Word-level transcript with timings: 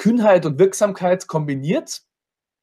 Kühnheit 0.00 0.46
und 0.46 0.58
Wirksamkeit 0.58 1.26
kombiniert, 1.26 2.00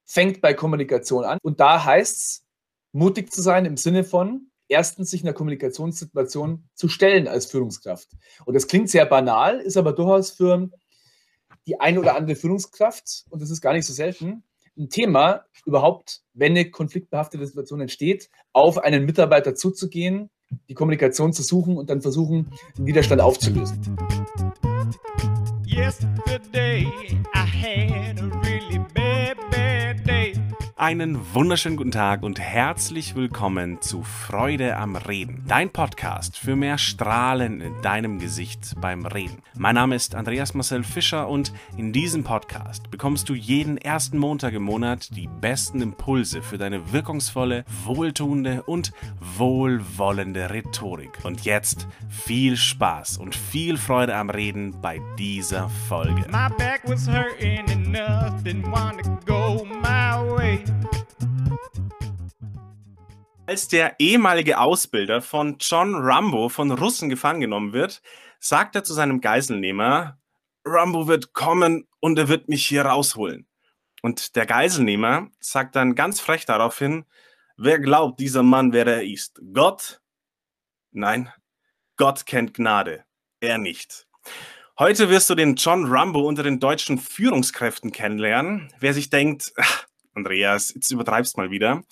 fängt 0.04 0.40
bei 0.40 0.54
Kommunikation 0.54 1.24
an. 1.24 1.38
Und 1.40 1.60
da 1.60 1.84
heißt 1.84 2.16
es, 2.16 2.44
mutig 2.90 3.30
zu 3.32 3.40
sein 3.40 3.64
im 3.64 3.76
Sinne 3.76 4.02
von, 4.02 4.50
erstens 4.66 5.10
sich 5.10 5.20
in 5.20 5.26
der 5.26 5.34
Kommunikationssituation 5.34 6.68
zu 6.74 6.88
stellen 6.88 7.28
als 7.28 7.46
Führungskraft. 7.46 8.08
Und 8.44 8.54
das 8.54 8.66
klingt 8.66 8.90
sehr 8.90 9.06
banal, 9.06 9.60
ist 9.60 9.76
aber 9.76 9.92
durchaus 9.92 10.32
für 10.32 10.68
die 11.68 11.78
eine 11.78 12.00
oder 12.00 12.16
andere 12.16 12.34
Führungskraft, 12.34 13.24
und 13.30 13.40
das 13.40 13.50
ist 13.50 13.60
gar 13.60 13.72
nicht 13.72 13.86
so 13.86 13.92
selten, 13.92 14.42
ein 14.76 14.88
Thema, 14.88 15.44
überhaupt, 15.64 16.22
wenn 16.34 16.52
eine 16.52 16.72
konfliktbehaftete 16.72 17.46
Situation 17.46 17.80
entsteht, 17.80 18.30
auf 18.52 18.78
einen 18.78 19.04
Mitarbeiter 19.04 19.54
zuzugehen, 19.54 20.28
die 20.68 20.74
Kommunikation 20.74 21.32
zu 21.32 21.44
suchen 21.44 21.76
und 21.76 21.88
dann 21.88 22.02
versuchen, 22.02 22.50
den 22.76 22.86
Widerstand 22.86 23.20
aufzulösen. 23.20 23.96
Yesterday 25.78 26.90
I 27.34 27.38
had 27.38 28.18
a 28.18 28.24
really 28.24 28.78
bad. 28.94 29.17
Einen 30.80 31.34
wunderschönen 31.34 31.76
guten 31.76 31.90
Tag 31.90 32.22
und 32.22 32.38
herzlich 32.38 33.16
willkommen 33.16 33.82
zu 33.82 34.04
Freude 34.04 34.76
am 34.76 34.94
Reden, 34.94 35.42
dein 35.48 35.70
Podcast 35.70 36.38
für 36.38 36.54
mehr 36.54 36.78
Strahlen 36.78 37.60
in 37.60 37.82
deinem 37.82 38.20
Gesicht 38.20 38.76
beim 38.80 39.04
Reden. 39.04 39.42
Mein 39.56 39.74
Name 39.74 39.96
ist 39.96 40.14
Andreas 40.14 40.54
Marcel 40.54 40.84
Fischer 40.84 41.28
und 41.28 41.52
in 41.76 41.92
diesem 41.92 42.22
Podcast 42.22 42.92
bekommst 42.92 43.28
du 43.28 43.34
jeden 43.34 43.76
ersten 43.76 44.18
Montag 44.18 44.54
im 44.54 44.62
Monat 44.62 45.16
die 45.16 45.26
besten 45.26 45.82
Impulse 45.82 46.42
für 46.42 46.58
deine 46.58 46.92
wirkungsvolle, 46.92 47.64
wohltuende 47.84 48.62
und 48.62 48.92
wohlwollende 49.36 50.48
Rhetorik. 50.48 51.24
Und 51.24 51.44
jetzt 51.44 51.88
viel 52.08 52.56
Spaß 52.56 53.18
und 53.18 53.34
viel 53.34 53.78
Freude 53.78 54.14
am 54.14 54.30
Reden 54.30 54.80
bei 54.80 55.00
dieser 55.18 55.68
Folge. 55.88 56.24
My 56.30 56.48
back 56.56 56.82
was 56.84 57.08
hurting 57.08 57.68
enough, 57.68 58.44
didn't 58.44 58.70
want 58.70 59.02
to 59.02 59.10
go 59.26 59.64
my 59.64 60.22
way. 60.36 60.67
Als 63.48 63.66
der 63.66 63.98
ehemalige 63.98 64.58
Ausbilder 64.60 65.22
von 65.22 65.56
John 65.58 65.94
Rambo 65.94 66.50
von 66.50 66.70
Russen 66.70 67.08
gefangen 67.08 67.40
genommen 67.40 67.72
wird, 67.72 68.02
sagt 68.40 68.76
er 68.76 68.84
zu 68.84 68.92
seinem 68.92 69.22
Geiselnehmer, 69.22 70.18
Rambo 70.66 71.08
wird 71.08 71.32
kommen 71.32 71.88
und 72.00 72.18
er 72.18 72.28
wird 72.28 72.48
mich 72.48 72.66
hier 72.66 72.84
rausholen. 72.84 73.48
Und 74.02 74.36
der 74.36 74.44
Geiselnehmer 74.44 75.30
sagt 75.40 75.76
dann 75.76 75.94
ganz 75.94 76.20
frech 76.20 76.44
daraufhin, 76.44 77.06
wer 77.56 77.78
glaubt, 77.78 78.20
dieser 78.20 78.42
Mann, 78.42 78.74
wer 78.74 78.86
er 78.86 79.02
ist? 79.02 79.40
Gott? 79.54 80.02
Nein, 80.90 81.32
Gott 81.96 82.26
kennt 82.26 82.52
Gnade, 82.52 83.04
er 83.40 83.56
nicht. 83.56 84.06
Heute 84.78 85.08
wirst 85.08 85.30
du 85.30 85.34
den 85.34 85.56
John 85.56 85.86
Rambo 85.86 86.20
unter 86.20 86.42
den 86.42 86.60
deutschen 86.60 86.98
Führungskräften 86.98 87.92
kennenlernen. 87.92 88.72
Wer 88.78 88.94
sich 88.94 89.10
denkt, 89.10 89.52
ach, 89.56 89.87
Andreas, 90.18 90.72
jetzt 90.74 90.90
übertreibst 90.90 91.36
mal 91.36 91.50
wieder. 91.50 91.82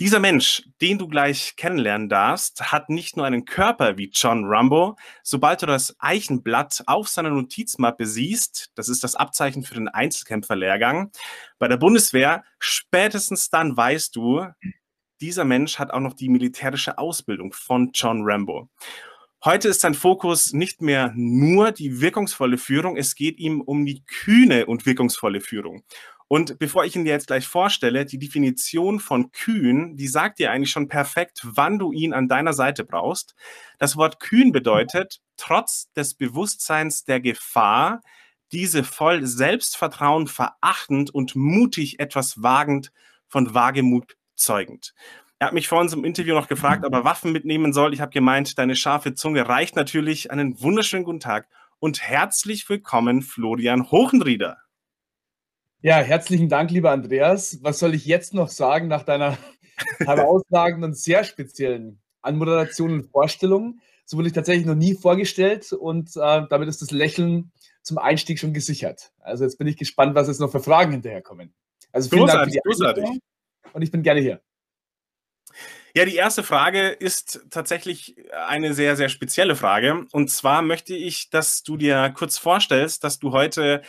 Dieser 0.00 0.18
Mensch, 0.18 0.64
den 0.80 0.98
du 0.98 1.06
gleich 1.06 1.54
kennenlernen 1.56 2.08
darfst, 2.08 2.72
hat 2.72 2.88
nicht 2.88 3.16
nur 3.16 3.26
einen 3.26 3.44
Körper 3.44 3.98
wie 3.98 4.10
John 4.12 4.44
Rambo. 4.46 4.96
Sobald 5.22 5.62
du 5.62 5.66
das 5.66 5.94
Eichenblatt 6.00 6.82
auf 6.86 7.08
seiner 7.08 7.30
Notizmappe 7.30 8.06
siehst, 8.06 8.72
das 8.74 8.88
ist 8.88 9.04
das 9.04 9.14
Abzeichen 9.14 9.62
für 9.62 9.74
den 9.74 9.88
Einzelkämpferlehrgang 9.88 11.12
bei 11.58 11.68
der 11.68 11.76
Bundeswehr, 11.76 12.42
spätestens 12.58 13.50
dann 13.50 13.76
weißt 13.76 14.16
du, 14.16 14.46
dieser 15.20 15.44
Mensch 15.44 15.78
hat 15.78 15.92
auch 15.92 16.00
noch 16.00 16.14
die 16.14 16.28
militärische 16.28 16.98
Ausbildung 16.98 17.52
von 17.52 17.90
John 17.94 18.22
Rambo. 18.24 18.68
Heute 19.44 19.68
ist 19.68 19.80
sein 19.82 19.94
Fokus 19.94 20.52
nicht 20.52 20.82
mehr 20.82 21.12
nur 21.14 21.70
die 21.70 22.00
wirkungsvolle 22.00 22.58
Führung, 22.58 22.96
es 22.96 23.14
geht 23.14 23.38
ihm 23.38 23.60
um 23.60 23.84
die 23.84 24.04
kühne 24.04 24.66
und 24.66 24.86
wirkungsvolle 24.86 25.40
Führung. 25.40 25.84
Und 26.32 26.58
bevor 26.58 26.86
ich 26.86 26.96
ihn 26.96 27.04
dir 27.04 27.10
jetzt 27.10 27.26
gleich 27.26 27.46
vorstelle, 27.46 28.06
die 28.06 28.18
Definition 28.18 29.00
von 29.00 29.32
kühn, 29.32 29.98
die 29.98 30.08
sagt 30.08 30.38
dir 30.38 30.50
eigentlich 30.50 30.70
schon 30.70 30.88
perfekt, 30.88 31.40
wann 31.42 31.78
du 31.78 31.92
ihn 31.92 32.14
an 32.14 32.26
deiner 32.26 32.54
Seite 32.54 32.84
brauchst. 32.84 33.34
Das 33.78 33.98
Wort 33.98 34.18
kühn 34.18 34.50
bedeutet, 34.50 35.20
trotz 35.36 35.92
des 35.92 36.14
Bewusstseins 36.14 37.04
der 37.04 37.20
Gefahr, 37.20 38.00
diese 38.50 38.82
voll 38.82 39.26
Selbstvertrauen 39.26 40.26
verachtend 40.26 41.14
und 41.14 41.36
mutig 41.36 42.00
etwas 42.00 42.42
wagend 42.42 42.92
von 43.28 43.52
Wagemut 43.52 44.16
zeugend. 44.34 44.94
Er 45.38 45.48
hat 45.48 45.54
mich 45.54 45.68
vor 45.68 45.80
unserem 45.80 46.06
Interview 46.06 46.34
noch 46.34 46.48
gefragt, 46.48 46.86
ob 46.86 46.94
er 46.94 47.04
Waffen 47.04 47.32
mitnehmen 47.32 47.74
soll. 47.74 47.92
Ich 47.92 48.00
habe 48.00 48.10
gemeint, 48.10 48.56
deine 48.56 48.74
scharfe 48.74 49.12
Zunge 49.12 49.50
reicht 49.50 49.76
natürlich. 49.76 50.30
Einen 50.30 50.58
wunderschönen 50.62 51.04
guten 51.04 51.20
Tag 51.20 51.46
und 51.78 52.00
herzlich 52.00 52.66
willkommen, 52.70 53.20
Florian 53.20 53.90
Hochenrieder. 53.90 54.61
Ja, 55.84 55.96
herzlichen 55.96 56.48
Dank, 56.48 56.70
lieber 56.70 56.92
Andreas. 56.92 57.58
Was 57.62 57.80
soll 57.80 57.94
ich 57.94 58.06
jetzt 58.06 58.34
noch 58.34 58.48
sagen 58.50 58.86
nach 58.86 59.02
deiner 59.02 59.36
herausragenden 59.98 60.90
und 60.90 60.96
sehr 60.96 61.24
speziellen 61.24 62.00
Anmoderation 62.20 62.92
und 62.92 63.10
Vorstellung? 63.10 63.80
So 64.04 64.16
wurde 64.16 64.28
ich 64.28 64.32
tatsächlich 64.32 64.64
noch 64.64 64.76
nie 64.76 64.94
vorgestellt 64.94 65.72
und 65.72 66.10
äh, 66.16 66.42
damit 66.48 66.68
ist 66.68 66.82
das 66.82 66.92
Lächeln 66.92 67.50
zum 67.82 67.98
Einstieg 67.98 68.38
schon 68.38 68.54
gesichert. 68.54 69.12
Also 69.18 69.42
jetzt 69.42 69.58
bin 69.58 69.66
ich 69.66 69.76
gespannt, 69.76 70.14
was 70.14 70.28
jetzt 70.28 70.40
noch 70.40 70.52
für 70.52 70.60
Fragen 70.60 70.92
hinterherkommen. 70.92 71.52
Also 71.90 72.10
vielen 72.10 72.26
großartig, 72.26 72.54
Dank 72.54 72.62
für 72.62 72.70
die 72.70 73.00
großartig. 73.02 73.20
und 73.72 73.82
ich 73.82 73.90
bin 73.90 74.04
gerne 74.04 74.20
hier. 74.20 74.40
Ja, 75.94 76.04
die 76.04 76.14
erste 76.14 76.44
Frage 76.44 76.88
ist 76.88 77.44
tatsächlich 77.50 78.16
eine 78.46 78.72
sehr, 78.72 78.96
sehr 78.96 79.08
spezielle 79.08 79.56
Frage. 79.56 80.06
Und 80.12 80.30
zwar 80.30 80.62
möchte 80.62 80.94
ich, 80.94 81.28
dass 81.28 81.64
du 81.64 81.76
dir 81.76 82.14
kurz 82.16 82.38
vorstellst, 82.38 83.02
dass 83.04 83.18
du 83.18 83.32
heute 83.32 83.82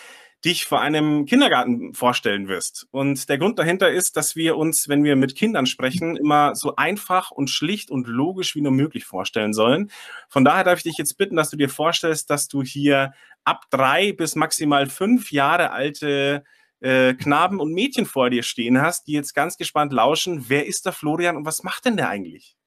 dich 0.45 0.65
vor 0.65 0.81
einem 0.81 1.25
Kindergarten 1.25 1.93
vorstellen 1.93 2.47
wirst. 2.47 2.87
Und 2.91 3.29
der 3.29 3.37
Grund 3.37 3.59
dahinter 3.59 3.89
ist, 3.89 4.17
dass 4.17 4.35
wir 4.35 4.57
uns, 4.57 4.89
wenn 4.89 5.03
wir 5.03 5.15
mit 5.15 5.35
Kindern 5.35 5.65
sprechen, 5.65 6.17
immer 6.17 6.55
so 6.55 6.75
einfach 6.75 7.31
und 7.31 7.49
schlicht 7.49 7.89
und 7.89 8.07
logisch 8.07 8.55
wie 8.55 8.61
nur 8.61 8.71
möglich 8.71 9.05
vorstellen 9.05 9.53
sollen. 9.53 9.89
Von 10.29 10.43
daher 10.43 10.63
darf 10.63 10.79
ich 10.79 10.83
dich 10.83 10.97
jetzt 10.97 11.17
bitten, 11.17 11.35
dass 11.35 11.49
du 11.49 11.57
dir 11.57 11.69
vorstellst, 11.69 12.29
dass 12.29 12.47
du 12.47 12.61
hier 12.61 13.13
ab 13.45 13.65
drei 13.69 14.11
bis 14.11 14.35
maximal 14.35 14.87
fünf 14.87 15.31
Jahre 15.31 15.71
alte 15.71 16.43
äh, 16.81 17.13
Knaben 17.13 17.59
und 17.59 17.73
Mädchen 17.73 18.05
vor 18.05 18.29
dir 18.29 18.43
stehen 18.43 18.81
hast, 18.81 19.07
die 19.07 19.13
jetzt 19.13 19.33
ganz 19.33 19.57
gespannt 19.57 19.93
lauschen. 19.93 20.45
Wer 20.49 20.67
ist 20.67 20.85
der 20.85 20.91
Florian 20.91 21.37
und 21.37 21.45
was 21.45 21.63
macht 21.63 21.85
denn 21.85 21.95
der 21.95 22.09
eigentlich? 22.09 22.57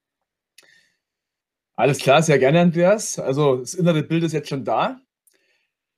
Alles 1.74 1.98
klar, 1.98 2.22
sehr 2.22 2.38
gerne, 2.38 2.60
Andreas. 2.60 3.18
Also 3.18 3.56
das 3.56 3.74
innere 3.74 4.02
Bild 4.02 4.24
ist 4.24 4.32
jetzt 4.32 4.48
schon 4.48 4.64
da. 4.64 4.98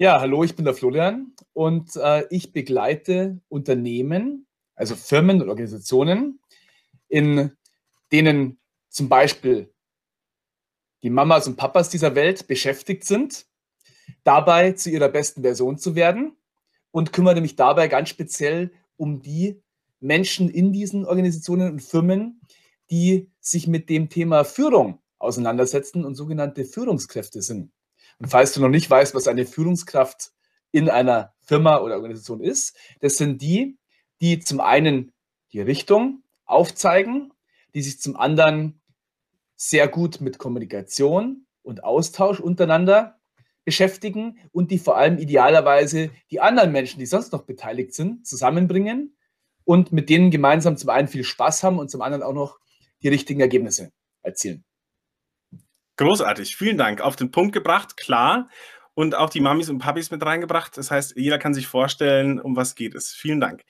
Ja, 0.01 0.21
hallo, 0.21 0.45
ich 0.45 0.55
bin 0.55 0.65
der 0.65 0.75
Florian 0.75 1.33
und 1.55 1.97
äh, 1.97 2.25
ich 2.31 2.53
begleite 2.53 3.41
Unternehmen, 3.49 4.47
also 4.77 4.95
Firmen 4.95 5.43
und 5.43 5.49
Organisationen, 5.49 6.39
in 7.09 7.51
denen 8.13 8.61
zum 8.91 9.09
Beispiel 9.09 9.75
die 11.03 11.11
Mamas 11.11 11.49
und 11.49 11.57
Papas 11.57 11.89
dieser 11.89 12.15
Welt 12.15 12.47
beschäftigt 12.47 13.03
sind, 13.07 13.47
dabei 14.23 14.71
zu 14.71 14.89
ihrer 14.89 15.09
besten 15.09 15.43
Version 15.43 15.79
zu 15.79 15.97
werden 15.97 16.37
und 16.93 17.13
kümmere 17.13 17.41
mich 17.41 17.57
dabei 17.57 17.89
ganz 17.89 18.09
speziell 18.09 18.71
um 18.97 19.21
die 19.21 19.61
Menschen 19.99 20.49
in 20.49 20.73
diesen 20.73 21.07
Organisationen 21.07 21.73
und 21.73 21.83
Firmen, 21.83 22.41
die 22.89 23.33
sich 23.41 23.67
mit 23.67 23.89
dem 23.89 24.11
Thema 24.11 24.45
Führung 24.45 25.01
auseinandersetzen 25.19 26.05
und 26.05 26.15
sogenannte 26.15 26.65
Führungskräfte 26.65 27.43
sind. 27.43 27.73
Und 28.19 28.29
falls 28.29 28.53
du 28.53 28.61
noch 28.61 28.69
nicht 28.69 28.89
weißt, 28.91 29.15
was 29.15 29.29
eine 29.29 29.47
Führungskraft 29.47 30.33
in 30.71 30.91
einer 30.91 31.35
Firma 31.41 31.79
oder 31.79 31.97
Organisation 31.97 32.43
ist, 32.43 32.77
das 33.01 33.17
sind 33.17 33.41
die, 33.41 33.79
die 34.21 34.41
zum 34.41 34.61
einen 34.61 35.13
die 35.53 35.61
Richtung 35.61 36.23
aufzeigen, 36.45 37.33
die 37.75 37.83
sich 37.83 38.01
zum 38.01 38.17
anderen 38.17 38.81
sehr 39.57 39.89
gut 39.89 40.21
mit 40.21 40.39
Kommunikation 40.39 41.47
und 41.63 41.85
Austausch 41.85 42.41
untereinander 42.41 43.19
beschäftigen 43.65 44.39
und 44.53 44.71
die 44.71 44.79
vor 44.79 44.97
allem 44.97 45.19
idealerweise 45.19 46.11
die 46.31 46.41
anderen 46.41 46.73
Menschen, 46.73 46.99
die 47.01 47.07
sonst 47.07 47.33
noch 47.33 47.43
beteiligt 47.43 47.93
sind, 47.93 48.27
zusammenbringen 48.27 49.17
und 49.65 49.93
mit 49.93 50.09
denen 50.09 50.31
gemeinsam 50.31 50.77
zum 50.77 50.89
einen 50.91 51.09
viel 51.09 51.25
Spaß 51.25 51.63
haben 51.63 51.79
und 51.79 51.91
zum 51.91 52.01
anderen 52.01 52.23
auch 52.23 52.33
noch 52.33 52.59
die 53.03 53.09
richtigen 53.09 53.41
Ergebnisse 53.41 53.93
erzielen. 54.23 54.65
Großartig, 55.99 56.57
vielen 56.57 56.79
Dank. 56.79 57.01
Auf 57.01 57.17
den 57.17 57.33
Punkt 57.33 57.53
gebracht, 57.53 57.97
klar. 57.97 58.49
Und 58.95 59.15
auch 59.17 59.31
die 59.31 59.41
Mamis 59.41 59.69
und 59.69 59.79
Papis 59.79 60.11
mit 60.11 60.25
reingebracht. 60.25 60.77
Das 60.77 60.91
heißt, 60.91 61.15
jeder 61.17 61.39
kann 61.39 61.55
sich 61.55 61.67
vorstellen, 61.67 62.41
um 62.41 62.57
was 62.57 62.75
geht 62.75 62.95
es. 62.95 63.13
Vielen 63.13 63.41
Dank. 63.41 63.65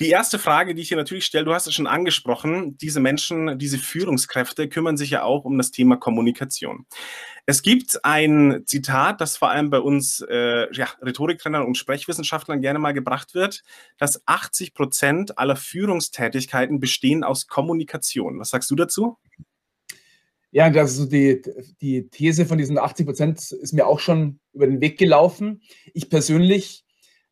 Die 0.00 0.08
erste 0.08 0.40
Frage, 0.40 0.74
die 0.74 0.82
ich 0.82 0.88
hier 0.88 0.96
natürlich 0.96 1.24
stelle, 1.24 1.44
du 1.44 1.54
hast 1.54 1.68
es 1.68 1.74
schon 1.74 1.86
angesprochen, 1.86 2.76
diese 2.78 2.98
Menschen, 2.98 3.58
diese 3.58 3.78
Führungskräfte 3.78 4.68
kümmern 4.68 4.96
sich 4.96 5.10
ja 5.10 5.22
auch 5.22 5.44
um 5.44 5.56
das 5.56 5.70
Thema 5.70 5.96
Kommunikation. 5.96 6.86
Es 7.46 7.62
gibt 7.62 8.04
ein 8.04 8.62
Zitat, 8.66 9.20
das 9.20 9.36
vor 9.36 9.50
allem 9.50 9.70
bei 9.70 9.78
uns 9.78 10.24
äh, 10.28 10.66
ja, 10.72 10.88
Rhetoriktrainern 11.00 11.64
und 11.64 11.76
Sprechwissenschaftlern 11.76 12.60
gerne 12.60 12.80
mal 12.80 12.92
gebracht 12.92 13.34
wird, 13.34 13.62
dass 13.96 14.26
80 14.26 14.74
Prozent 14.74 15.38
aller 15.38 15.54
Führungstätigkeiten 15.54 16.80
bestehen 16.80 17.22
aus 17.22 17.46
Kommunikation. 17.46 18.40
Was 18.40 18.50
sagst 18.50 18.72
du 18.72 18.74
dazu? 18.74 19.18
Ja, 20.54 20.66
also 20.66 21.04
die, 21.06 21.42
die 21.80 22.08
These 22.10 22.46
von 22.46 22.58
diesen 22.58 22.78
80 22.78 23.06
Prozent 23.06 23.50
ist 23.50 23.72
mir 23.72 23.88
auch 23.88 23.98
schon 23.98 24.38
über 24.52 24.68
den 24.68 24.80
Weg 24.80 24.98
gelaufen. 24.98 25.62
Ich 25.94 26.08
persönlich 26.08 26.84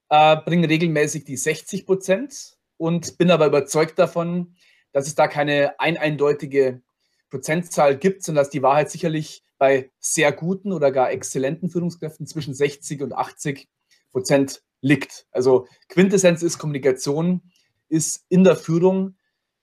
äh, 0.08 0.36
bringe 0.44 0.68
regelmäßig 0.68 1.22
die 1.22 1.36
60 1.36 1.86
Prozent 1.86 2.58
und 2.78 3.18
bin 3.18 3.30
aber 3.30 3.46
überzeugt 3.46 3.96
davon, 4.00 4.56
dass 4.90 5.06
es 5.06 5.14
da 5.14 5.28
keine 5.28 5.78
ein 5.78 5.98
eindeutige 5.98 6.82
Prozentzahl 7.30 7.96
gibt, 7.96 8.24
sondern 8.24 8.42
dass 8.42 8.50
die 8.50 8.64
Wahrheit 8.64 8.90
sicherlich 8.90 9.44
bei 9.56 9.92
sehr 10.00 10.32
guten 10.32 10.72
oder 10.72 10.90
gar 10.90 11.12
exzellenten 11.12 11.70
Führungskräften 11.70 12.26
zwischen 12.26 12.54
60 12.54 13.02
und 13.02 13.12
80 13.12 13.68
Prozent 14.10 14.64
liegt. 14.80 15.28
Also 15.30 15.68
Quintessenz 15.88 16.42
ist, 16.42 16.58
Kommunikation 16.58 17.52
ist 17.88 18.24
in 18.28 18.42
der 18.42 18.56
Führung 18.56 19.14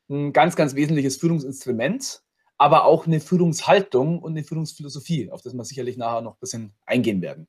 ein 0.10 0.32
ganz, 0.32 0.56
ganz 0.56 0.76
wesentliches 0.76 1.18
Führungsinstrument, 1.18 2.24
aber 2.60 2.84
auch 2.84 3.08
eine 3.08 3.22
Führungshaltung 3.22 4.20
und 4.20 4.34
eine 4.34 4.44
Führungsphilosophie, 4.44 5.32
auf 5.32 5.42
das 5.42 5.54
wir 5.54 5.64
sicherlich 5.64 5.98
nachher 5.98 6.22
noch 6.22 6.34
ein 6.34 6.40
bisschen 6.40 6.74
eingehen 6.86 7.22
werden. 7.22 7.48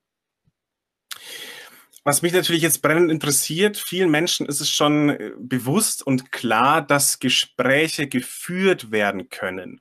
Was 2.04 2.22
mich 2.22 2.32
natürlich 2.32 2.62
jetzt 2.62 2.80
brennend 2.80 3.10
interessiert, 3.10 3.76
vielen 3.76 4.10
Menschen 4.10 4.46
ist 4.46 4.60
es 4.60 4.70
schon 4.70 5.10
äh, 5.10 5.32
bewusst 5.38 6.06
und 6.06 6.32
klar, 6.32 6.80
dass 6.80 7.18
Gespräche 7.18 8.08
geführt 8.08 8.90
werden 8.90 9.28
können. 9.28 9.80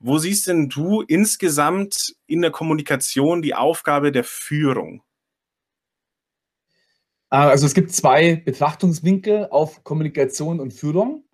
Wo 0.00 0.18
siehst 0.18 0.48
denn 0.48 0.68
du 0.68 1.02
insgesamt 1.02 2.14
in 2.26 2.42
der 2.42 2.50
Kommunikation 2.50 3.42
die 3.42 3.54
Aufgabe 3.54 4.12
der 4.12 4.24
Führung? 4.24 5.02
Ah, 7.30 7.48
also 7.48 7.66
es 7.66 7.74
gibt 7.74 7.92
zwei 7.92 8.36
Betrachtungswinkel 8.36 9.46
auf 9.50 9.84
Kommunikation 9.84 10.58
und 10.58 10.72
Führung. 10.72 11.24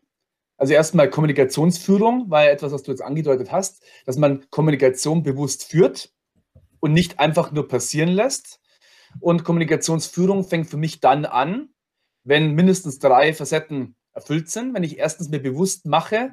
Also 0.56 0.72
erstmal 0.72 1.10
Kommunikationsführung, 1.10 2.30
weil 2.30 2.48
etwas, 2.48 2.72
was 2.72 2.82
du 2.82 2.90
jetzt 2.90 3.02
angedeutet 3.02 3.52
hast, 3.52 3.82
dass 4.06 4.16
man 4.16 4.48
Kommunikation 4.50 5.22
bewusst 5.22 5.64
führt 5.64 6.12
und 6.80 6.92
nicht 6.92 7.18
einfach 7.18 7.52
nur 7.52 7.68
passieren 7.68 8.08
lässt. 8.08 8.60
Und 9.20 9.44
Kommunikationsführung 9.44 10.44
fängt 10.44 10.68
für 10.68 10.76
mich 10.76 11.00
dann 11.00 11.24
an, 11.24 11.70
wenn 12.24 12.54
mindestens 12.54 12.98
drei 12.98 13.34
Facetten 13.34 13.96
erfüllt 14.12 14.50
sind. 14.50 14.74
Wenn 14.74 14.82
ich 14.82 14.98
erstens 14.98 15.28
mir 15.28 15.40
bewusst 15.40 15.86
mache, 15.86 16.32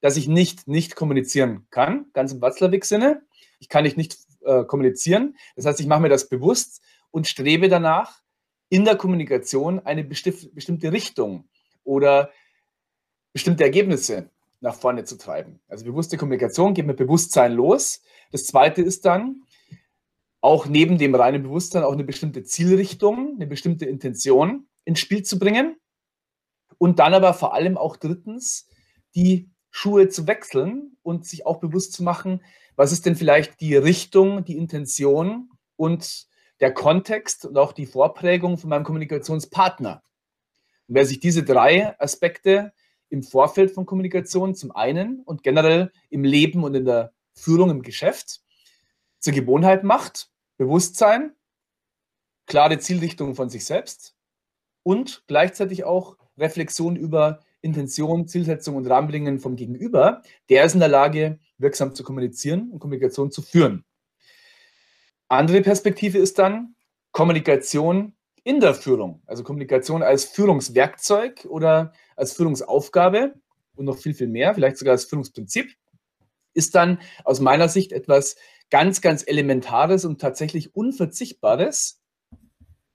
dass 0.00 0.16
ich 0.16 0.28
nicht 0.28 0.68
nicht 0.68 0.94
kommunizieren 0.94 1.66
kann, 1.70 2.06
ganz 2.12 2.32
im 2.32 2.40
Watzlawick-Sinne. 2.40 3.22
Ich 3.58 3.68
kann 3.68 3.82
nicht 3.82 3.96
nicht 3.96 4.16
äh, 4.44 4.64
kommunizieren. 4.64 5.36
Das 5.56 5.66
heißt, 5.66 5.80
ich 5.80 5.86
mache 5.86 6.00
mir 6.00 6.08
das 6.08 6.28
bewusst 6.28 6.80
und 7.10 7.26
strebe 7.26 7.68
danach, 7.68 8.20
in 8.70 8.84
der 8.84 8.96
Kommunikation 8.96 9.80
eine 9.80 10.04
bestimmte 10.04 10.92
Richtung 10.92 11.48
oder 11.84 12.30
bestimmte 13.32 13.64
Ergebnisse 13.64 14.30
nach 14.60 14.74
vorne 14.74 15.04
zu 15.04 15.16
treiben. 15.16 15.60
Also 15.68 15.84
bewusste 15.84 16.16
Kommunikation 16.16 16.74
geht 16.74 16.86
mit 16.86 16.96
Bewusstsein 16.96 17.52
los. 17.52 18.02
Das 18.32 18.46
zweite 18.46 18.82
ist 18.82 19.04
dann, 19.04 19.42
auch 20.40 20.66
neben 20.66 20.98
dem 20.98 21.14
reinen 21.14 21.42
Bewusstsein 21.42 21.82
auch 21.82 21.92
eine 21.92 22.04
bestimmte 22.04 22.44
Zielrichtung, 22.44 23.34
eine 23.36 23.46
bestimmte 23.46 23.86
Intention 23.86 24.68
ins 24.84 25.00
Spiel 25.00 25.22
zu 25.22 25.38
bringen. 25.38 25.76
Und 26.78 27.00
dann 27.00 27.14
aber 27.14 27.34
vor 27.34 27.54
allem 27.54 27.76
auch 27.76 27.96
drittens, 27.96 28.68
die 29.14 29.50
Schuhe 29.70 30.08
zu 30.08 30.26
wechseln 30.26 30.96
und 31.02 31.26
sich 31.26 31.44
auch 31.44 31.58
bewusst 31.58 31.92
zu 31.92 32.02
machen, 32.02 32.42
was 32.76 32.92
ist 32.92 33.04
denn 33.06 33.16
vielleicht 33.16 33.60
die 33.60 33.74
Richtung, 33.74 34.44
die 34.44 34.56
Intention 34.56 35.50
und 35.76 36.28
der 36.60 36.72
Kontext 36.72 37.44
und 37.44 37.58
auch 37.58 37.72
die 37.72 37.86
Vorprägung 37.86 38.58
von 38.58 38.70
meinem 38.70 38.84
Kommunikationspartner. 38.84 40.02
Und 40.86 40.94
wer 40.94 41.04
sich 41.04 41.20
diese 41.20 41.42
drei 41.42 41.98
Aspekte 42.00 42.72
im 43.10 43.22
Vorfeld 43.22 43.70
von 43.70 43.86
Kommunikation 43.86 44.54
zum 44.54 44.74
einen 44.74 45.20
und 45.20 45.42
generell 45.42 45.92
im 46.10 46.24
Leben 46.24 46.64
und 46.64 46.74
in 46.74 46.84
der 46.84 47.12
Führung 47.34 47.70
im 47.70 47.82
Geschäft 47.82 48.40
zur 49.18 49.32
Gewohnheit 49.32 49.84
macht, 49.84 50.30
Bewusstsein, 50.56 51.32
klare 52.46 52.78
Zielrichtung 52.78 53.34
von 53.34 53.48
sich 53.48 53.64
selbst 53.64 54.16
und 54.82 55.22
gleichzeitig 55.26 55.84
auch 55.84 56.16
Reflexion 56.36 56.96
über 56.96 57.40
Intention, 57.60 58.28
Zielsetzung 58.28 58.76
und 58.76 58.86
Rahmenbedingungen 58.86 59.40
vom 59.40 59.56
Gegenüber, 59.56 60.22
der 60.48 60.64
ist 60.64 60.74
in 60.74 60.80
der 60.80 60.88
Lage, 60.88 61.38
wirksam 61.58 61.94
zu 61.94 62.04
kommunizieren 62.04 62.70
und 62.70 62.78
Kommunikation 62.78 63.30
zu 63.30 63.42
führen. 63.42 63.84
Andere 65.28 65.60
Perspektive 65.60 66.18
ist 66.18 66.38
dann 66.38 66.74
Kommunikation 67.12 68.14
in 68.44 68.60
der 68.60 68.74
Führung, 68.74 69.22
also 69.26 69.42
Kommunikation 69.42 70.02
als 70.02 70.24
Führungswerkzeug 70.24 71.46
oder 71.48 71.92
als 72.16 72.32
Führungsaufgabe 72.32 73.34
und 73.76 73.84
noch 73.84 73.98
viel, 73.98 74.14
viel 74.14 74.28
mehr, 74.28 74.54
vielleicht 74.54 74.78
sogar 74.78 74.92
als 74.92 75.04
Führungsprinzip, 75.04 75.74
ist 76.54 76.74
dann 76.74 76.98
aus 77.24 77.40
meiner 77.40 77.68
Sicht 77.68 77.92
etwas 77.92 78.36
ganz, 78.70 79.00
ganz 79.00 79.24
Elementares 79.26 80.04
und 80.04 80.20
tatsächlich 80.20 80.74
Unverzichtbares, 80.74 82.00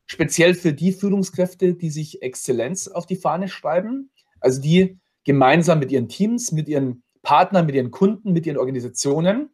speziell 0.05 0.53
für 0.53 0.73
die 0.73 0.91
Führungskräfte, 0.91 1.73
die 1.73 1.89
sich 1.89 2.21
Exzellenz 2.21 2.87
auf 2.87 3.05
die 3.05 3.15
Fahne 3.15 3.47
schreiben, 3.47 4.11
also 4.39 4.61
die 4.61 4.99
gemeinsam 5.23 5.79
mit 5.79 5.91
ihren 5.91 6.09
Teams, 6.09 6.51
mit 6.51 6.67
ihren 6.67 7.03
Partnern, 7.21 7.65
mit 7.65 7.75
ihren 7.75 7.91
Kunden, 7.91 8.33
mit 8.33 8.45
ihren 8.45 8.57
Organisationen 8.57 9.49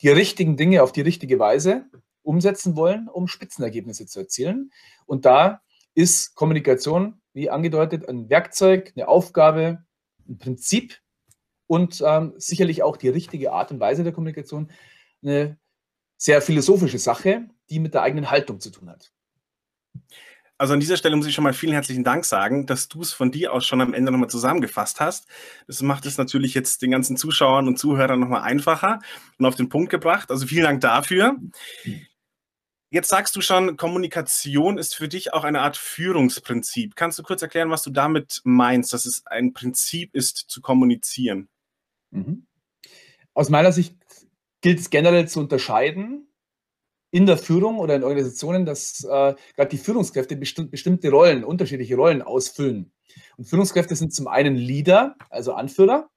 die 0.00 0.08
richtigen 0.08 0.56
Dinge 0.56 0.82
auf 0.82 0.92
die 0.92 1.00
richtige 1.00 1.38
Weise 1.38 1.86
umsetzen 2.22 2.76
wollen, 2.76 3.08
um 3.08 3.28
Spitzenergebnisse 3.28 4.06
zu 4.06 4.20
erzielen. 4.20 4.70
Und 5.06 5.24
da 5.24 5.62
ist 5.94 6.34
Kommunikation, 6.34 7.20
wie 7.32 7.50
angedeutet, 7.50 8.08
ein 8.08 8.28
Werkzeug, 8.30 8.92
eine 8.94 9.08
Aufgabe, 9.08 9.84
ein 10.28 10.38
Prinzip 10.38 11.00
und 11.66 12.02
ähm, 12.04 12.34
sicherlich 12.36 12.82
auch 12.82 12.96
die 12.96 13.08
richtige 13.08 13.52
Art 13.52 13.70
und 13.70 13.80
Weise 13.80 14.04
der 14.04 14.12
Kommunikation 14.12 14.70
eine 15.22 15.58
sehr 16.16 16.42
philosophische 16.42 16.98
Sache, 16.98 17.48
die 17.70 17.78
mit 17.78 17.94
der 17.94 18.02
eigenen 18.02 18.30
Haltung 18.30 18.60
zu 18.60 18.70
tun 18.70 18.90
hat. 18.90 19.12
Also 20.58 20.74
an 20.74 20.80
dieser 20.80 20.96
Stelle 20.96 21.14
muss 21.14 21.26
ich 21.26 21.34
schon 21.34 21.44
mal 21.44 21.54
vielen 21.54 21.72
herzlichen 21.72 22.02
Dank 22.02 22.24
sagen, 22.24 22.66
dass 22.66 22.88
du 22.88 23.00
es 23.00 23.12
von 23.12 23.30
dir 23.30 23.52
aus 23.52 23.64
schon 23.64 23.80
am 23.80 23.94
Ende 23.94 24.10
nochmal 24.10 24.28
zusammengefasst 24.28 24.98
hast. 24.98 25.28
Das 25.68 25.82
macht 25.82 26.04
es 26.04 26.18
natürlich 26.18 26.52
jetzt 26.52 26.82
den 26.82 26.90
ganzen 26.90 27.16
Zuschauern 27.16 27.68
und 27.68 27.78
Zuhörern 27.78 28.18
nochmal 28.18 28.42
einfacher 28.42 28.98
und 29.38 29.46
auf 29.46 29.54
den 29.54 29.68
Punkt 29.68 29.88
gebracht. 29.90 30.32
Also 30.32 30.48
vielen 30.48 30.64
Dank 30.64 30.80
dafür. 30.80 31.36
Jetzt 32.90 33.08
sagst 33.08 33.36
du 33.36 33.40
schon, 33.40 33.76
Kommunikation 33.76 34.78
ist 34.78 34.96
für 34.96 35.08
dich 35.08 35.32
auch 35.32 35.44
eine 35.44 35.60
Art 35.60 35.76
Führungsprinzip. 35.76 36.96
Kannst 36.96 37.18
du 37.20 37.22
kurz 37.22 37.40
erklären, 37.42 37.70
was 37.70 37.84
du 37.84 37.90
damit 37.90 38.40
meinst, 38.42 38.92
dass 38.92 39.06
es 39.06 39.26
ein 39.26 39.52
Prinzip 39.52 40.12
ist, 40.14 40.36
zu 40.48 40.60
kommunizieren? 40.60 41.48
Mhm. 42.10 42.46
Aus 43.32 43.48
meiner 43.48 43.70
Sicht 43.70 43.94
gilt 44.60 44.80
es 44.80 44.90
generell 44.90 45.28
zu 45.28 45.38
unterscheiden 45.38 46.27
in 47.10 47.26
der 47.26 47.38
Führung 47.38 47.78
oder 47.78 47.96
in 47.96 48.04
Organisationen, 48.04 48.66
dass 48.66 49.02
äh, 49.04 49.34
gerade 49.56 49.70
die 49.70 49.78
Führungskräfte 49.78 50.36
besti 50.36 50.64
bestimmte 50.64 51.10
Rollen, 51.10 51.44
unterschiedliche 51.44 51.96
Rollen 51.96 52.22
ausfüllen. 52.22 52.92
Und 53.36 53.46
Führungskräfte 53.46 53.96
sind 53.96 54.12
zum 54.14 54.28
einen 54.28 54.56
Leader, 54.56 55.16
also 55.30 55.54
Anführer, 55.54 56.10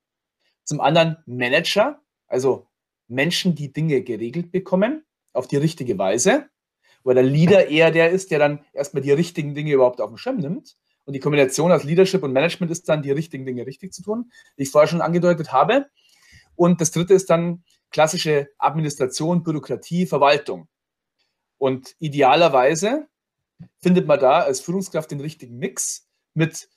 zum 0.64 0.82
anderen 0.82 1.18
Manager, 1.26 2.02
also 2.28 2.68
Menschen, 3.08 3.56
die 3.56 3.72
Dinge 3.72 4.02
geregelt 4.02 4.52
bekommen 4.52 5.04
auf 5.34 5.48
die 5.48 5.58
richtige 5.58 5.98
Weise, 5.98 6.48
wo 7.04 7.14
der 7.14 7.24
Leader 7.24 7.68
eher 7.68 7.92
der 7.92 8.10
ist, 8.12 8.32
der 8.32 8.40
dann 8.40 8.64
erstmal 8.74 9.02
die 9.02 9.12
richtigen 9.12 9.56
Dinge 9.56 9.74
überhaupt 9.74 10.02
auf 10.02 10.10
den 10.10 10.18
Schirm 10.18 10.38
nimmt. 10.38 10.78
Und 11.06 11.14
die 11.14 11.20
Kombination 11.20 11.72
aus 11.72 11.84
Leadership 11.84 12.22
und 12.24 12.32
Management 12.32 12.72
ist 12.72 12.88
dann, 12.88 13.02
die 13.02 13.12
richtigen 13.12 13.46
Dinge 13.46 13.66
richtig 13.66 13.92
zu 13.92 14.04
tun, 14.04 14.32
wie 14.56 14.64
ich 14.64 14.70
vorher 14.70 14.88
schon 14.88 15.02
angedeutet 15.02 15.52
habe. 15.52 15.88
Und 16.56 16.80
das 16.80 16.92
dritte 16.92 17.14
ist 17.14 17.30
dann 17.30 17.64
klassische 17.90 18.50
Administration, 18.60 19.44
Bürokratie, 19.44 20.06
Verwaltung. 20.06 20.68
Und 21.62 21.96
idealerweise 22.00 23.08
findet 23.84 24.08
man 24.08 24.20
da 24.20 24.40
als 24.40 24.62
Führungskraft 24.62 25.12
den 25.12 25.20
richtigen 25.20 25.60
Mix 25.60 26.08
mit 26.34 26.68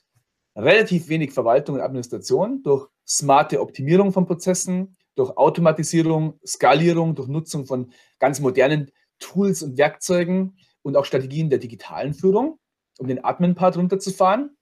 relativ 0.54 1.08
wenig 1.08 1.32
Verwaltung 1.32 1.76
und 1.76 1.80
Administration 1.80 2.62
durch 2.62 2.90
smarte 3.08 3.62
Optimierung 3.62 4.12
von 4.12 4.26
Prozessen, 4.26 4.94
durch 5.14 5.38
Automatisierung, 5.38 6.38
Skalierung, 6.46 7.14
durch 7.14 7.28
Nutzung 7.28 7.64
von 7.64 7.94
ganz 8.18 8.40
modernen 8.40 8.90
Tools 9.20 9.62
und 9.62 9.78
Werkzeugen 9.78 10.58
und 10.82 10.98
auch 10.98 11.06
Strategien 11.06 11.48
der 11.48 11.60
digitalen 11.60 12.12
Führung, 12.12 12.58
um 12.98 13.08
den 13.08 13.24
Admin-Part 13.24 13.78
runterzufahren. 13.78 14.54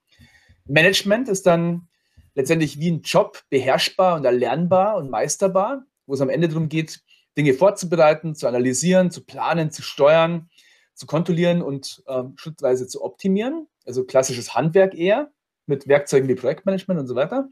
Management 0.66 1.28
ist 1.30 1.46
dann 1.46 1.88
letztendlich 2.36 2.78
wie 2.78 2.92
ein 2.92 3.02
Job 3.02 3.42
beherrschbar 3.50 4.14
und 4.14 4.24
erlernbar 4.24 4.98
und 4.98 5.10
meisterbar, 5.10 5.82
wo 6.06 6.14
es 6.14 6.20
am 6.20 6.30
Ende 6.30 6.46
darum 6.46 6.68
geht, 6.68 7.02
Dinge 7.36 7.54
vorzubereiten, 7.54 8.34
zu 8.34 8.46
analysieren, 8.46 9.10
zu 9.10 9.24
planen, 9.24 9.70
zu 9.70 9.82
steuern, 9.82 10.50
zu 10.94 11.06
kontrollieren 11.06 11.62
und 11.62 12.02
ähm, 12.06 12.34
schrittweise 12.36 12.86
zu 12.86 13.02
optimieren. 13.02 13.68
Also 13.86 14.04
klassisches 14.04 14.54
Handwerk 14.54 14.94
eher 14.94 15.32
mit 15.66 15.88
Werkzeugen 15.88 16.28
wie 16.28 16.34
Projektmanagement 16.34 17.00
und 17.00 17.06
so 17.06 17.14
weiter. 17.14 17.48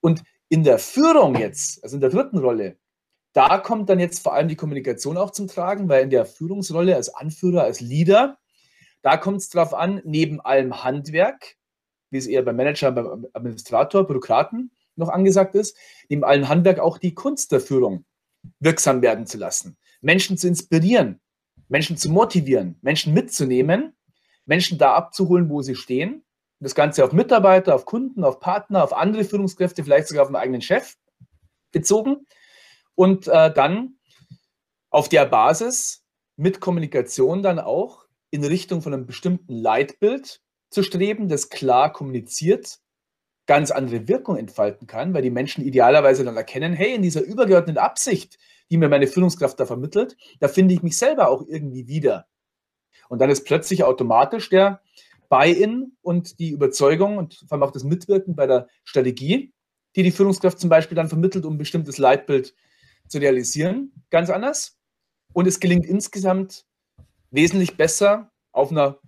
Und 0.00 0.22
in 0.48 0.62
der 0.62 0.78
Führung 0.78 1.34
jetzt, 1.34 1.82
also 1.82 1.96
in 1.96 2.00
der 2.00 2.10
dritten 2.10 2.38
Rolle, 2.38 2.76
da 3.32 3.58
kommt 3.58 3.90
dann 3.90 4.00
jetzt 4.00 4.22
vor 4.22 4.32
allem 4.32 4.48
die 4.48 4.56
Kommunikation 4.56 5.16
auch 5.16 5.30
zum 5.30 5.48
Tragen, 5.48 5.88
weil 5.88 6.04
in 6.04 6.10
der 6.10 6.24
Führungsrolle 6.24 6.94
als 6.94 7.14
Anführer, 7.14 7.64
als 7.64 7.80
Leader, 7.80 8.38
da 9.02 9.16
kommt 9.16 9.38
es 9.38 9.50
darauf 9.50 9.74
an, 9.74 10.00
neben 10.04 10.40
allem 10.40 10.82
Handwerk, 10.82 11.56
wie 12.10 12.18
es 12.18 12.26
eher 12.26 12.42
beim 12.42 12.56
Manager, 12.56 12.92
beim 12.92 13.26
Administrator, 13.34 14.06
Bürokraten 14.06 14.70
noch 14.94 15.10
angesagt 15.10 15.54
ist, 15.54 15.76
neben 16.08 16.24
allem 16.24 16.48
Handwerk 16.48 16.78
auch 16.78 16.96
die 16.96 17.14
Kunst 17.14 17.52
der 17.52 17.60
Führung 17.60 18.04
wirksam 18.60 19.02
werden 19.02 19.26
zu 19.26 19.38
lassen, 19.38 19.76
Menschen 20.00 20.36
zu 20.36 20.48
inspirieren, 20.48 21.20
Menschen 21.68 21.96
zu 21.96 22.10
motivieren, 22.10 22.78
Menschen 22.82 23.12
mitzunehmen, 23.14 23.94
Menschen 24.44 24.78
da 24.78 24.94
abzuholen, 24.94 25.48
wo 25.50 25.62
sie 25.62 25.74
stehen. 25.74 26.24
Das 26.60 26.74
Ganze 26.74 27.04
auf 27.04 27.12
Mitarbeiter, 27.12 27.74
auf 27.74 27.84
Kunden, 27.84 28.24
auf 28.24 28.40
Partner, 28.40 28.82
auf 28.82 28.92
andere 28.92 29.24
Führungskräfte, 29.24 29.84
vielleicht 29.84 30.08
sogar 30.08 30.22
auf 30.22 30.30
den 30.30 30.36
eigenen 30.36 30.62
Chef 30.62 30.94
bezogen. 31.72 32.26
Und 32.94 33.28
äh, 33.28 33.52
dann 33.52 33.98
auf 34.90 35.08
der 35.08 35.26
Basis 35.26 36.04
mit 36.36 36.60
Kommunikation 36.60 37.42
dann 37.42 37.58
auch 37.58 38.06
in 38.30 38.44
Richtung 38.44 38.80
von 38.80 38.94
einem 38.94 39.06
bestimmten 39.06 39.54
Leitbild 39.54 40.40
zu 40.70 40.82
streben, 40.82 41.28
das 41.28 41.50
klar 41.50 41.92
kommuniziert, 41.92 42.78
ganz 43.46 43.70
andere 43.70 44.08
Wirkung 44.08 44.36
entfalten 44.36 44.86
kann, 44.86 45.14
weil 45.14 45.22
die 45.22 45.30
Menschen 45.30 45.64
idealerweise 45.64 46.24
dann 46.24 46.36
erkennen, 46.36 46.74
hey, 46.74 46.94
in 46.94 47.02
dieser 47.02 47.22
übergeordneten 47.22 47.78
Absicht, 47.78 48.38
die 48.70 48.76
mir 48.76 48.88
meine 48.88 49.06
Führungskraft 49.06 49.58
da 49.60 49.66
vermittelt, 49.66 50.16
da 50.40 50.48
finde 50.48 50.74
ich 50.74 50.82
mich 50.82 50.98
selber 50.98 51.28
auch 51.28 51.44
irgendwie 51.46 51.86
wieder. 51.86 52.26
Und 53.08 53.20
dann 53.20 53.30
ist 53.30 53.44
plötzlich 53.44 53.84
automatisch 53.84 54.48
der 54.50 54.80
Buy-in 55.28 55.96
und 56.02 56.38
die 56.38 56.50
Überzeugung 56.50 57.18
und 57.18 57.44
vor 57.48 57.52
allem 57.52 57.62
auch 57.62 57.72
das 57.72 57.84
Mitwirken 57.84 58.34
bei 58.34 58.46
der 58.46 58.68
Strategie, 58.84 59.52
die 59.94 60.02
die 60.02 60.10
Führungskraft 60.10 60.58
zum 60.58 60.70
Beispiel 60.70 60.96
dann 60.96 61.08
vermittelt, 61.08 61.44
um 61.44 61.54
ein 61.54 61.58
bestimmtes 61.58 61.98
Leitbild 61.98 62.54
zu 63.08 63.18
realisieren, 63.18 63.92
ganz 64.10 64.30
anders. 64.30 64.76
Und 65.32 65.46
es 65.46 65.60
gelingt 65.60 65.86
insgesamt 65.86 66.66
wesentlich 67.30 67.76
besser 67.76 68.32
auf 68.52 68.70
einer 68.70 68.98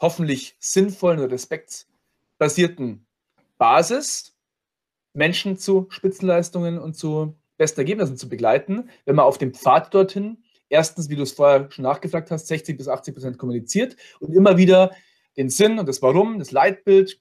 hoffentlich 0.00 0.56
sinnvollen 0.58 1.20
und 1.20 1.30
respektbasierten 1.30 3.05
Basis, 3.58 4.36
Menschen 5.12 5.56
zu 5.56 5.86
Spitzenleistungen 5.90 6.78
und 6.78 6.94
zu 6.94 7.36
besten 7.56 7.80
Ergebnissen 7.80 8.16
zu 8.16 8.28
begleiten, 8.28 8.90
wenn 9.04 9.16
man 9.16 9.24
auf 9.24 9.38
dem 9.38 9.54
Pfad 9.54 9.94
dorthin 9.94 10.44
erstens, 10.68 11.08
wie 11.08 11.16
du 11.16 11.22
es 11.22 11.32
vorher 11.32 11.70
schon 11.70 11.84
nachgefragt 11.84 12.30
hast, 12.30 12.48
60 12.48 12.76
bis 12.76 12.88
80 12.88 13.14
Prozent 13.14 13.38
kommuniziert 13.38 13.96
und 14.20 14.34
immer 14.34 14.56
wieder 14.56 14.94
den 15.36 15.48
Sinn 15.48 15.78
und 15.78 15.88
das 15.88 16.02
Warum, 16.02 16.38
das 16.38 16.50
Leitbild, 16.50 17.20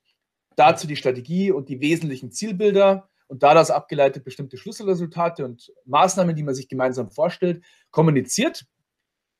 dazu 0.56 0.88
die 0.88 0.96
Strategie 0.96 1.51
und 1.51 1.70
die 1.70 1.82
wesentlichen 1.82 2.32
Zielbilder 2.32 3.10
und 3.27 3.44
daraus 3.44 3.72
abgeleitet 3.72 4.24
bestimmte 4.24 4.58
Schlüsselresultate 4.58 5.46
und 5.46 5.72
Maßnahmen, 5.86 6.36
die 6.36 6.44
man 6.44 6.56
sich 6.56 6.68
gemeinsam 6.68 7.10
vorstellt, 7.10 7.63
kommuniziert 7.92 8.65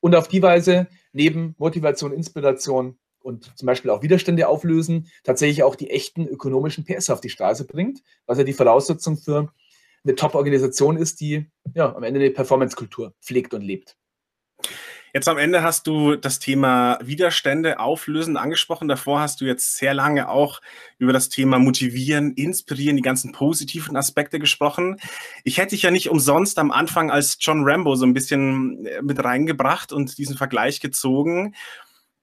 und 0.00 0.14
auf 0.14 0.28
die 0.28 0.42
Weise 0.42 0.88
neben 1.12 1.54
Motivation, 1.58 2.12
Inspiration 2.12 2.98
und 3.26 3.52
zum 3.58 3.66
Beispiel 3.66 3.90
auch 3.90 4.02
Widerstände 4.02 4.48
auflösen, 4.48 5.08
tatsächlich 5.24 5.64
auch 5.64 5.74
die 5.74 5.90
echten 5.90 6.26
ökonomischen 6.26 6.84
PS 6.84 7.10
auf 7.10 7.20
die 7.20 7.28
Straße 7.28 7.66
bringt, 7.66 8.02
was 8.26 8.38
ja 8.38 8.44
die 8.44 8.52
Voraussetzung 8.52 9.16
für 9.16 9.52
eine 10.04 10.14
Top-Organisation 10.14 10.96
ist, 10.96 11.20
die 11.20 11.46
ja 11.74 11.94
am 11.94 12.04
Ende 12.04 12.20
eine 12.20 12.30
Performance-Kultur 12.30 13.12
pflegt 13.20 13.52
und 13.52 13.62
lebt. 13.62 13.96
Jetzt 15.16 15.28
am 15.28 15.38
Ende 15.38 15.62
hast 15.62 15.86
du 15.86 16.14
das 16.14 16.40
Thema 16.40 16.98
Widerstände 17.02 17.80
auflösen 17.80 18.36
angesprochen. 18.36 18.86
Davor 18.86 19.20
hast 19.20 19.40
du 19.40 19.46
jetzt 19.46 19.78
sehr 19.78 19.94
lange 19.94 20.28
auch 20.28 20.60
über 20.98 21.14
das 21.14 21.30
Thema 21.30 21.58
Motivieren, 21.58 22.34
Inspirieren, 22.34 22.96
die 22.96 23.02
ganzen 23.02 23.32
positiven 23.32 23.96
Aspekte 23.96 24.38
gesprochen. 24.38 24.98
Ich 25.42 25.56
hätte 25.56 25.70
dich 25.70 25.82
ja 25.82 25.90
nicht 25.90 26.10
umsonst 26.10 26.58
am 26.58 26.70
Anfang 26.70 27.10
als 27.10 27.38
John 27.40 27.62
Rambo 27.64 27.96
so 27.96 28.04
ein 28.04 28.12
bisschen 28.12 28.84
äh, 28.84 29.00
mit 29.00 29.24
reingebracht 29.24 29.90
und 29.90 30.18
diesen 30.18 30.36
Vergleich 30.36 30.80
gezogen. 30.80 31.54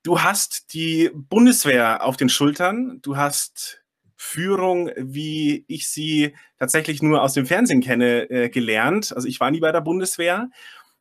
Du 0.04 0.20
hast 0.20 0.74
die 0.74 1.10
Bundeswehr 1.14 2.04
auf 2.04 2.18
den 2.18 2.28
Schultern. 2.28 3.00
Du 3.00 3.16
hast 3.16 3.82
Führung, 4.16 4.90
wie 4.98 5.64
ich 5.66 5.88
sie 5.88 6.34
tatsächlich 6.58 7.00
nur 7.02 7.22
aus 7.22 7.32
dem 7.32 7.46
Fernsehen 7.46 7.80
kenne, 7.80 8.28
äh, 8.28 8.50
gelernt. 8.50 9.14
Also 9.16 9.26
ich 9.26 9.40
war 9.40 9.50
nie 9.50 9.60
bei 9.60 9.72
der 9.72 9.80
Bundeswehr. 9.80 10.50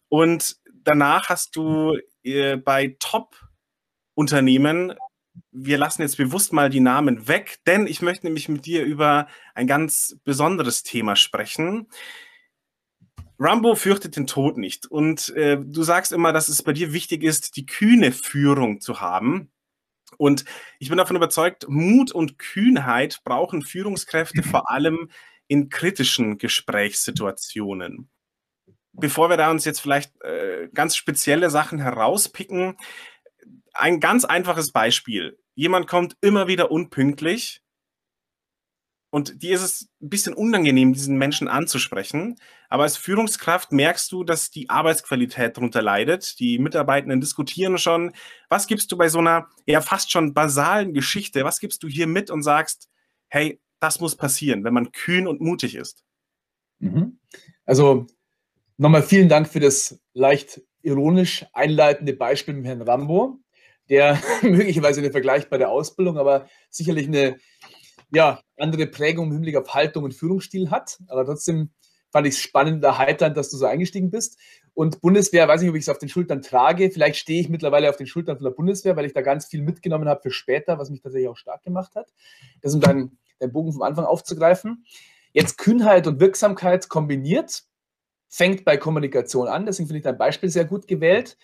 Und 0.08 0.56
danach 0.86 1.28
hast 1.28 1.58
du 1.58 1.98
äh, 2.24 2.56
bei 2.56 2.96
Top-Unternehmen, 3.00 4.94
wir 5.52 5.78
lassen 5.78 6.04
jetzt 6.04 6.16
bewusst 6.16 6.54
mal 6.54 6.70
die 6.70 6.80
Namen 6.80 7.28
weg, 7.28 7.58
denn 7.68 7.88
ich 7.88 8.02
möchte 8.02 8.26
nämlich 8.26 8.48
mit 8.48 8.66
dir 8.66 8.86
über 8.86 9.28
ein 9.54 9.68
ganz 9.68 10.16
besonderes 10.24 10.84
Thema 10.84 11.18
sprechen. 11.18 11.90
Rambo 13.44 13.76
fürchtet 13.76 14.16
den 14.16 14.26
Tod 14.26 14.58
nicht. 14.58 14.86
Und 14.86 15.30
äh, 15.36 15.58
du 15.60 15.84
sagst 15.84 16.14
immer, 16.14 16.32
dass 16.32 16.48
es 16.48 16.64
bei 16.64 16.72
dir 16.72 16.94
wichtig 16.94 17.24
ist, 17.24 17.58
die 17.58 17.66
kühne 17.66 18.12
Führung 18.12 18.80
zu 18.80 19.02
haben. 19.02 19.52
Und 20.18 20.46
ich 20.80 20.90
bin 20.90 20.98
davon 20.98 21.16
überzeugt, 21.16 21.66
Mut 21.68 22.12
und 22.12 22.40
Kühnheit 22.40 23.22
brauchen 23.24 23.62
Führungskräfte 23.62 24.44
vor 24.44 24.70
allem 24.72 25.10
in 25.48 25.70
kritischen 25.70 26.38
Gesprächssituationen. 26.38 28.10
Bevor 28.94 29.30
wir 29.30 29.38
da 29.38 29.50
uns 29.52 29.66
jetzt 29.66 29.82
vielleicht 29.82 30.14
äh, 30.22 30.70
ganz 30.74 30.96
spezielle 30.96 31.50
Sachen 31.50 31.80
herauspicken, 31.80 32.78
ein 33.74 34.00
ganz 34.00 34.24
einfaches 34.24 34.72
Beispiel. 34.72 35.38
Jemand 35.56 35.88
kommt 35.88 36.16
immer 36.22 36.48
wieder 36.48 36.72
unpünktlich 36.72 37.63
und 39.14 39.44
dir 39.44 39.54
ist 39.54 39.62
es 39.62 39.90
ein 40.02 40.10
bisschen 40.10 40.34
unangenehm, 40.34 40.92
diesen 40.92 41.20
Menschen 41.20 41.48
anzusprechen. 41.48 42.40
Aber 42.68 42.82
als 42.82 42.98
Führungskraft 42.98 43.72
merkst 43.72 44.12
du, 44.12 44.24
dass 44.24 44.50
die 44.50 44.72
Arbeitsqualität 44.72 45.56
darunter 45.56 45.84
leidet. 45.84 46.40
Die 46.40 46.58
Mitarbeitenden 46.58 47.22
diskutieren 47.22 47.78
schon. 47.78 48.14
Was 48.50 48.66
gibst 48.66 48.92
du 48.92 48.98
bei 48.98 49.10
so 49.10 49.20
einer 49.20 49.50
ja 49.68 49.82
fast 49.82 50.12
schon 50.12 50.34
basalen 50.34 50.96
Geschichte? 50.96 51.44
Was 51.44 51.60
gibst 51.60 51.84
du 51.84 51.88
hier 51.88 52.08
mit 52.08 52.32
und 52.32 52.42
sagst, 52.42 52.90
hey, 53.28 53.62
das 53.80 54.00
muss 54.00 54.16
passieren, 54.16 54.64
wenn 54.64 54.74
man 54.74 54.92
kühn 54.92 55.28
und 55.28 55.42
mutig 55.42 55.76
ist? 55.76 56.04
Mhm. 56.80 57.20
Also 57.66 58.08
nochmal 58.78 59.04
vielen 59.04 59.30
Dank 59.30 59.48
für 59.48 59.60
das 59.60 60.02
leicht 60.14 60.60
ironisch 60.82 61.46
einleitende 61.54 62.14
Beispiel 62.14 62.56
mit 62.56 62.66
Herrn 62.66 62.82
Rambo, 62.82 63.38
der 63.90 64.20
möglicherweise 64.42 65.02
eine 65.02 65.12
vergleichbare 65.12 65.68
Ausbildung, 65.68 66.18
aber 66.18 66.50
sicherlich 66.72 67.06
eine 67.06 67.38
ja, 68.14 68.42
andere 68.58 68.88
Prägung 68.88 69.28
im 69.28 69.34
Hinblick 69.34 69.56
auf 69.56 69.74
Haltung 69.74 70.04
und 70.04 70.14
Führungsstil 70.14 70.70
hat. 70.70 71.00
Aber 71.08 71.26
trotzdem 71.26 71.72
fand 72.12 72.28
ich 72.28 72.36
es 72.36 72.42
spannend, 72.42 72.84
erheiternd, 72.84 73.36
dass 73.36 73.50
du 73.50 73.58
so 73.58 73.66
eingestiegen 73.66 74.12
bist. 74.12 74.38
Und 74.76 75.02
Bundeswehr, 75.02 75.48
weiß 75.48 75.62
nicht, 75.62 75.70
ob 75.70 75.76
ich 75.76 75.84
es 75.84 75.90
auf 75.90 75.98
den 75.98 76.10
Schultern 76.10 76.42
trage. 76.42 76.92
Vielleicht 76.92 77.18
stehe 77.18 77.42
ich 77.42 77.50
mittlerweile 77.50 77.90
auf 77.90 77.98
den 77.98 78.08
Schultern 78.08 78.38
von 78.38 78.44
der 78.44 78.52
Bundeswehr, 78.52 78.96
weil 78.96 79.06
ich 79.06 79.14
da 79.14 79.22
ganz 79.22 79.48
viel 79.48 79.62
mitgenommen 79.62 80.08
habe 80.08 80.22
für 80.22 80.32
später, 80.32 80.78
was 80.78 80.90
mich 80.90 81.02
tatsächlich 81.02 81.30
auch 81.30 81.38
stark 81.38 81.64
gemacht 81.64 81.96
hat. 81.96 82.14
Das 82.62 82.74
um 82.74 82.82
deinen, 82.82 83.18
deinen 83.40 83.52
Bogen 83.52 83.74
vom 83.74 83.82
Anfang 83.82 84.06
aufzugreifen. 84.06 84.86
Jetzt 85.32 85.58
Kühnheit 85.58 86.06
und 86.06 86.20
Wirksamkeit 86.20 86.90
kombiniert, 86.90 87.64
fängt 88.30 88.64
bei 88.64 88.78
Kommunikation 88.78 89.48
an. 89.48 89.66
Deswegen 89.66 89.88
finde 89.88 89.98
ich 90.00 90.04
dein 90.04 90.18
Beispiel 90.18 90.50
sehr 90.50 90.66
gut 90.66 90.88
gewählt. 90.88 91.38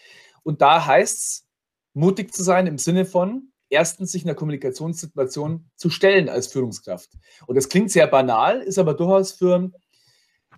Und 0.43 0.61
da 0.61 0.85
heißt 0.85 1.17
es, 1.17 1.47
mutig 1.93 2.31
zu 2.33 2.43
sein 2.43 2.67
im 2.67 2.77
Sinne 2.77 3.05
von, 3.05 3.51
erstens 3.69 4.11
sich 4.11 4.23
in 4.23 4.27
der 4.27 4.35
Kommunikationssituation 4.35 5.69
zu 5.75 5.89
stellen 5.89 6.29
als 6.29 6.47
Führungskraft. 6.47 7.09
Und 7.47 7.55
das 7.55 7.69
klingt 7.69 7.91
sehr 7.91 8.07
banal, 8.07 8.61
ist 8.61 8.79
aber 8.79 8.93
durchaus 8.93 9.31
für 9.31 9.71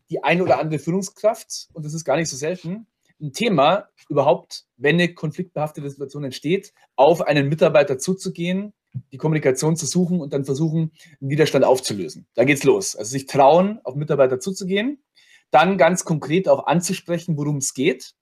die 0.09 0.23
eine 0.23 0.43
oder 0.43 0.59
andere 0.59 0.79
Führungskraft, 0.79 1.69
und 1.73 1.85
das 1.85 1.93
ist 1.93 2.05
gar 2.05 2.17
nicht 2.17 2.29
so 2.29 2.37
selten, 2.37 2.87
ein 3.21 3.33
Thema, 3.33 3.87
überhaupt, 4.09 4.65
wenn 4.77 4.95
eine 4.95 5.13
konfliktbehaftete 5.13 5.89
Situation 5.89 6.23
entsteht, 6.23 6.73
auf 6.95 7.21
einen 7.21 7.49
Mitarbeiter 7.49 7.99
zuzugehen, 7.99 8.73
die 9.11 9.17
Kommunikation 9.17 9.77
zu 9.77 9.85
suchen 9.85 10.19
und 10.19 10.33
dann 10.33 10.43
versuchen, 10.43 10.91
einen 11.21 11.29
Widerstand 11.29 11.63
aufzulösen. 11.63 12.27
Da 12.33 12.43
geht's 12.43 12.63
los. 12.63 12.95
Also 12.95 13.11
sich 13.11 13.25
trauen, 13.25 13.79
auf 13.83 13.95
Mitarbeiter 13.95 14.39
zuzugehen, 14.39 15.01
dann 15.49 15.77
ganz 15.77 16.03
konkret 16.03 16.49
auch 16.49 16.65
anzusprechen, 16.65 17.37
worum 17.37 17.57
es 17.57 17.73
geht, 17.73 18.13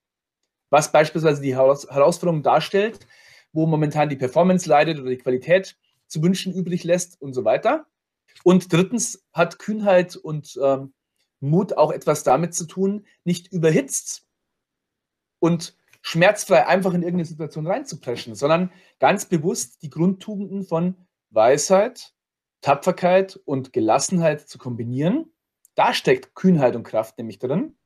was 0.69 0.91
beispielsweise 0.91 1.41
die 1.41 1.55
Herausforderung 1.55 2.43
darstellt, 2.43 2.99
wo 3.51 3.65
momentan 3.65 4.09
die 4.09 4.15
Performance 4.15 4.67
leidet 4.67 4.99
oder 4.99 5.09
die 5.09 5.17
Qualität 5.17 5.77
zu 6.07 6.21
wünschen 6.21 6.53
übrig 6.53 6.83
lässt 6.83 7.21
und 7.21 7.33
so 7.33 7.45
weiter. 7.45 7.87
Und 8.43 8.71
drittens 8.71 9.25
hat 9.33 9.59
Kühnheit 9.59 10.15
und 10.15 10.57
ähm, 10.61 10.93
Mut 11.39 11.77
auch 11.77 11.91
etwas 11.91 12.23
damit 12.23 12.53
zu 12.53 12.65
tun, 12.65 13.05
nicht 13.23 13.51
überhitzt 13.51 14.25
und 15.39 15.75
schmerzfrei 16.01 16.67
einfach 16.67 16.93
in 16.93 17.01
irgendeine 17.01 17.25
Situation 17.25 17.67
reinzupreschen, 17.67 18.35
sondern 18.35 18.71
ganz 18.99 19.25
bewusst 19.25 19.81
die 19.81 19.89
Grundtugenden 19.89 20.63
von 20.63 20.95
Weisheit, 21.29 22.13
Tapferkeit 22.61 23.39
und 23.45 23.73
Gelassenheit 23.73 24.47
zu 24.47 24.57
kombinieren. 24.57 25.33
Da 25.75 25.93
steckt 25.93 26.35
Kühnheit 26.35 26.75
und 26.75 26.83
Kraft 26.83 27.17
nämlich 27.17 27.39
drin 27.39 27.78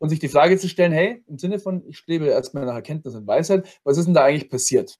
und 0.00 0.08
sich 0.08 0.18
die 0.18 0.28
Frage 0.28 0.56
zu 0.58 0.68
stellen, 0.68 0.92
hey, 0.92 1.22
im 1.28 1.38
Sinne 1.38 1.60
von, 1.60 1.86
ich 1.86 1.98
strebe 1.98 2.26
erstmal 2.26 2.64
nach 2.64 2.74
Erkenntnis 2.74 3.14
und 3.14 3.26
Weisheit, 3.26 3.80
was 3.84 3.98
ist 3.98 4.06
denn 4.06 4.14
da 4.14 4.24
eigentlich 4.24 4.48
passiert? 4.50 4.98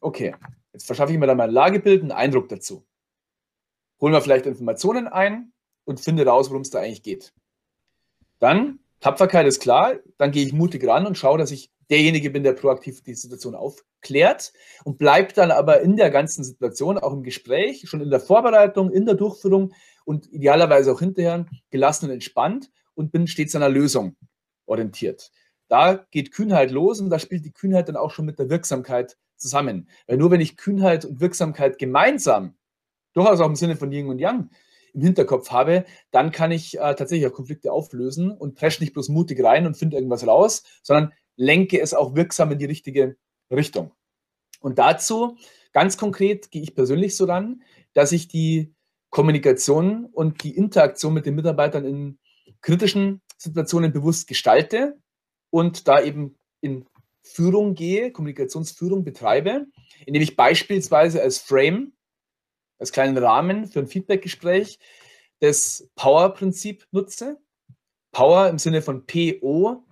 Okay, 0.00 0.34
jetzt 0.72 0.86
verschaffe 0.86 1.12
ich 1.12 1.18
mir 1.18 1.28
da 1.28 1.34
mein 1.34 1.52
Lagebild, 1.52 2.02
einen 2.02 2.10
Eindruck 2.10 2.48
dazu. 2.48 2.84
Holen 4.00 4.12
wir 4.12 4.20
vielleicht 4.20 4.46
Informationen 4.46 5.06
ein 5.06 5.52
und 5.84 6.00
finde 6.00 6.26
raus, 6.26 6.50
worum 6.50 6.62
es 6.62 6.70
da 6.70 6.80
eigentlich 6.80 7.04
geht. 7.04 7.32
Dann, 8.40 8.80
Tapferkeit 8.98 9.46
ist 9.46 9.60
klar, 9.60 9.94
dann 10.18 10.32
gehe 10.32 10.44
ich 10.44 10.52
mutig 10.52 10.84
ran 10.86 11.06
und 11.06 11.16
schaue, 11.16 11.38
dass 11.38 11.52
ich 11.52 11.70
derjenige 11.88 12.30
bin, 12.30 12.42
der 12.42 12.54
proaktiv 12.54 13.04
die 13.04 13.14
Situation 13.14 13.54
aufklärt 13.54 14.52
und 14.82 14.98
bleibe 14.98 15.32
dann 15.32 15.52
aber 15.52 15.80
in 15.80 15.96
der 15.96 16.10
ganzen 16.10 16.42
Situation, 16.42 16.98
auch 16.98 17.12
im 17.12 17.22
Gespräch, 17.22 17.88
schon 17.88 18.00
in 18.00 18.10
der 18.10 18.18
Vorbereitung, 18.18 18.90
in 18.90 19.06
der 19.06 19.14
Durchführung 19.14 19.72
und 20.04 20.26
idealerweise 20.32 20.92
auch 20.92 20.98
hinterher 20.98 21.46
gelassen 21.70 22.06
und 22.06 22.10
entspannt 22.10 22.70
und 22.96 23.12
bin 23.12 23.26
stets 23.26 23.54
an 23.54 23.60
der 23.60 23.70
Lösung 23.70 24.16
orientiert. 24.66 25.30
Da 25.68 26.06
geht 26.10 26.32
Kühnheit 26.32 26.70
los 26.70 27.00
und 27.00 27.10
da 27.10 27.18
spielt 27.18 27.44
die 27.44 27.52
Kühnheit 27.52 27.88
dann 27.88 27.96
auch 27.96 28.10
schon 28.10 28.26
mit 28.26 28.38
der 28.38 28.50
Wirksamkeit 28.50 29.16
zusammen. 29.36 29.88
Weil 30.06 30.16
nur 30.16 30.30
wenn 30.30 30.40
ich 30.40 30.56
Kühnheit 30.56 31.04
und 31.04 31.20
Wirksamkeit 31.20 31.78
gemeinsam, 31.78 32.56
durchaus 33.12 33.40
auch 33.40 33.46
im 33.46 33.56
Sinne 33.56 33.76
von 33.76 33.92
Yin 33.92 34.08
und 34.08 34.18
Yang, 34.18 34.50
im 34.94 35.02
Hinterkopf 35.02 35.50
habe, 35.50 35.84
dann 36.10 36.32
kann 36.32 36.50
ich 36.50 36.78
äh, 36.78 36.94
tatsächlich 36.94 37.26
auch 37.26 37.34
Konflikte 37.34 37.70
auflösen 37.70 38.30
und 38.30 38.54
presche 38.54 38.82
nicht 38.82 38.94
bloß 38.94 39.10
mutig 39.10 39.42
rein 39.44 39.66
und 39.66 39.76
finde 39.76 39.96
irgendwas 39.96 40.26
raus, 40.26 40.64
sondern 40.82 41.12
lenke 41.36 41.80
es 41.80 41.94
auch 41.94 42.14
wirksam 42.14 42.50
in 42.52 42.58
die 42.58 42.64
richtige 42.64 43.16
Richtung. 43.50 43.92
Und 44.60 44.78
dazu, 44.78 45.36
ganz 45.72 45.98
konkret, 45.98 46.50
gehe 46.50 46.62
ich 46.62 46.74
persönlich 46.74 47.16
so 47.16 47.26
ran, 47.26 47.62
dass 47.92 48.12
ich 48.12 48.28
die 48.28 48.74
Kommunikation 49.10 50.06
und 50.06 50.42
die 50.42 50.56
Interaktion 50.56 51.14
mit 51.14 51.26
den 51.26 51.34
Mitarbeitern 51.34 51.84
in 51.84 52.18
kritischen 52.60 53.20
Situationen 53.38 53.92
bewusst 53.92 54.26
gestalte 54.28 54.98
und 55.50 55.88
da 55.88 56.02
eben 56.02 56.36
in 56.60 56.86
Führung 57.22 57.74
gehe, 57.74 58.12
Kommunikationsführung 58.12 59.04
betreibe, 59.04 59.66
indem 60.06 60.22
ich 60.22 60.36
beispielsweise 60.36 61.20
als 61.22 61.38
Frame, 61.38 61.92
als 62.78 62.92
kleinen 62.92 63.18
Rahmen 63.18 63.66
für 63.66 63.80
ein 63.80 63.88
Feedbackgespräch 63.88 64.78
das 65.40 65.88
Power-Prinzip 65.96 66.86
nutze. 66.92 67.38
Power 68.12 68.48
im 68.48 68.58
Sinne 68.58 68.80
von 68.80 69.04
P-O-W-E-R, 69.04 69.86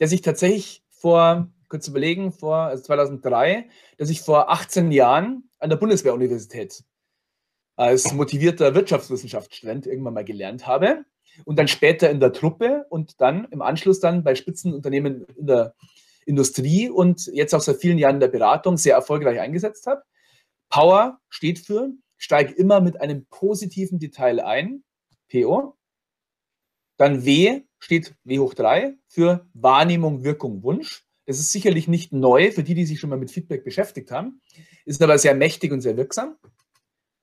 der 0.00 0.08
sich 0.08 0.22
tatsächlich 0.22 0.82
vor, 0.88 1.52
kurz 1.68 1.88
überlegen, 1.88 2.32
vor 2.32 2.56
also 2.56 2.82
2003, 2.84 3.68
dass 3.98 4.08
ich 4.08 4.22
vor 4.22 4.50
18 4.50 4.90
Jahren 4.92 5.50
an 5.58 5.68
der 5.70 5.76
Bundeswehruniversität 5.76 6.84
als 7.76 8.12
motivierter 8.12 8.74
Wirtschaftswissenschaftsstudent 8.74 9.86
irgendwann 9.86 10.14
mal 10.14 10.24
gelernt 10.24 10.66
habe 10.66 11.04
und 11.44 11.58
dann 11.58 11.68
später 11.68 12.10
in 12.10 12.20
der 12.20 12.32
Truppe 12.32 12.86
und 12.90 13.20
dann 13.20 13.46
im 13.50 13.62
Anschluss 13.62 14.00
dann 14.00 14.22
bei 14.22 14.34
Spitzenunternehmen 14.34 15.24
in 15.36 15.46
der 15.46 15.74
Industrie 16.26 16.88
und 16.88 17.26
jetzt 17.26 17.54
auch 17.54 17.60
seit 17.60 17.80
vielen 17.80 17.98
Jahren 17.98 18.16
in 18.16 18.20
der 18.20 18.28
Beratung 18.28 18.76
sehr 18.76 18.94
erfolgreich 18.94 19.40
eingesetzt 19.40 19.86
habe. 19.86 20.02
Power 20.68 21.20
steht 21.28 21.58
für, 21.58 21.90
steige 22.16 22.52
immer 22.54 22.80
mit 22.80 23.00
einem 23.00 23.26
positiven 23.26 23.98
Detail 23.98 24.40
ein, 24.40 24.84
PO. 25.30 25.76
Dann 26.96 27.24
W 27.24 27.62
steht 27.78 28.14
W 28.24 28.38
hoch 28.38 28.54
3 28.54 28.94
für 29.08 29.46
Wahrnehmung, 29.52 30.24
Wirkung, 30.24 30.62
Wunsch. 30.62 31.04
Das 31.26 31.38
ist 31.38 31.52
sicherlich 31.52 31.88
nicht 31.88 32.12
neu 32.12 32.50
für 32.52 32.62
die, 32.62 32.74
die 32.74 32.86
sich 32.86 33.00
schon 33.00 33.10
mal 33.10 33.18
mit 33.18 33.30
Feedback 33.30 33.64
beschäftigt 33.64 34.10
haben, 34.10 34.40
ist 34.84 35.02
aber 35.02 35.18
sehr 35.18 35.34
mächtig 35.34 35.72
und 35.72 35.80
sehr 35.80 35.96
wirksam. 35.96 36.36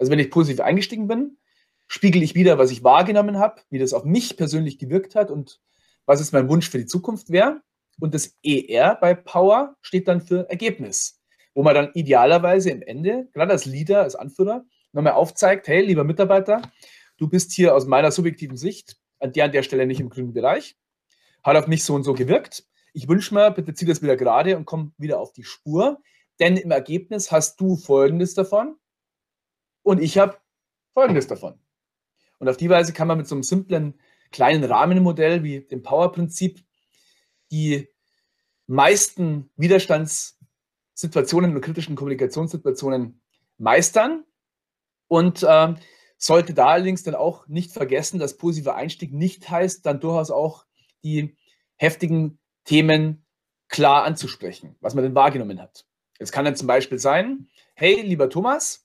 Also 0.01 0.11
wenn 0.11 0.17
ich 0.17 0.31
positiv 0.31 0.61
eingestiegen 0.61 1.07
bin, 1.07 1.37
spiegel 1.87 2.23
ich 2.23 2.33
wieder, 2.33 2.57
was 2.57 2.71
ich 2.71 2.83
wahrgenommen 2.83 3.37
habe, 3.37 3.61
wie 3.69 3.77
das 3.77 3.93
auf 3.93 4.03
mich 4.03 4.35
persönlich 4.35 4.79
gewirkt 4.79 5.13
hat 5.13 5.29
und 5.29 5.61
was 6.07 6.19
jetzt 6.19 6.33
mein 6.33 6.49
Wunsch 6.49 6.71
für 6.71 6.79
die 6.79 6.87
Zukunft 6.87 7.29
wäre. 7.29 7.61
Und 7.99 8.15
das 8.15 8.35
ER 8.43 8.95
bei 8.95 9.13
Power 9.13 9.75
steht 9.81 10.07
dann 10.07 10.19
für 10.19 10.49
Ergebnis, 10.49 11.21
wo 11.53 11.61
man 11.61 11.75
dann 11.75 11.91
idealerweise 11.93 12.71
im 12.71 12.81
Ende, 12.81 13.27
gerade 13.31 13.51
als 13.51 13.65
Leader, 13.65 14.01
als 14.01 14.15
Anführer, 14.15 14.65
nochmal 14.91 15.13
aufzeigt, 15.13 15.67
hey, 15.67 15.85
lieber 15.85 16.03
Mitarbeiter, 16.03 16.63
du 17.17 17.29
bist 17.29 17.51
hier 17.51 17.75
aus 17.75 17.85
meiner 17.85 18.11
subjektiven 18.11 18.57
Sicht 18.57 18.97
an 19.19 19.33
der 19.33 19.45
an 19.45 19.51
der 19.51 19.61
Stelle 19.61 19.85
nicht 19.85 19.99
im 19.99 20.09
grünen 20.09 20.33
Bereich, 20.33 20.77
hat 21.43 21.57
auf 21.57 21.67
mich 21.67 21.83
so 21.83 21.93
und 21.93 22.01
so 22.01 22.15
gewirkt. 22.15 22.65
Ich 22.93 23.07
wünsche 23.07 23.35
mir, 23.35 23.51
bitte 23.51 23.75
zieh 23.75 23.85
das 23.85 24.01
wieder 24.01 24.17
gerade 24.17 24.57
und 24.57 24.65
komm 24.65 24.93
wieder 24.97 25.19
auf 25.19 25.31
die 25.31 25.43
Spur, 25.43 26.01
denn 26.39 26.57
im 26.57 26.71
Ergebnis 26.71 27.31
hast 27.31 27.61
du 27.61 27.75
Folgendes 27.75 28.33
davon 28.33 28.77
und 29.83 30.01
ich 30.01 30.17
habe 30.17 30.37
Folgendes 30.93 31.27
davon. 31.27 31.59
Und 32.39 32.49
auf 32.49 32.57
die 32.57 32.69
Weise 32.69 32.91
kann 32.93 33.07
man 33.07 33.17
mit 33.17 33.27
so 33.27 33.35
einem 33.35 33.43
simplen 33.43 33.99
kleinen 34.31 34.63
Rahmenmodell 34.63 35.43
wie 35.43 35.61
dem 35.61 35.83
Power-Prinzip 35.83 36.63
die 37.51 37.87
meisten 38.67 39.51
Widerstandssituationen 39.57 41.55
und 41.55 41.61
kritischen 41.61 41.95
Kommunikationssituationen 41.95 43.21
meistern 43.57 44.23
und 45.07 45.43
äh, 45.43 45.75
sollte 46.17 46.53
da 46.53 46.67
allerdings 46.67 47.03
dann 47.03 47.15
auch 47.15 47.47
nicht 47.47 47.71
vergessen, 47.71 48.19
dass 48.19 48.37
positiver 48.37 48.75
Einstieg 48.75 49.11
nicht 49.13 49.49
heißt, 49.49 49.85
dann 49.85 49.99
durchaus 49.99 50.31
auch 50.31 50.65
die 51.03 51.35
heftigen 51.75 52.39
Themen 52.63 53.25
klar 53.67 54.03
anzusprechen, 54.03 54.75
was 54.81 54.93
man 54.93 55.03
denn 55.03 55.15
wahrgenommen 55.15 55.61
hat. 55.61 55.85
Es 56.19 56.31
kann 56.31 56.45
dann 56.45 56.55
zum 56.55 56.67
Beispiel 56.67 56.99
sein, 56.99 57.49
hey, 57.73 58.01
lieber 58.01 58.29
Thomas, 58.29 58.80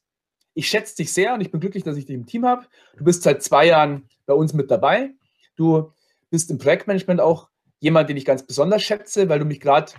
ich 0.57 0.69
schätze 0.69 0.97
dich 0.97 1.13
sehr 1.13 1.35
und 1.35 1.43
ich 1.43 1.51
bin 1.51 1.61
glücklich, 1.61 1.85
dass 1.85 1.99
ich 1.99 2.07
dich 2.07 2.15
im 2.15 2.25
Team 2.25 2.47
habe. 2.47 2.67
Du 2.97 3.05
bist 3.05 3.23
seit 3.23 3.43
zwei 3.43 3.67
Jahren 3.67 4.09
bei 4.25 4.33
uns 4.33 4.55
mit 4.55 4.71
dabei. 4.71 5.11
Du 5.55 5.93
bist 6.31 6.51
im 6.51 6.57
Projektmanagement 6.57 7.21
auch 7.21 7.51
jemand, 7.79 8.09
den 8.09 8.17
ich 8.17 8.25
ganz 8.25 8.43
besonders 8.43 8.83
schätze, 8.83 9.29
weil 9.29 9.39
du 9.39 9.45
mich 9.45 9.61
gerade 9.61 9.93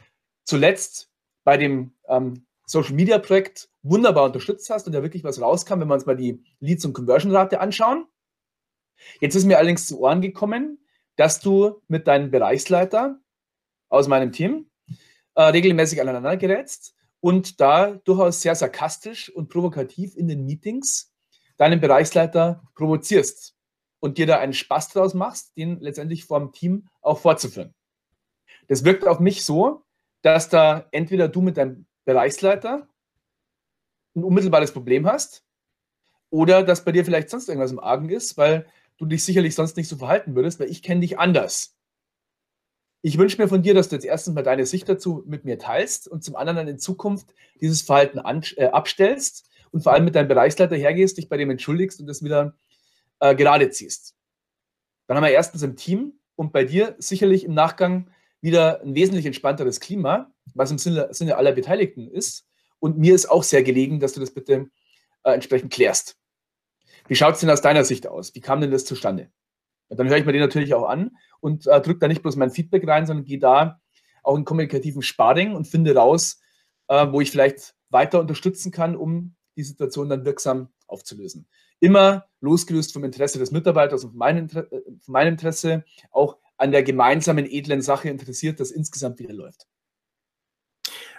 zuletzt 0.45 1.11
bei 1.43 1.57
dem 1.57 1.93
ähm, 2.07 2.47
Social 2.65 2.95
Media 2.95 3.19
Projekt 3.19 3.69
wunderbar 3.83 4.25
unterstützt 4.25 4.71
hast 4.71 4.87
und 4.87 4.93
da 4.93 5.03
wirklich 5.03 5.23
was 5.23 5.39
rauskam, 5.39 5.79
wenn 5.79 5.87
wir 5.87 5.93
uns 5.93 6.07
mal 6.07 6.17
die 6.17 6.43
Leads- 6.59 6.85
und 6.85 6.93
Conversion-Rate 6.93 7.59
anschauen. 7.59 8.07
Jetzt 9.21 9.35
ist 9.35 9.45
mir 9.45 9.59
allerdings 9.59 9.85
zu 9.85 9.99
Ohren 9.99 10.21
gekommen, 10.21 10.79
dass 11.17 11.39
du 11.39 11.83
mit 11.87 12.07
deinem 12.07 12.31
Bereichsleiter 12.31 13.19
aus 13.89 14.07
meinem 14.07 14.31
Team 14.31 14.71
äh, 15.35 15.43
regelmäßig 15.43 16.01
aneinander 16.01 16.35
gerätst 16.35 16.96
und 17.19 17.59
da 17.59 17.95
durchaus 18.03 18.41
sehr 18.41 18.55
sarkastisch 18.55 19.29
und 19.29 19.49
provokativ 19.49 20.15
in 20.15 20.27
den 20.27 20.45
Meetings 20.45 21.13
deinen 21.57 21.81
Bereichsleiter 21.81 22.63
provozierst 22.75 23.55
und 23.99 24.17
dir 24.17 24.27
da 24.27 24.39
einen 24.39 24.53
Spaß 24.53 24.89
draus 24.89 25.13
machst, 25.13 25.57
den 25.57 25.79
letztendlich 25.79 26.25
vom 26.25 26.51
Team 26.51 26.87
auch 27.01 27.19
fortzuführen. 27.19 27.73
Das 28.67 28.83
wirkt 28.83 29.07
auf 29.07 29.19
mich 29.19 29.43
so, 29.43 29.83
dass 30.21 30.49
da 30.49 30.87
entweder 30.91 31.27
du 31.27 31.41
mit 31.41 31.57
deinem 31.57 31.85
Bereichsleiter 32.05 32.87
ein 34.15 34.23
unmittelbares 34.23 34.71
Problem 34.71 35.07
hast 35.07 35.45
oder 36.29 36.63
dass 36.63 36.83
bei 36.83 36.91
dir 36.91 37.05
vielleicht 37.05 37.29
sonst 37.29 37.47
irgendwas 37.47 37.71
im 37.71 37.79
Argen 37.79 38.09
ist, 38.09 38.37
weil 38.37 38.67
du 38.97 39.05
dich 39.05 39.23
sicherlich 39.23 39.55
sonst 39.55 39.77
nicht 39.77 39.87
so 39.87 39.97
verhalten 39.97 40.35
würdest, 40.35 40.59
weil 40.59 40.69
ich 40.69 40.83
kenne 40.83 41.01
dich 41.01 41.19
anders. 41.19 41.76
Ich 43.01 43.17
wünsche 43.17 43.41
mir 43.41 43.47
von 43.47 43.61
dir, 43.61 43.73
dass 43.73 43.89
du 43.89 43.95
jetzt 43.95 44.05
erstens 44.05 44.33
mal 44.33 44.43
deine 44.43 44.65
Sicht 44.65 44.89
dazu 44.89 45.23
mit 45.27 45.45
mir 45.45 45.59
teilst 45.59 46.07
und 46.07 46.23
zum 46.23 46.35
anderen 46.35 46.57
dann 46.57 46.67
in 46.67 46.79
Zukunft 46.79 47.33
dieses 47.61 47.81
Verhalten 47.81 48.19
an, 48.19 48.43
äh, 48.55 48.65
abstellst 48.65 49.49
und 49.71 49.83
vor 49.83 49.93
allem 49.93 50.05
mit 50.05 50.15
deinem 50.15 50.27
Bereichsleiter 50.27 50.75
hergehst, 50.75 51.17
dich 51.17 51.29
bei 51.29 51.37
dem 51.37 51.49
entschuldigst 51.49 51.99
und 51.99 52.07
das 52.07 52.23
wieder 52.23 52.55
äh, 53.19 53.35
gerade 53.35 53.69
ziehst. 53.69 54.15
Dann 55.07 55.17
haben 55.17 55.23
wir 55.23 55.31
erstens 55.31 55.61
im 55.63 55.75
Team 55.75 56.19
und 56.35 56.51
bei 56.51 56.63
dir 56.63 56.95
sicherlich 56.97 57.43
im 57.43 57.53
Nachgang 57.53 58.09
wieder 58.41 58.81
ein 58.81 58.95
wesentlich 58.95 59.25
entspannteres 59.25 59.79
Klima, 59.79 60.31
was 60.53 60.71
im 60.71 60.77
Sinne, 60.77 61.09
Sinne 61.11 61.37
aller 61.37 61.51
Beteiligten 61.51 62.07
ist. 62.07 62.47
Und 62.79 62.97
mir 62.97 63.15
ist 63.15 63.29
auch 63.29 63.43
sehr 63.43 63.63
gelegen, 63.63 63.99
dass 63.99 64.13
du 64.13 64.19
das 64.19 64.31
bitte 64.31 64.69
äh, 65.23 65.31
entsprechend 65.31 65.73
klärst. 65.73 66.17
Wie 67.07 67.15
schaut 67.15 67.35
es 67.35 67.39
denn 67.39 67.49
aus 67.49 67.61
deiner 67.61 67.83
Sicht 67.83 68.07
aus? 68.07 68.35
Wie 68.35 68.41
kam 68.41 68.61
denn 68.61 68.71
das 68.71 68.85
zustande? 68.85 69.31
Dann 69.89 70.09
höre 70.09 70.17
ich 70.17 70.25
mir 70.25 70.33
den 70.33 70.41
natürlich 70.41 70.73
auch 70.73 70.87
an 70.87 71.17
und 71.39 71.67
äh, 71.67 71.81
drücke 71.81 71.99
da 71.99 72.07
nicht 72.07 72.21
bloß 72.21 72.35
mein 72.35 72.51
Feedback 72.51 72.87
rein, 72.87 73.05
sondern 73.05 73.25
gehe 73.25 73.39
da 73.39 73.79
auch 74.23 74.37
in 74.37 74.45
kommunikativen 74.45 75.01
Sparring 75.01 75.55
und 75.55 75.67
finde 75.67 75.95
raus, 75.95 76.41
äh, 76.87 77.07
wo 77.09 77.21
ich 77.21 77.31
vielleicht 77.31 77.75
weiter 77.89 78.19
unterstützen 78.19 78.71
kann, 78.71 78.95
um 78.95 79.35
die 79.55 79.63
Situation 79.63 80.09
dann 80.09 80.25
wirksam 80.25 80.69
aufzulösen. 80.87 81.47
Immer 81.79 82.25
losgelöst 82.41 82.93
vom 82.93 83.03
Interesse 83.03 83.39
des 83.39 83.51
Mitarbeiters 83.51 84.03
und 84.03 84.11
von 84.11 84.19
meinem, 84.19 84.37
Inter 84.39 84.71
äh, 84.71 84.81
von 84.99 85.11
meinem 85.13 85.33
Interesse, 85.33 85.83
auch 86.11 86.37
an 86.57 86.71
der 86.71 86.83
gemeinsamen 86.83 87.45
edlen 87.45 87.81
Sache 87.81 88.09
interessiert, 88.09 88.59
dass 88.59 88.71
insgesamt 88.71 89.19
wieder 89.19 89.33
läuft. 89.33 89.67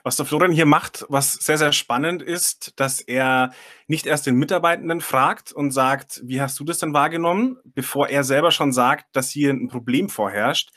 Was 0.09 0.16
der 0.16 0.25
Florian 0.25 0.53
hier 0.53 0.64
macht, 0.64 1.05
was 1.11 1.35
sehr, 1.35 1.59
sehr 1.59 1.73
spannend 1.73 2.23
ist, 2.23 2.73
dass 2.81 3.03
er 3.03 3.51
nicht 3.88 4.07
erst 4.07 4.25
den 4.25 4.37
Mitarbeitenden 4.37 5.03
fragt 5.03 5.53
und 5.53 5.71
sagt, 5.71 6.23
wie 6.25 6.40
hast 6.40 6.59
du 6.59 6.64
das 6.64 6.79
denn 6.79 6.94
wahrgenommen, 6.94 7.59
bevor 7.62 8.09
er 8.09 8.25
selber 8.25 8.51
schon 8.51 8.73
sagt, 8.73 9.05
dass 9.14 9.29
hier 9.29 9.51
ein 9.51 9.68
Problem 9.68 10.09
vorherrscht. 10.09 10.71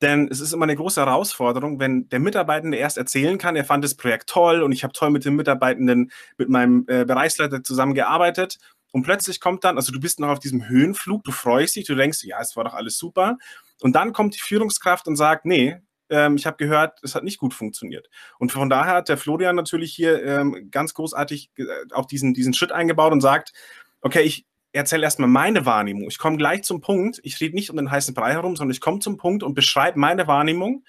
Denn 0.00 0.28
es 0.30 0.38
ist 0.38 0.52
immer 0.52 0.62
eine 0.62 0.76
große 0.76 1.00
Herausforderung, 1.00 1.80
wenn 1.80 2.08
der 2.10 2.20
Mitarbeitende 2.20 2.76
erst 2.76 2.98
erzählen 2.98 3.36
kann, 3.36 3.56
er 3.56 3.64
fand 3.64 3.82
das 3.82 3.96
Projekt 3.96 4.28
toll 4.28 4.62
und 4.62 4.70
ich 4.70 4.84
habe 4.84 4.92
toll 4.92 5.10
mit 5.10 5.24
den 5.24 5.34
Mitarbeitenden, 5.34 6.12
mit 6.36 6.48
meinem 6.48 6.84
äh, 6.86 7.04
Bereichsleiter 7.04 7.64
zusammengearbeitet. 7.64 8.58
Und 8.92 9.02
plötzlich 9.02 9.40
kommt 9.40 9.64
dann, 9.64 9.76
also 9.76 9.90
du 9.90 9.98
bist 9.98 10.20
noch 10.20 10.28
auf 10.28 10.38
diesem 10.38 10.68
Höhenflug, 10.68 11.24
du 11.24 11.32
freust 11.32 11.74
dich, 11.74 11.86
du 11.86 11.96
denkst, 11.96 12.22
ja, 12.22 12.38
es 12.40 12.54
war 12.54 12.62
doch 12.62 12.74
alles 12.74 12.96
super. 12.96 13.38
Und 13.80 13.96
dann 13.96 14.12
kommt 14.12 14.36
die 14.36 14.40
Führungskraft 14.40 15.08
und 15.08 15.16
sagt, 15.16 15.46
nee, 15.46 15.78
ähm, 16.10 16.36
ich 16.36 16.46
habe 16.46 16.56
gehört, 16.56 16.98
es 17.02 17.14
hat 17.14 17.24
nicht 17.24 17.38
gut 17.38 17.54
funktioniert. 17.54 18.08
Und 18.38 18.52
von 18.52 18.68
daher 18.68 18.94
hat 18.94 19.08
der 19.08 19.18
Florian 19.18 19.56
natürlich 19.56 19.94
hier 19.94 20.24
ähm, 20.24 20.68
ganz 20.70 20.94
großartig 20.94 21.50
äh, 21.56 21.64
auch 21.92 22.06
diesen, 22.06 22.34
diesen 22.34 22.54
Schritt 22.54 22.72
eingebaut 22.72 23.12
und 23.12 23.20
sagt, 23.20 23.52
okay, 24.00 24.22
ich 24.22 24.46
erzähle 24.72 25.04
erstmal 25.04 25.28
meine 25.28 25.66
Wahrnehmung. 25.66 26.08
Ich 26.08 26.18
komme 26.18 26.36
gleich 26.36 26.62
zum 26.62 26.80
Punkt. 26.80 27.20
Ich 27.22 27.40
rede 27.40 27.54
nicht 27.54 27.70
um 27.70 27.76
den 27.76 27.90
heißen 27.90 28.14
Brei 28.14 28.32
herum, 28.32 28.56
sondern 28.56 28.72
ich 28.72 28.80
komme 28.80 29.00
zum 29.00 29.16
Punkt 29.16 29.42
und 29.42 29.54
beschreibe 29.54 29.98
meine 29.98 30.26
Wahrnehmung 30.26 30.84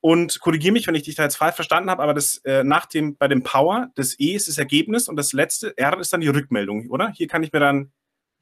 und 0.00 0.40
korrigiere 0.40 0.72
mich, 0.72 0.86
wenn 0.86 0.94
ich 0.94 1.02
dich 1.02 1.16
da 1.16 1.24
jetzt 1.24 1.36
falsch 1.36 1.56
verstanden 1.56 1.90
habe, 1.90 2.02
aber 2.02 2.14
das 2.14 2.36
äh, 2.44 2.62
nach 2.62 2.86
dem, 2.86 3.16
bei 3.16 3.26
dem 3.26 3.42
Power, 3.42 3.90
das 3.96 4.18
E 4.20 4.34
ist 4.34 4.46
das 4.46 4.56
Ergebnis 4.56 5.08
und 5.08 5.16
das 5.16 5.32
letzte 5.32 5.76
R 5.76 5.98
ist 5.98 6.12
dann 6.12 6.20
die 6.20 6.28
Rückmeldung, 6.28 6.90
oder? 6.90 7.10
Hier 7.10 7.26
kann 7.26 7.42
ich 7.42 7.52
mir 7.52 7.60
dann. 7.60 7.90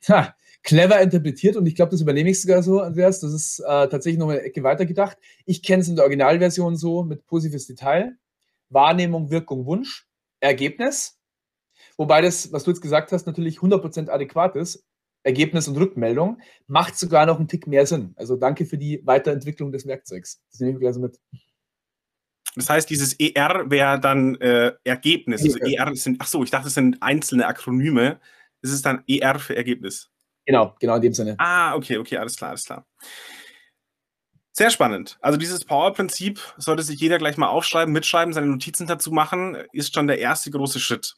Ha, 0.08 0.34
clever 0.64 1.00
interpretiert 1.00 1.56
und 1.56 1.66
ich 1.66 1.76
glaube, 1.76 1.90
das 1.90 2.00
übernehme 2.00 2.30
ich 2.30 2.40
sogar 2.40 2.62
so, 2.62 2.80
Andreas. 2.80 3.20
Das 3.20 3.32
ist 3.32 3.60
äh, 3.60 3.88
tatsächlich 3.88 4.18
noch 4.18 4.30
eine 4.30 4.40
Ecke 4.40 4.62
weiter 4.62 4.86
gedacht. 4.86 5.18
Ich 5.44 5.62
kenne 5.62 5.82
es 5.82 5.88
in 5.88 5.94
der 5.94 6.04
Originalversion 6.04 6.76
so 6.76 7.04
mit 7.04 7.26
positives 7.26 7.66
Detail. 7.66 8.16
Wahrnehmung, 8.70 9.30
Wirkung, 9.30 9.66
Wunsch, 9.66 10.08
Ergebnis. 10.40 11.20
Wobei 11.96 12.22
das, 12.22 12.50
was 12.50 12.64
du 12.64 12.70
jetzt 12.70 12.80
gesagt 12.80 13.12
hast, 13.12 13.26
natürlich 13.26 13.58
100% 13.58 14.08
adäquat 14.08 14.56
ist. 14.56 14.84
Ergebnis 15.22 15.68
und 15.68 15.76
Rückmeldung 15.76 16.38
macht 16.66 16.98
sogar 16.98 17.24
noch 17.24 17.38
einen 17.38 17.48
Tick 17.48 17.66
mehr 17.66 17.86
Sinn. 17.86 18.12
Also 18.16 18.36
danke 18.36 18.66
für 18.66 18.76
die 18.76 19.00
Weiterentwicklung 19.04 19.70
des 19.70 19.86
Werkzeugs. 19.86 20.42
Das 20.50 20.60
nehme 20.60 20.72
ich 20.72 20.80
gleich 20.80 20.94
so 20.94 21.00
mit. 21.00 21.18
Das 22.56 22.68
heißt, 22.70 22.88
dieses 22.88 23.18
ER 23.18 23.70
wäre 23.70 24.00
dann 24.00 24.36
äh, 24.36 24.72
Ergebnis. 24.84 25.42
Also 25.42 25.58
ER 25.58 25.94
sind, 25.94 26.18
ach 26.20 26.26
so, 26.26 26.42
ich 26.42 26.50
dachte, 26.50 26.68
es 26.68 26.74
sind 26.74 27.02
einzelne 27.02 27.46
Akronyme. 27.46 28.20
Das 28.62 28.70
ist 28.70 28.84
dann 28.84 29.02
ER 29.08 29.38
für 29.38 29.56
Ergebnis. 29.56 30.13
Genau, 30.46 30.74
genau 30.78 30.96
in 30.96 31.02
dem 31.02 31.14
Sinne. 31.14 31.36
Ah, 31.38 31.74
okay, 31.74 31.98
okay, 31.98 32.18
alles 32.18 32.36
klar, 32.36 32.50
alles 32.50 32.64
klar. 32.64 32.86
Sehr 34.52 34.70
spannend. 34.70 35.18
Also 35.20 35.36
dieses 35.36 35.64
Power-Prinzip 35.64 36.40
sollte 36.58 36.84
sich 36.84 37.00
jeder 37.00 37.18
gleich 37.18 37.36
mal 37.36 37.48
aufschreiben, 37.48 37.92
mitschreiben, 37.92 38.32
seine 38.32 38.46
Notizen 38.46 38.86
dazu 38.86 39.10
machen, 39.10 39.56
ist 39.72 39.94
schon 39.94 40.06
der 40.06 40.20
erste 40.20 40.50
große 40.50 40.78
Schritt. 40.78 41.16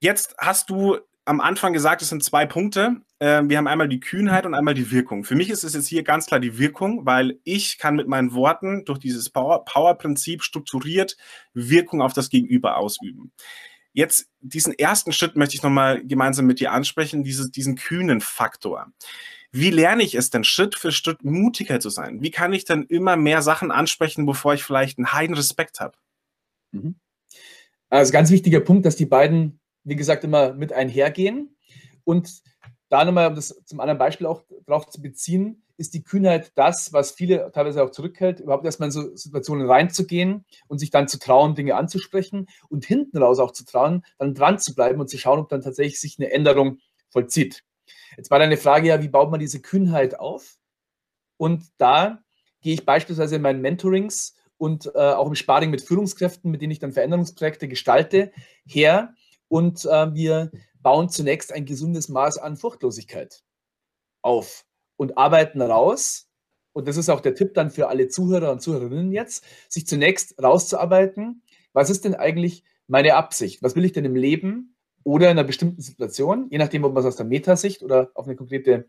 Jetzt 0.00 0.34
hast 0.38 0.70
du 0.70 0.98
am 1.24 1.40
Anfang 1.40 1.72
gesagt, 1.72 2.02
es 2.02 2.08
sind 2.08 2.24
zwei 2.24 2.46
Punkte. 2.46 2.96
Äh, 3.20 3.42
wir 3.44 3.58
haben 3.58 3.68
einmal 3.68 3.88
die 3.88 4.00
Kühnheit 4.00 4.44
und 4.44 4.54
einmal 4.54 4.74
die 4.74 4.90
Wirkung. 4.90 5.22
Für 5.22 5.36
mich 5.36 5.50
ist 5.50 5.62
es 5.62 5.74
jetzt 5.74 5.86
hier 5.86 6.02
ganz 6.02 6.26
klar 6.26 6.40
die 6.40 6.58
Wirkung, 6.58 7.06
weil 7.06 7.38
ich 7.44 7.78
kann 7.78 7.94
mit 7.94 8.08
meinen 8.08 8.34
Worten 8.34 8.84
durch 8.84 8.98
dieses 8.98 9.30
Power-Prinzip 9.30 10.42
strukturiert 10.42 11.16
Wirkung 11.54 12.02
auf 12.02 12.12
das 12.12 12.30
Gegenüber 12.30 12.78
ausüben. 12.78 13.30
Jetzt 13.92 14.28
diesen 14.40 14.78
ersten 14.78 15.12
Schritt 15.12 15.36
möchte 15.36 15.56
ich 15.56 15.62
nochmal 15.62 16.04
gemeinsam 16.04 16.46
mit 16.46 16.60
dir 16.60 16.72
ansprechen, 16.72 17.24
dieses, 17.24 17.50
diesen 17.50 17.76
kühnen 17.76 18.20
Faktor. 18.20 18.92
Wie 19.52 19.70
lerne 19.70 20.04
ich 20.04 20.14
es 20.14 20.30
denn 20.30 20.44
Schritt 20.44 20.76
für 20.76 20.92
Schritt 20.92 21.24
mutiger 21.24 21.80
zu 21.80 21.90
sein? 21.90 22.22
Wie 22.22 22.30
kann 22.30 22.52
ich 22.52 22.64
dann 22.64 22.86
immer 22.86 23.16
mehr 23.16 23.42
Sachen 23.42 23.72
ansprechen, 23.72 24.26
bevor 24.26 24.54
ich 24.54 24.62
vielleicht 24.62 24.98
einen 24.98 25.12
heiden 25.12 25.34
Respekt 25.34 25.80
habe? 25.80 25.98
Mhm. 26.70 26.94
Also 27.88 28.12
ganz 28.12 28.30
wichtiger 28.30 28.60
Punkt, 28.60 28.86
dass 28.86 28.94
die 28.94 29.06
beiden, 29.06 29.58
wie 29.82 29.96
gesagt, 29.96 30.22
immer 30.22 30.52
mit 30.52 30.72
einhergehen. 30.72 31.56
Und 32.04 32.42
da 32.88 33.04
nochmal, 33.04 33.28
um 33.28 33.34
das 33.34 33.60
zum 33.64 33.80
anderen 33.80 33.98
Beispiel 33.98 34.26
auch 34.26 34.44
darauf 34.66 34.88
zu 34.88 35.02
beziehen, 35.02 35.64
ist 35.80 35.94
die 35.94 36.02
Kühnheit 36.02 36.52
das, 36.56 36.92
was 36.92 37.12
viele 37.12 37.50
teilweise 37.52 37.82
auch 37.82 37.90
zurückhält, 37.90 38.40
überhaupt 38.40 38.66
erstmal 38.66 38.88
in 38.88 38.92
so 38.92 39.16
Situationen 39.16 39.66
reinzugehen 39.66 40.44
und 40.68 40.78
sich 40.78 40.90
dann 40.90 41.08
zu 41.08 41.18
trauen, 41.18 41.54
Dinge 41.54 41.74
anzusprechen 41.74 42.48
und 42.68 42.84
hinten 42.84 43.16
raus 43.16 43.38
auch 43.38 43.52
zu 43.52 43.64
trauen, 43.64 44.04
dann 44.18 44.34
dran 44.34 44.58
zu 44.58 44.74
bleiben 44.74 45.00
und 45.00 45.08
zu 45.08 45.16
schauen, 45.16 45.38
ob 45.38 45.48
dann 45.48 45.62
tatsächlich 45.62 45.98
sich 45.98 46.18
eine 46.18 46.30
Änderung 46.30 46.80
vollzieht. 47.08 47.64
Jetzt 48.18 48.30
war 48.30 48.38
deine 48.38 48.58
Frage 48.58 48.88
ja, 48.88 49.02
wie 49.02 49.08
baut 49.08 49.30
man 49.30 49.40
diese 49.40 49.62
Kühnheit 49.62 50.20
auf? 50.20 50.58
Und 51.38 51.64
da 51.78 52.22
gehe 52.60 52.74
ich 52.74 52.84
beispielsweise 52.84 53.36
in 53.36 53.42
meinen 53.42 53.62
Mentorings 53.62 54.36
und 54.58 54.92
äh, 54.94 54.98
auch 54.98 55.28
im 55.28 55.34
Sparring 55.34 55.70
mit 55.70 55.80
Führungskräften, 55.80 56.50
mit 56.50 56.60
denen 56.60 56.72
ich 56.72 56.78
dann 56.78 56.92
Veränderungsprojekte 56.92 57.68
gestalte, 57.68 58.32
her 58.66 59.14
und 59.48 59.86
äh, 59.86 60.14
wir 60.14 60.50
bauen 60.82 61.08
zunächst 61.08 61.54
ein 61.54 61.64
gesundes 61.64 62.10
Maß 62.10 62.36
an 62.36 62.58
Furchtlosigkeit 62.58 63.42
auf 64.20 64.66
und 65.00 65.16
arbeiten 65.16 65.62
raus. 65.62 66.28
Und 66.74 66.86
das 66.86 66.98
ist 66.98 67.08
auch 67.08 67.20
der 67.20 67.34
Tipp 67.34 67.54
dann 67.54 67.70
für 67.70 67.88
alle 67.88 68.08
Zuhörer 68.08 68.52
und 68.52 68.60
Zuhörerinnen 68.60 69.12
jetzt, 69.12 69.46
sich 69.66 69.86
zunächst 69.86 70.40
rauszuarbeiten. 70.42 71.42
Was 71.72 71.88
ist 71.88 72.04
denn 72.04 72.14
eigentlich 72.14 72.64
meine 72.86 73.14
Absicht? 73.14 73.62
Was 73.62 73.76
will 73.76 73.86
ich 73.86 73.92
denn 73.92 74.04
im 74.04 74.14
Leben 74.14 74.76
oder 75.02 75.30
in 75.30 75.38
einer 75.38 75.44
bestimmten 75.44 75.80
Situation, 75.80 76.48
je 76.50 76.58
nachdem, 76.58 76.84
ob 76.84 76.92
man 76.92 77.00
es 77.00 77.06
aus 77.06 77.16
der 77.16 77.24
Metasicht 77.24 77.82
oder 77.82 78.10
auf 78.14 78.26
eine 78.26 78.36
konkrete 78.36 78.88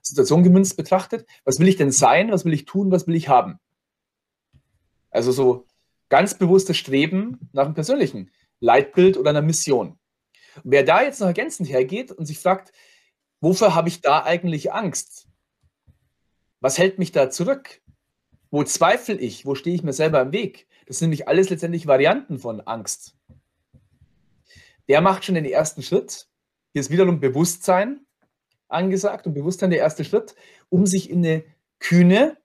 Situation 0.00 0.42
gemünzt 0.42 0.78
betrachtet, 0.78 1.26
was 1.44 1.58
will 1.58 1.68
ich 1.68 1.76
denn 1.76 1.92
sein, 1.92 2.32
was 2.32 2.46
will 2.46 2.54
ich 2.54 2.64
tun, 2.64 2.90
was 2.90 3.06
will 3.06 3.14
ich 3.14 3.28
haben? 3.28 3.58
Also 5.10 5.32
so 5.32 5.66
ganz 6.08 6.38
bewusstes 6.38 6.78
Streben 6.78 7.50
nach 7.52 7.66
einem 7.66 7.74
persönlichen 7.74 8.30
Leitbild 8.60 9.18
oder 9.18 9.28
einer 9.28 9.42
Mission. 9.42 9.98
Und 10.64 10.70
wer 10.70 10.82
da 10.82 11.02
jetzt 11.02 11.20
noch 11.20 11.26
ergänzend 11.26 11.68
hergeht 11.68 12.10
und 12.10 12.24
sich 12.24 12.38
fragt, 12.38 12.72
wofür 13.42 13.74
habe 13.74 13.90
ich 13.90 14.00
da 14.00 14.22
eigentlich 14.22 14.72
Angst? 14.72 15.28
Was 16.62 16.78
hält 16.78 16.98
mich 16.98 17.12
da 17.12 17.28
zurück? 17.28 17.82
Wo 18.50 18.64
zweifle 18.64 19.16
ich? 19.16 19.44
Wo 19.44 19.54
stehe 19.54 19.76
ich 19.76 19.82
mir 19.82 19.92
selber 19.92 20.22
im 20.22 20.32
Weg? 20.32 20.66
Das 20.86 20.98
sind 20.98 21.10
nämlich 21.10 21.28
alles 21.28 21.50
letztendlich 21.50 21.86
Varianten 21.86 22.38
von 22.38 22.62
Angst 22.62 23.14
der 24.88 25.00
macht 25.00 25.24
schon 25.24 25.34
den 25.34 25.44
ersten 25.44 25.82
Schritt. 25.82 26.28
Hier 26.72 26.80
ist 26.80 26.90
wiederum 26.90 27.20
Bewusstsein 27.20 28.06
angesagt 28.68 29.26
und 29.26 29.34
Bewusstsein 29.34 29.70
der 29.70 29.78
erste 29.78 30.04
Schritt, 30.04 30.34
um 30.68 30.86
sich 30.86 31.10
in 31.10 31.18
eine 31.18 31.44
kühne 31.78 32.38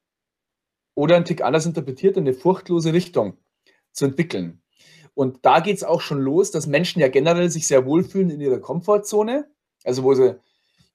oder 0.95 1.15
ein 1.15 1.25
Tick 1.25 1.41
anders 1.41 1.65
interpretiert, 1.65 2.17
in 2.17 2.23
eine 2.23 2.33
furchtlose 2.33 2.93
Richtung 2.93 3.37
zu 3.91 4.05
entwickeln. 4.05 4.61
Und 5.13 5.45
da 5.45 5.61
geht 5.61 5.77
es 5.77 5.83
auch 5.83 6.01
schon 6.01 6.19
los, 6.19 6.51
dass 6.51 6.67
Menschen 6.67 6.99
ja 7.01 7.07
generell 7.07 7.49
sich 7.49 7.65
sehr 7.65 7.85
wohlfühlen 7.85 8.29
in 8.29 8.41
ihrer 8.41 8.59
Komfortzone, 8.59 9.49
also 9.83 10.03
wo 10.03 10.13
sie 10.13 10.39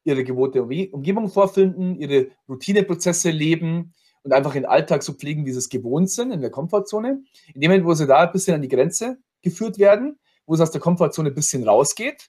ihre 0.04 0.24
gewohnte 0.24 0.62
Umgebung 0.62 1.28
vorfinden, 1.28 1.96
ihre 1.96 2.28
Routineprozesse 2.48 3.30
leben 3.30 3.94
und 4.22 4.32
einfach 4.32 4.52
den 4.52 4.66
Alltag 4.66 5.02
so 5.02 5.12
pflegen, 5.12 5.46
wie 5.46 5.52
sie 5.52 5.58
es 5.58 5.68
gewohnt 5.68 6.10
sind, 6.10 6.32
in 6.32 6.40
der 6.40 6.50
Komfortzone. 6.50 7.22
In 7.54 7.60
dem 7.60 7.70
Moment, 7.70 7.86
wo 7.86 7.94
sie 7.94 8.06
da 8.06 8.20
ein 8.20 8.32
bisschen 8.32 8.54
an 8.54 8.62
die 8.62 8.68
Grenze 8.68 9.18
geführt 9.42 9.78
werden, 9.78 10.18
wo 10.46 10.54
es 10.54 10.60
aus 10.60 10.70
der 10.70 10.80
Komfortzone 10.80 11.30
ein 11.30 11.34
bisschen 11.34 11.66
rausgeht, 11.66 12.28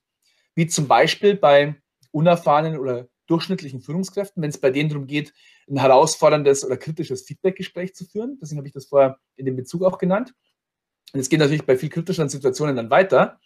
wie 0.55 0.67
zum 0.67 0.87
Beispiel 0.87 1.35
bei 1.35 1.75
unerfahrenen 2.11 2.79
oder 2.79 3.07
durchschnittlichen 3.27 3.81
Führungskräften, 3.81 4.41
wenn 4.43 4.49
es 4.49 4.59
bei 4.59 4.69
denen 4.69 4.89
darum 4.89 5.07
geht, 5.07 5.33
ein 5.69 5.77
herausforderndes 5.77 6.65
oder 6.65 6.77
kritisches 6.77 7.23
Feedbackgespräch 7.23 7.95
zu 7.95 8.05
führen. 8.05 8.37
Deswegen 8.41 8.57
habe 8.57 8.67
ich 8.67 8.73
das 8.73 8.85
vorher 8.85 9.17
in 9.35 9.45
dem 9.45 9.55
Bezug 9.55 9.83
auch 9.83 9.97
genannt. 9.97 10.33
Und 11.13 11.19
es 11.19 11.29
geht 11.29 11.39
natürlich 11.39 11.65
bei 11.65 11.77
viel 11.77 11.89
kritischeren 11.89 12.29
Situationen 12.29 12.75
dann 12.75 12.89
weiter. 12.89 13.39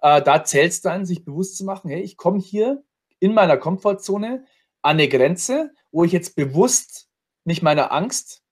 Äh, 0.00 0.22
da 0.22 0.44
zählt 0.44 0.72
es 0.72 0.80
dann, 0.80 1.04
sich 1.04 1.24
bewusst 1.24 1.56
zu 1.56 1.64
machen, 1.64 1.90
hey, 1.90 2.00
ich 2.00 2.16
komme 2.16 2.40
hier 2.40 2.82
in 3.22 3.34
meiner 3.34 3.56
Komfortzone 3.56 4.44
an 4.82 4.96
eine 4.96 5.08
Grenze, 5.08 5.72
wo 5.92 6.02
ich 6.02 6.10
jetzt 6.10 6.34
bewusst 6.34 7.08
mich 7.44 7.62
meiner 7.62 7.92
Angst 7.92 8.42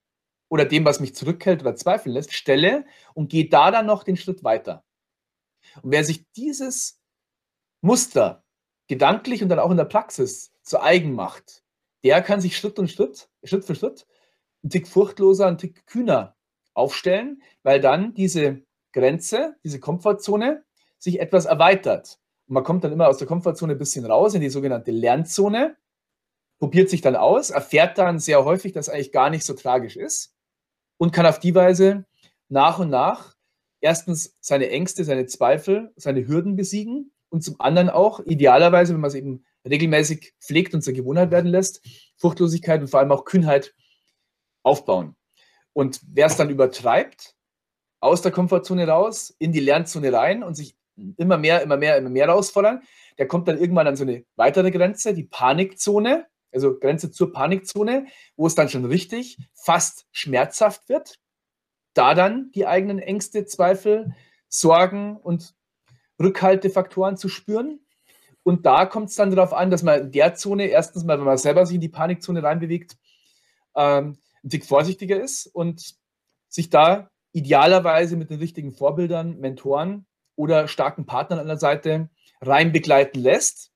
oder 0.49 0.65
dem, 0.65 0.85
was 0.85 1.01
mich 1.01 1.13
zurückhält 1.13 1.61
oder 1.63 1.75
zweifeln 1.75 2.15
lässt, 2.15 2.33
stelle 2.33 2.85
und 3.13 3.31
gehe 3.31 3.49
da 3.49 3.73
dann 3.73 3.87
noch 3.87 4.05
den 4.05 4.17
Schritt 4.17 4.45
weiter. 4.45 4.85
Und 5.83 5.91
wer 5.91 6.05
sich 6.05 6.31
dieses 6.37 7.01
Muster 7.81 8.45
gedanklich 8.87 9.43
und 9.43 9.49
dann 9.49 9.59
auch 9.59 9.73
in 9.73 9.77
der 9.77 9.87
Praxis 9.87 10.53
zu 10.63 10.81
eigen 10.81 11.15
macht, 11.15 11.65
der 12.05 12.23
kann 12.23 12.41
sich 12.41 12.57
Schritt 12.57 12.79
und 12.79 12.89
Schritt, 12.89 13.29
Schritt 13.43 13.65
für 13.65 13.75
Schritt, 13.75 14.07
ein 14.63 14.71
Tick 14.71 14.87
furchtloser, 14.87 15.49
ein 15.49 15.59
Tick 15.59 15.85
kühner 15.87 16.37
aufstellen, 16.75 17.43
weil 17.65 17.81
dann 17.81 18.15
diese 18.15 18.63
Grenze, 18.93 19.57
diese 19.65 19.81
Komfortzone 19.81 20.65
sich 20.97 21.19
etwas 21.19 21.47
erweitert. 21.47 22.21
Und 22.51 22.55
man 22.55 22.65
kommt 22.65 22.83
dann 22.83 22.91
immer 22.91 23.07
aus 23.07 23.19
der 23.19 23.29
Komfortzone 23.29 23.75
ein 23.75 23.79
bisschen 23.79 24.05
raus 24.05 24.35
in 24.35 24.41
die 24.41 24.51
sogenannte 24.51 24.91
Lernzone, 24.91 25.77
probiert 26.59 26.91
sich 26.91 27.01
dann 27.01 27.15
aus, 27.15 27.51
erfährt 27.51 27.97
dann 27.97 28.19
sehr 28.19 28.45
häufig, 28.45 28.73
dass 28.73 28.89
eigentlich 28.89 29.13
gar 29.13 29.31
nicht 29.31 29.45
so 29.45 29.55
tragisch 29.55 29.97
ist 29.97 30.35
und 30.97 31.13
kann 31.13 31.27
auf 31.27 31.39
die 31.39 31.55
Weise 31.55 32.07
nach 32.49 32.81
und 32.81 32.91
nach 32.91 33.37
erstens 33.81 34.37
seine 34.41 34.69
Ängste, 34.69 35.05
seine 35.05 35.27
Zweifel, 35.27 35.93
seine 35.95 36.27
Hürden 36.27 36.57
besiegen 36.57 37.13
und 37.29 37.45
zum 37.45 37.61
anderen 37.61 37.89
auch 37.89 38.19
idealerweise, 38.19 38.95
wenn 38.95 39.01
man 39.01 39.11
es 39.11 39.15
eben 39.15 39.45
regelmäßig 39.65 40.35
pflegt 40.41 40.75
und 40.75 40.83
zur 40.83 40.93
Gewohnheit 40.95 41.31
werden 41.31 41.53
lässt, 41.53 41.87
Furchtlosigkeit 42.17 42.81
und 42.81 42.89
vor 42.89 42.99
allem 42.99 43.13
auch 43.13 43.27
Kühnheit 43.27 43.77
aufbauen. 44.65 45.15
Und 45.73 46.01
wer 46.05 46.27
es 46.27 46.37
dann 46.37 46.51
übertreibt, 46.51 47.37
aus 48.01 48.23
der 48.23 48.33
Komfortzone 48.33 48.89
raus, 48.89 49.33
in 49.39 49.53
die 49.53 49.61
Lernzone 49.61 50.13
rein 50.13 50.43
und 50.43 50.57
sich 50.57 50.80
immer 51.17 51.39
mehr, 51.39 51.63
immer 51.63 51.77
mehr, 51.77 51.97
immer 51.97 52.11
mehr 52.11 52.27
herausfordern, 52.27 52.83
der 53.19 53.29
kommt 53.29 53.49
dann 53.49 53.59
irgendwann 53.59 53.87
an 53.87 53.97
so 53.97 54.05
eine 54.05 54.25
weitere 54.37 54.71
Grenze, 54.71 55.15
die 55.15 55.25
Panikzone, 55.25 56.27
also 56.53 56.79
Grenze 56.79 57.11
zur 57.11 57.33
Panikzone, 57.33 58.07
wo 58.37 58.47
es 58.47 58.55
dann 58.55 58.69
schon 58.69 58.85
richtig 58.85 59.39
fast 59.55 60.07
schmerzhaft 60.13 60.89
wird 60.89 61.19
da 61.95 62.15
dann 62.15 62.51
die 62.53 62.67
eigenen 62.67 62.99
Ängste, 62.99 63.45
Zweifel, 63.45 64.15
Sorgen 64.49 65.17
und 65.17 65.55
Rückhaltefaktoren 66.21 67.17
zu 67.17 67.29
spüren. 67.29 67.81
Und 68.43 68.67
da 68.67 68.87
kommt 68.87 69.11
es 69.11 69.17
dann 69.17 69.31
darauf 69.31 69.53
an, 69.53 69.71
dass 69.71 69.83
man 69.83 70.01
in 70.01 70.13
der 70.13 70.35
Zone, 70.35 70.67
erstens 70.67 71.05
mal, 71.05 71.19
wenn 71.19 71.27
man 71.27 71.39
selber 71.39 71.67
sich 71.67 71.75
in 71.75 71.81
die 71.81 71.89
Panikzone 71.89 72.43
reinbewegt, 72.43 72.97
ähm, 73.77 74.19
ein 74.43 74.49
Tick 74.49 74.65
vorsichtiger 74.65 75.21
ist 75.21 75.47
und 75.47 75.95
sich 76.49 76.71
da 76.71 77.11
idealerweise 77.33 78.17
mit 78.17 78.31
den 78.31 78.39
richtigen 78.39 78.73
Vorbildern, 78.73 79.39
Mentoren 79.39 80.07
oder 80.41 80.69
starken 80.69 81.07
Partnern 81.07 81.39
an 81.39 81.47
der 81.47 81.59
Seite 81.59 82.09
rein 82.41 82.73
begleiten 82.73 83.21
lässt, 83.21 83.73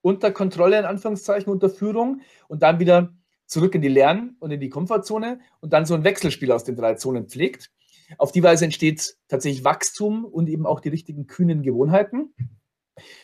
unter 0.00 0.32
Kontrolle 0.32 0.78
in 0.78 0.84
Anführungszeichen, 0.84 1.52
unter 1.52 1.70
Führung 1.70 2.22
und 2.48 2.62
dann 2.62 2.80
wieder 2.80 3.14
zurück 3.46 3.74
in 3.74 3.82
die 3.82 3.88
Lern- 3.88 4.36
und 4.40 4.50
in 4.50 4.60
die 4.60 4.70
Komfortzone 4.70 5.40
und 5.60 5.72
dann 5.72 5.86
so 5.86 5.94
ein 5.94 6.04
Wechselspiel 6.04 6.50
aus 6.50 6.64
den 6.64 6.76
drei 6.76 6.94
Zonen 6.94 7.28
pflegt. 7.28 7.70
Auf 8.18 8.32
die 8.32 8.42
Weise 8.42 8.64
entsteht 8.64 9.16
tatsächlich 9.28 9.64
Wachstum 9.64 10.24
und 10.24 10.48
eben 10.48 10.66
auch 10.66 10.80
die 10.80 10.88
richtigen 10.88 11.26
kühnen 11.26 11.62
Gewohnheiten. 11.62 12.34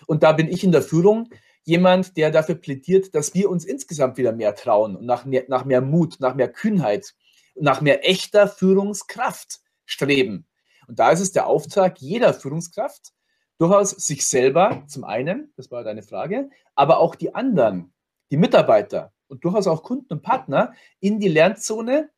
Und 0.06 0.22
da 0.22 0.32
bin 0.32 0.48
ich 0.48 0.64
in 0.64 0.72
der 0.72 0.82
Führung 0.82 1.30
jemand, 1.64 2.16
der 2.16 2.30
dafür 2.30 2.54
plädiert, 2.54 3.14
dass 3.14 3.34
wir 3.34 3.50
uns 3.50 3.64
insgesamt 3.64 4.16
wieder 4.16 4.32
mehr 4.32 4.54
trauen 4.54 4.96
und 4.96 5.04
nach 5.04 5.24
mehr, 5.24 5.44
nach 5.48 5.64
mehr 5.64 5.80
Mut, 5.80 6.20
nach 6.20 6.34
mehr 6.34 6.48
Kühnheit 6.48 7.14
nach 7.60 7.80
mehr 7.80 8.08
echter 8.08 8.48
Führungskraft 8.48 9.60
streben. 9.84 10.46
Und 10.88 10.98
da 10.98 11.10
ist 11.10 11.20
es 11.20 11.32
der 11.32 11.46
Auftrag 11.46 12.00
jeder 12.00 12.34
Führungskraft, 12.34 13.12
durchaus 13.58 13.90
sich 13.90 14.26
selber 14.26 14.84
zum 14.86 15.04
einen, 15.04 15.52
das 15.56 15.70
war 15.70 15.84
deine 15.84 16.02
Frage, 16.02 16.48
aber 16.74 16.98
auch 16.98 17.14
die 17.14 17.34
anderen, 17.34 17.92
die 18.30 18.36
Mitarbeiter 18.36 19.12
und 19.28 19.44
durchaus 19.44 19.66
auch 19.66 19.82
Kunden 19.82 20.12
und 20.14 20.22
Partner 20.22 20.72
in 21.00 21.20
die 21.20 21.28
Lernzone 21.28 22.08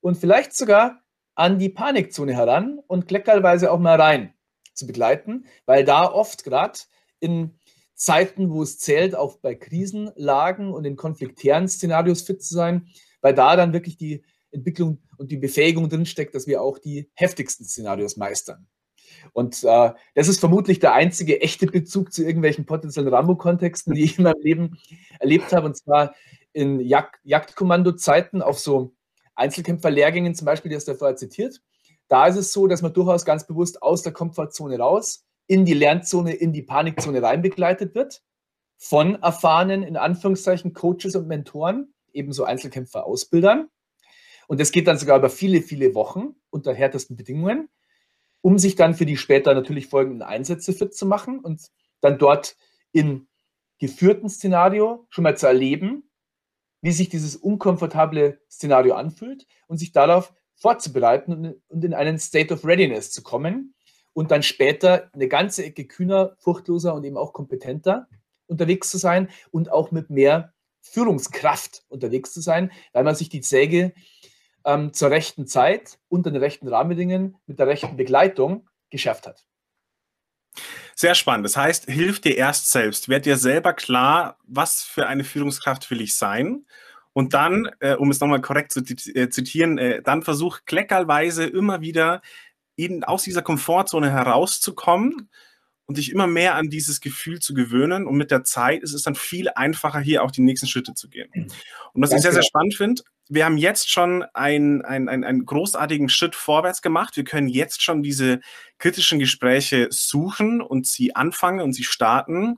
und 0.00 0.16
vielleicht 0.16 0.56
sogar 0.56 1.00
an 1.34 1.58
die 1.58 1.68
Panikzone 1.68 2.34
heran 2.34 2.80
und 2.86 3.08
kleckerweise 3.08 3.72
auch 3.72 3.78
mal 3.78 4.00
rein 4.00 4.34
zu 4.74 4.86
begleiten, 4.86 5.46
weil 5.66 5.84
da 5.84 6.10
oft 6.10 6.44
gerade 6.44 6.78
in 7.18 7.58
Zeiten, 7.94 8.50
wo 8.50 8.62
es 8.62 8.78
zählt, 8.78 9.14
auch 9.14 9.38
bei 9.38 9.54
Krisenlagen 9.54 10.72
und 10.72 10.84
in 10.84 10.96
konfliktären 10.96 11.68
Szenarios 11.68 12.22
fit 12.22 12.42
zu 12.42 12.54
sein, 12.54 12.88
weil 13.20 13.34
da 13.34 13.56
dann 13.56 13.72
wirklich 13.72 13.96
die 13.96 14.22
Entwicklung 14.52 14.98
und 15.16 15.30
die 15.30 15.36
Befähigung 15.36 15.88
drinsteckt, 15.88 16.34
dass 16.34 16.46
wir 16.46 16.62
auch 16.62 16.78
die 16.78 17.10
heftigsten 17.14 17.64
Szenarios 17.64 18.16
meistern. 18.16 18.66
Und 19.32 19.62
äh, 19.64 19.92
das 20.14 20.28
ist 20.28 20.40
vermutlich 20.40 20.78
der 20.78 20.94
einzige 20.94 21.40
echte 21.40 21.66
Bezug 21.66 22.12
zu 22.12 22.22
irgendwelchen 22.22 22.66
potenziellen 22.66 23.12
Rambo-Kontexten, 23.12 23.94
die 23.94 24.04
ich 24.04 24.18
in 24.18 24.24
meinem 24.24 24.40
Leben 24.40 24.78
erlebt 25.18 25.52
habe. 25.52 25.66
Und 25.66 25.76
zwar 25.76 26.14
in 26.52 26.80
Jagd 26.80 27.20
Jagdkommando-Zeiten 27.24 28.42
auf 28.42 28.58
so 28.58 28.94
Einzelkämpfer-Lehrgängen 29.34 30.34
zum 30.34 30.46
Beispiel, 30.46 30.70
die 30.70 30.76
hast 30.76 30.88
du 30.88 30.94
vorher 30.94 31.16
zitiert. 31.16 31.60
Da 32.08 32.26
ist 32.26 32.36
es 32.36 32.52
so, 32.52 32.66
dass 32.66 32.82
man 32.82 32.92
durchaus 32.92 33.24
ganz 33.24 33.46
bewusst 33.46 33.82
aus 33.82 34.02
der 34.02 34.12
Komfortzone 34.12 34.78
raus, 34.78 35.24
in 35.46 35.64
die 35.64 35.74
Lernzone, 35.74 36.34
in 36.34 36.52
die 36.52 36.62
Panikzone 36.62 37.22
rein 37.22 37.42
begleitet 37.42 37.94
wird. 37.94 38.22
Von 38.78 39.16
erfahrenen, 39.22 39.82
in 39.82 39.96
Anführungszeichen, 39.96 40.72
Coaches 40.72 41.14
und 41.14 41.28
Mentoren, 41.28 41.92
ebenso 42.12 42.44
Einzelkämpfer-Ausbildern. 42.44 43.68
Und 44.50 44.58
das 44.58 44.72
geht 44.72 44.88
dann 44.88 44.98
sogar 44.98 45.16
über 45.16 45.30
viele, 45.30 45.62
viele 45.62 45.94
Wochen 45.94 46.34
unter 46.50 46.74
härtesten 46.74 47.14
Bedingungen, 47.14 47.68
um 48.40 48.58
sich 48.58 48.74
dann 48.74 48.96
für 48.96 49.06
die 49.06 49.16
später 49.16 49.54
natürlich 49.54 49.86
folgenden 49.86 50.22
Einsätze 50.22 50.72
fit 50.72 50.92
zu 50.92 51.06
machen 51.06 51.38
und 51.38 51.70
dann 52.00 52.18
dort 52.18 52.56
in 52.90 53.28
geführten 53.78 54.28
Szenario 54.28 55.06
schon 55.08 55.22
mal 55.22 55.36
zu 55.36 55.46
erleben, 55.46 56.10
wie 56.80 56.90
sich 56.90 57.08
dieses 57.08 57.36
unkomfortable 57.36 58.40
Szenario 58.50 58.94
anfühlt 58.94 59.46
und 59.68 59.76
sich 59.76 59.92
darauf 59.92 60.34
vorzubereiten 60.56 61.54
und 61.68 61.84
in 61.84 61.94
einen 61.94 62.18
State 62.18 62.52
of 62.52 62.64
Readiness 62.64 63.12
zu 63.12 63.22
kommen 63.22 63.76
und 64.14 64.32
dann 64.32 64.42
später 64.42 65.10
eine 65.12 65.28
ganze 65.28 65.64
Ecke 65.64 65.84
kühner, 65.84 66.34
furchtloser 66.40 66.92
und 66.94 67.04
eben 67.04 67.16
auch 67.16 67.32
kompetenter 67.32 68.08
unterwegs 68.48 68.90
zu 68.90 68.98
sein 68.98 69.28
und 69.52 69.70
auch 69.70 69.92
mit 69.92 70.10
mehr 70.10 70.52
Führungskraft 70.80 71.84
unterwegs 71.88 72.32
zu 72.32 72.40
sein, 72.40 72.72
weil 72.92 73.04
man 73.04 73.14
sich 73.14 73.28
die 73.28 73.42
Säge 73.42 73.92
ähm, 74.64 74.92
zur 74.92 75.10
rechten 75.10 75.46
Zeit, 75.46 75.98
unter 76.08 76.30
den 76.30 76.42
rechten 76.42 76.68
Rahmenbedingungen, 76.68 77.36
mit 77.46 77.58
der 77.58 77.66
rechten 77.66 77.96
Begleitung 77.96 78.68
geschafft 78.90 79.26
hat. 79.26 79.44
Sehr 80.94 81.14
spannend. 81.14 81.46
Das 81.46 81.56
heißt, 81.56 81.86
hilf 81.86 82.20
dir 82.20 82.36
erst 82.36 82.70
selbst. 82.70 83.08
Werd 83.08 83.24
dir 83.24 83.36
selber 83.36 83.72
klar, 83.72 84.36
was 84.46 84.82
für 84.82 85.06
eine 85.06 85.24
Führungskraft 85.24 85.90
will 85.90 86.00
ich 86.00 86.16
sein. 86.16 86.66
Und 87.12 87.34
dann, 87.34 87.70
äh, 87.80 87.94
um 87.94 88.10
es 88.10 88.20
nochmal 88.20 88.40
korrekt 88.40 88.72
zu 88.72 88.80
äh, 88.80 89.30
zitieren, 89.30 89.78
äh, 89.78 90.02
dann 90.02 90.22
versuch 90.22 90.60
kleckerweise 90.66 91.44
immer 91.44 91.80
wieder 91.80 92.22
in, 92.76 93.04
aus 93.04 93.22
dieser 93.22 93.42
Komfortzone 93.42 94.10
herauszukommen 94.10 95.30
und 95.86 95.98
dich 95.98 96.12
immer 96.12 96.26
mehr 96.26 96.54
an 96.54 96.70
dieses 96.70 97.00
Gefühl 97.00 97.40
zu 97.40 97.52
gewöhnen. 97.52 98.06
Und 98.06 98.16
mit 98.16 98.30
der 98.30 98.44
Zeit 98.44 98.82
ist 98.82 98.94
es 98.94 99.02
dann 99.02 99.14
viel 99.14 99.48
einfacher, 99.48 100.00
hier 100.00 100.22
auch 100.22 100.30
die 100.30 100.42
nächsten 100.42 100.68
Schritte 100.68 100.94
zu 100.94 101.08
gehen. 101.08 101.30
Mhm. 101.34 101.48
Und 101.94 102.02
was 102.02 102.10
Danke. 102.10 102.16
ich 102.16 102.22
sehr, 102.22 102.32
sehr 102.32 102.42
spannend 102.42 102.76
finde, 102.76 103.02
wir 103.30 103.44
haben 103.44 103.56
jetzt 103.56 103.88
schon 103.90 104.24
einen, 104.34 104.82
einen, 104.82 105.08
einen 105.08 105.46
großartigen 105.46 106.08
Schritt 106.08 106.34
vorwärts 106.34 106.82
gemacht. 106.82 107.16
Wir 107.16 107.22
können 107.22 107.46
jetzt 107.46 107.80
schon 107.80 108.02
diese 108.02 108.40
kritischen 108.78 109.20
Gespräche 109.20 109.86
suchen 109.90 110.60
und 110.60 110.86
sie 110.88 111.14
anfangen 111.14 111.60
und 111.60 111.72
sie 111.72 111.84
starten. 111.84 112.56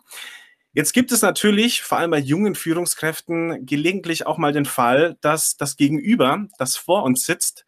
Jetzt 0.73 0.95
gibt 0.95 1.13
es 1.13 1.21
natürlich, 1.21 1.83
vor 1.83 1.99
allem 1.99 2.11
bei 2.11 2.19
jungen 2.19 2.55
Führungskräften, 2.55 3.67
gelegentlich 3.67 4.27
auch 4.27 4.39
mal 4.39 4.55
den 4.55 4.65
Fall, 4.65 5.19
dass 5.21 5.59
das 5.59 5.77
Gegenüber, 5.77 6.47
das 6.59 6.79
vor 6.79 7.03
uns 7.03 7.27
sitzt, 7.27 7.67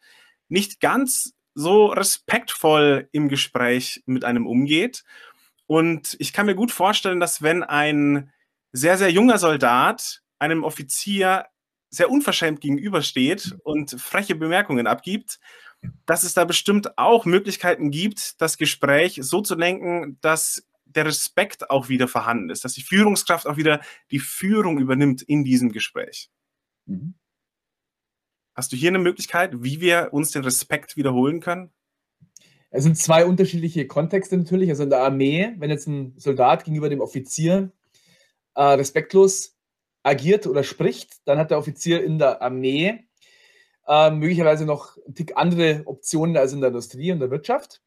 nicht 0.49 0.79
ganz 0.79 1.33
so 1.53 1.85
respektvoll 1.85 3.07
im 3.11 3.29
Gespräch 3.29 4.01
mit 4.07 4.25
einem 4.25 4.47
umgeht. 4.47 5.03
Und 5.67 6.15
ich 6.17 6.33
kann 6.33 6.47
mir 6.47 6.55
gut 6.55 6.71
vorstellen, 6.71 7.19
dass 7.19 7.43
wenn 7.43 7.61
ein 7.61 8.33
sehr, 8.71 8.97
sehr 8.97 9.11
junger 9.11 9.37
Soldat 9.37 10.23
einem 10.39 10.63
Offizier 10.63 11.45
sehr 11.95 12.09
unverschämt 12.09 12.61
gegenübersteht 12.61 13.55
und 13.63 13.91
freche 13.99 14.35
Bemerkungen 14.35 14.87
abgibt, 14.87 15.39
dass 16.05 16.23
es 16.23 16.33
da 16.33 16.45
bestimmt 16.45 16.97
auch 16.97 17.25
Möglichkeiten 17.25 17.91
gibt, 17.91 18.41
das 18.41 18.57
Gespräch 18.57 19.19
so 19.21 19.41
zu 19.41 19.55
lenken, 19.55 20.17
dass 20.21 20.67
der 20.85 21.05
Respekt 21.05 21.69
auch 21.69 21.89
wieder 21.89 22.07
vorhanden 22.07 22.49
ist, 22.49 22.63
dass 22.63 22.73
die 22.73 22.81
Führungskraft 22.81 23.47
auch 23.47 23.57
wieder 23.57 23.81
die 24.11 24.19
Führung 24.19 24.79
übernimmt 24.79 25.21
in 25.21 25.43
diesem 25.43 25.71
Gespräch. 25.71 26.29
Mhm. 26.85 27.15
Hast 28.53 28.71
du 28.71 28.77
hier 28.77 28.89
eine 28.89 28.99
Möglichkeit, 28.99 29.63
wie 29.63 29.81
wir 29.81 30.09
uns 30.13 30.31
den 30.31 30.43
Respekt 30.43 30.95
wiederholen 30.95 31.41
können? 31.41 31.71
Es 32.71 32.83
sind 32.83 32.97
zwei 32.97 33.25
unterschiedliche 33.25 33.87
Kontexte 33.87 34.37
natürlich. 34.37 34.69
Also 34.69 34.83
in 34.83 34.89
der 34.89 35.01
Armee, 35.01 35.53
wenn 35.57 35.69
jetzt 35.69 35.87
ein 35.87 36.13
Soldat 36.17 36.63
gegenüber 36.63 36.89
dem 36.89 37.01
Offizier 37.01 37.71
äh, 38.55 38.63
respektlos 38.63 39.54
agiert 40.05 40.47
oder 40.47 40.63
spricht, 40.63 41.15
dann 41.25 41.37
hat 41.37 41.51
der 41.51 41.57
Offizier 41.57 42.03
in 42.03 42.19
der 42.19 42.41
Armee 42.41 43.05
äh, 43.87 44.11
möglicherweise 44.11 44.65
noch 44.65 44.97
ein 45.07 45.15
Tick 45.15 45.35
andere 45.35 45.83
Optionen 45.85 46.37
als 46.37 46.53
in 46.53 46.61
der 46.61 46.69
Industrie 46.69 47.11
und 47.11 47.19
der 47.19 47.31
Wirtschaft. 47.31 47.81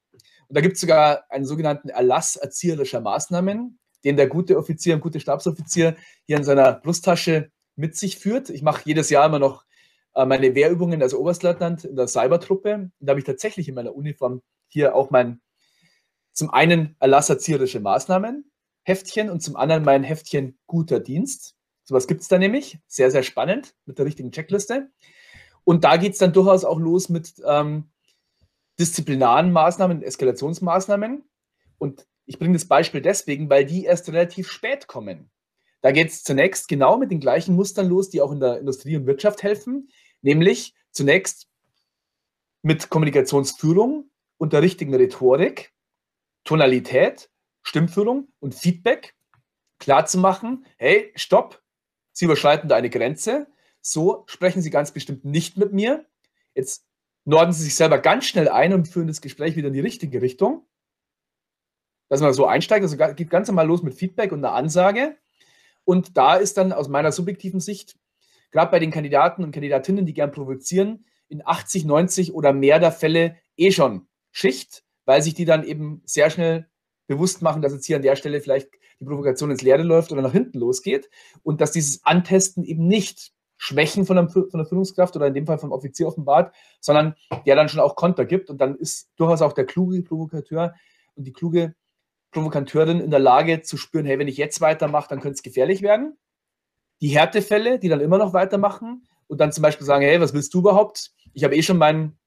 Und 0.48 0.56
da 0.56 0.60
gibt 0.60 0.74
es 0.74 0.80
sogar 0.80 1.24
einen 1.30 1.44
sogenannten 1.44 1.88
Erlass 1.88 2.36
erzieherischer 2.36 3.00
Maßnahmen, 3.00 3.78
den 4.04 4.16
der 4.16 4.26
gute 4.26 4.56
Offizier 4.56 4.94
und 4.94 5.00
gute 5.00 5.20
Stabsoffizier 5.20 5.96
hier 6.24 6.36
in 6.36 6.44
seiner 6.44 6.72
Brusttasche 6.72 7.50
mit 7.76 7.96
sich 7.96 8.18
führt. 8.18 8.50
Ich 8.50 8.62
mache 8.62 8.82
jedes 8.84 9.10
Jahr 9.10 9.26
immer 9.26 9.38
noch 9.38 9.64
äh, 10.14 10.24
meine 10.24 10.54
Wehrübungen 10.54 11.02
als 11.02 11.14
Oberstleutnant 11.14 11.84
in 11.84 11.96
der 11.96 12.08
Cybertruppe. 12.08 12.90
Da 12.98 13.10
habe 13.10 13.20
ich 13.20 13.26
tatsächlich 13.26 13.68
in 13.68 13.74
meiner 13.74 13.94
Uniform 13.94 14.42
hier 14.66 14.94
auch 14.94 15.10
mein 15.10 15.40
zum 16.32 16.50
einen 16.50 16.96
Erlass 17.00 17.28
erzieherische 17.28 17.80
Maßnahmen 17.80 18.50
Heftchen 18.82 19.28
und 19.28 19.42
zum 19.42 19.56
anderen 19.56 19.84
mein 19.84 20.02
Heftchen 20.02 20.58
guter 20.66 20.98
Dienst. 20.98 21.57
Sowas 21.88 22.06
gibt 22.06 22.20
es 22.20 22.28
da 22.28 22.36
nämlich. 22.36 22.78
Sehr, 22.86 23.10
sehr 23.10 23.22
spannend 23.22 23.74
mit 23.86 23.98
der 23.98 24.04
richtigen 24.04 24.30
Checkliste. 24.30 24.90
Und 25.64 25.84
da 25.84 25.96
geht 25.96 26.12
es 26.12 26.18
dann 26.18 26.34
durchaus 26.34 26.66
auch 26.66 26.78
los 26.78 27.08
mit 27.08 27.32
ähm, 27.46 27.90
disziplinaren 28.78 29.50
Maßnahmen, 29.52 30.02
Eskalationsmaßnahmen. 30.02 31.24
Und 31.78 32.06
ich 32.26 32.38
bringe 32.38 32.52
das 32.52 32.66
Beispiel 32.66 33.00
deswegen, 33.00 33.48
weil 33.48 33.64
die 33.64 33.84
erst 33.86 34.06
relativ 34.10 34.50
spät 34.50 34.86
kommen. 34.86 35.30
Da 35.80 35.90
geht 35.90 36.08
es 36.08 36.24
zunächst 36.24 36.68
genau 36.68 36.98
mit 36.98 37.10
den 37.10 37.20
gleichen 37.20 37.56
Mustern 37.56 37.88
los, 37.88 38.10
die 38.10 38.20
auch 38.20 38.32
in 38.32 38.40
der 38.40 38.58
Industrie 38.58 38.98
und 38.98 39.06
Wirtschaft 39.06 39.42
helfen, 39.42 39.88
nämlich 40.20 40.74
zunächst 40.90 41.48
mit 42.60 42.90
Kommunikationsführung 42.90 44.10
und 44.36 44.52
der 44.52 44.60
richtigen 44.60 44.94
Rhetorik, 44.94 45.72
Tonalität, 46.44 47.30
Stimmführung 47.62 48.28
und 48.40 48.54
Feedback 48.54 49.14
klar 49.78 50.04
zu 50.04 50.18
machen, 50.18 50.66
hey, 50.76 51.14
stopp, 51.16 51.62
Sie 52.18 52.24
überschreiten 52.24 52.68
da 52.68 52.74
eine 52.74 52.90
Grenze. 52.90 53.46
So 53.80 54.24
sprechen 54.26 54.60
Sie 54.60 54.70
ganz 54.70 54.90
bestimmt 54.90 55.24
nicht 55.24 55.56
mit 55.56 55.72
mir. 55.72 56.04
Jetzt 56.52 56.84
norden 57.24 57.52
Sie 57.52 57.62
sich 57.62 57.76
selber 57.76 57.98
ganz 57.98 58.24
schnell 58.24 58.48
ein 58.48 58.72
und 58.72 58.88
führen 58.88 59.06
das 59.06 59.20
Gespräch 59.20 59.54
wieder 59.54 59.68
in 59.68 59.74
die 59.74 59.78
richtige 59.78 60.20
Richtung. 60.20 60.66
Dass 62.08 62.20
man 62.20 62.32
so 62.32 62.44
einsteigt, 62.44 62.82
also 62.82 62.96
geht 62.96 63.30
ganz 63.30 63.46
normal 63.46 63.68
los 63.68 63.84
mit 63.84 63.94
Feedback 63.94 64.32
und 64.32 64.44
einer 64.44 64.52
Ansage. 64.52 65.16
Und 65.84 66.16
da 66.16 66.34
ist 66.34 66.56
dann 66.56 66.72
aus 66.72 66.88
meiner 66.88 67.12
subjektiven 67.12 67.60
Sicht, 67.60 67.96
gerade 68.50 68.72
bei 68.72 68.80
den 68.80 68.90
Kandidaten 68.90 69.44
und 69.44 69.52
Kandidatinnen, 69.52 70.04
die 70.04 70.14
gern 70.14 70.32
provozieren, 70.32 71.04
in 71.28 71.46
80, 71.46 71.84
90 71.84 72.34
oder 72.34 72.52
mehr 72.52 72.80
der 72.80 72.90
Fälle 72.90 73.36
eh 73.56 73.70
schon 73.70 74.08
Schicht, 74.32 74.82
weil 75.04 75.22
sich 75.22 75.34
die 75.34 75.44
dann 75.44 75.62
eben 75.62 76.02
sehr 76.04 76.30
schnell 76.30 76.68
bewusst 77.08 77.42
machen, 77.42 77.62
dass 77.62 77.72
jetzt 77.72 77.86
hier 77.86 77.96
an 77.96 78.02
der 78.02 78.14
Stelle 78.14 78.40
vielleicht 78.40 78.68
die 79.00 79.04
Provokation 79.04 79.50
ins 79.50 79.62
Leere 79.62 79.82
läuft 79.82 80.12
oder 80.12 80.22
nach 80.22 80.32
hinten 80.32 80.58
losgeht 80.58 81.10
und 81.42 81.60
dass 81.60 81.72
dieses 81.72 82.04
Antesten 82.04 82.62
eben 82.62 82.86
nicht 82.86 83.32
Schwächen 83.56 84.06
von, 84.06 84.16
einem, 84.16 84.28
von 84.28 84.48
der 84.52 84.66
Führungskraft 84.66 85.16
oder 85.16 85.26
in 85.26 85.34
dem 85.34 85.46
Fall 85.46 85.58
vom 85.58 85.72
Offizier 85.72 86.06
offenbart, 86.06 86.54
sondern 86.80 87.16
der 87.44 87.56
dann 87.56 87.68
schon 87.68 87.80
auch 87.80 87.96
Konter 87.96 88.24
gibt 88.24 88.50
und 88.50 88.60
dann 88.60 88.76
ist 88.76 89.10
durchaus 89.16 89.42
auch 89.42 89.52
der 89.52 89.66
kluge 89.66 90.00
Provokateur 90.02 90.74
und 91.16 91.24
die 91.24 91.32
kluge 91.32 91.74
Provokateurin 92.30 93.00
in 93.00 93.10
der 93.10 93.20
Lage 93.20 93.62
zu 93.62 93.76
spüren, 93.76 94.06
hey, 94.06 94.18
wenn 94.18 94.28
ich 94.28 94.36
jetzt 94.36 94.60
weitermache, 94.60 95.08
dann 95.08 95.20
könnte 95.20 95.34
es 95.34 95.42
gefährlich 95.42 95.82
werden. 95.82 96.16
Die 97.00 97.08
Härtefälle, 97.08 97.78
die 97.78 97.88
dann 97.88 98.00
immer 98.00 98.18
noch 98.18 98.32
weitermachen 98.32 99.06
und 99.26 99.40
dann 99.40 99.50
zum 99.50 99.62
Beispiel 99.62 99.86
sagen, 99.86 100.04
hey, 100.04 100.20
was 100.20 100.34
willst 100.34 100.52
du 100.54 100.60
überhaupt? 100.60 101.12
Ich 101.32 101.42
habe 101.42 101.56
eh 101.56 101.62
schon 101.62 101.78
meinen 101.78 102.18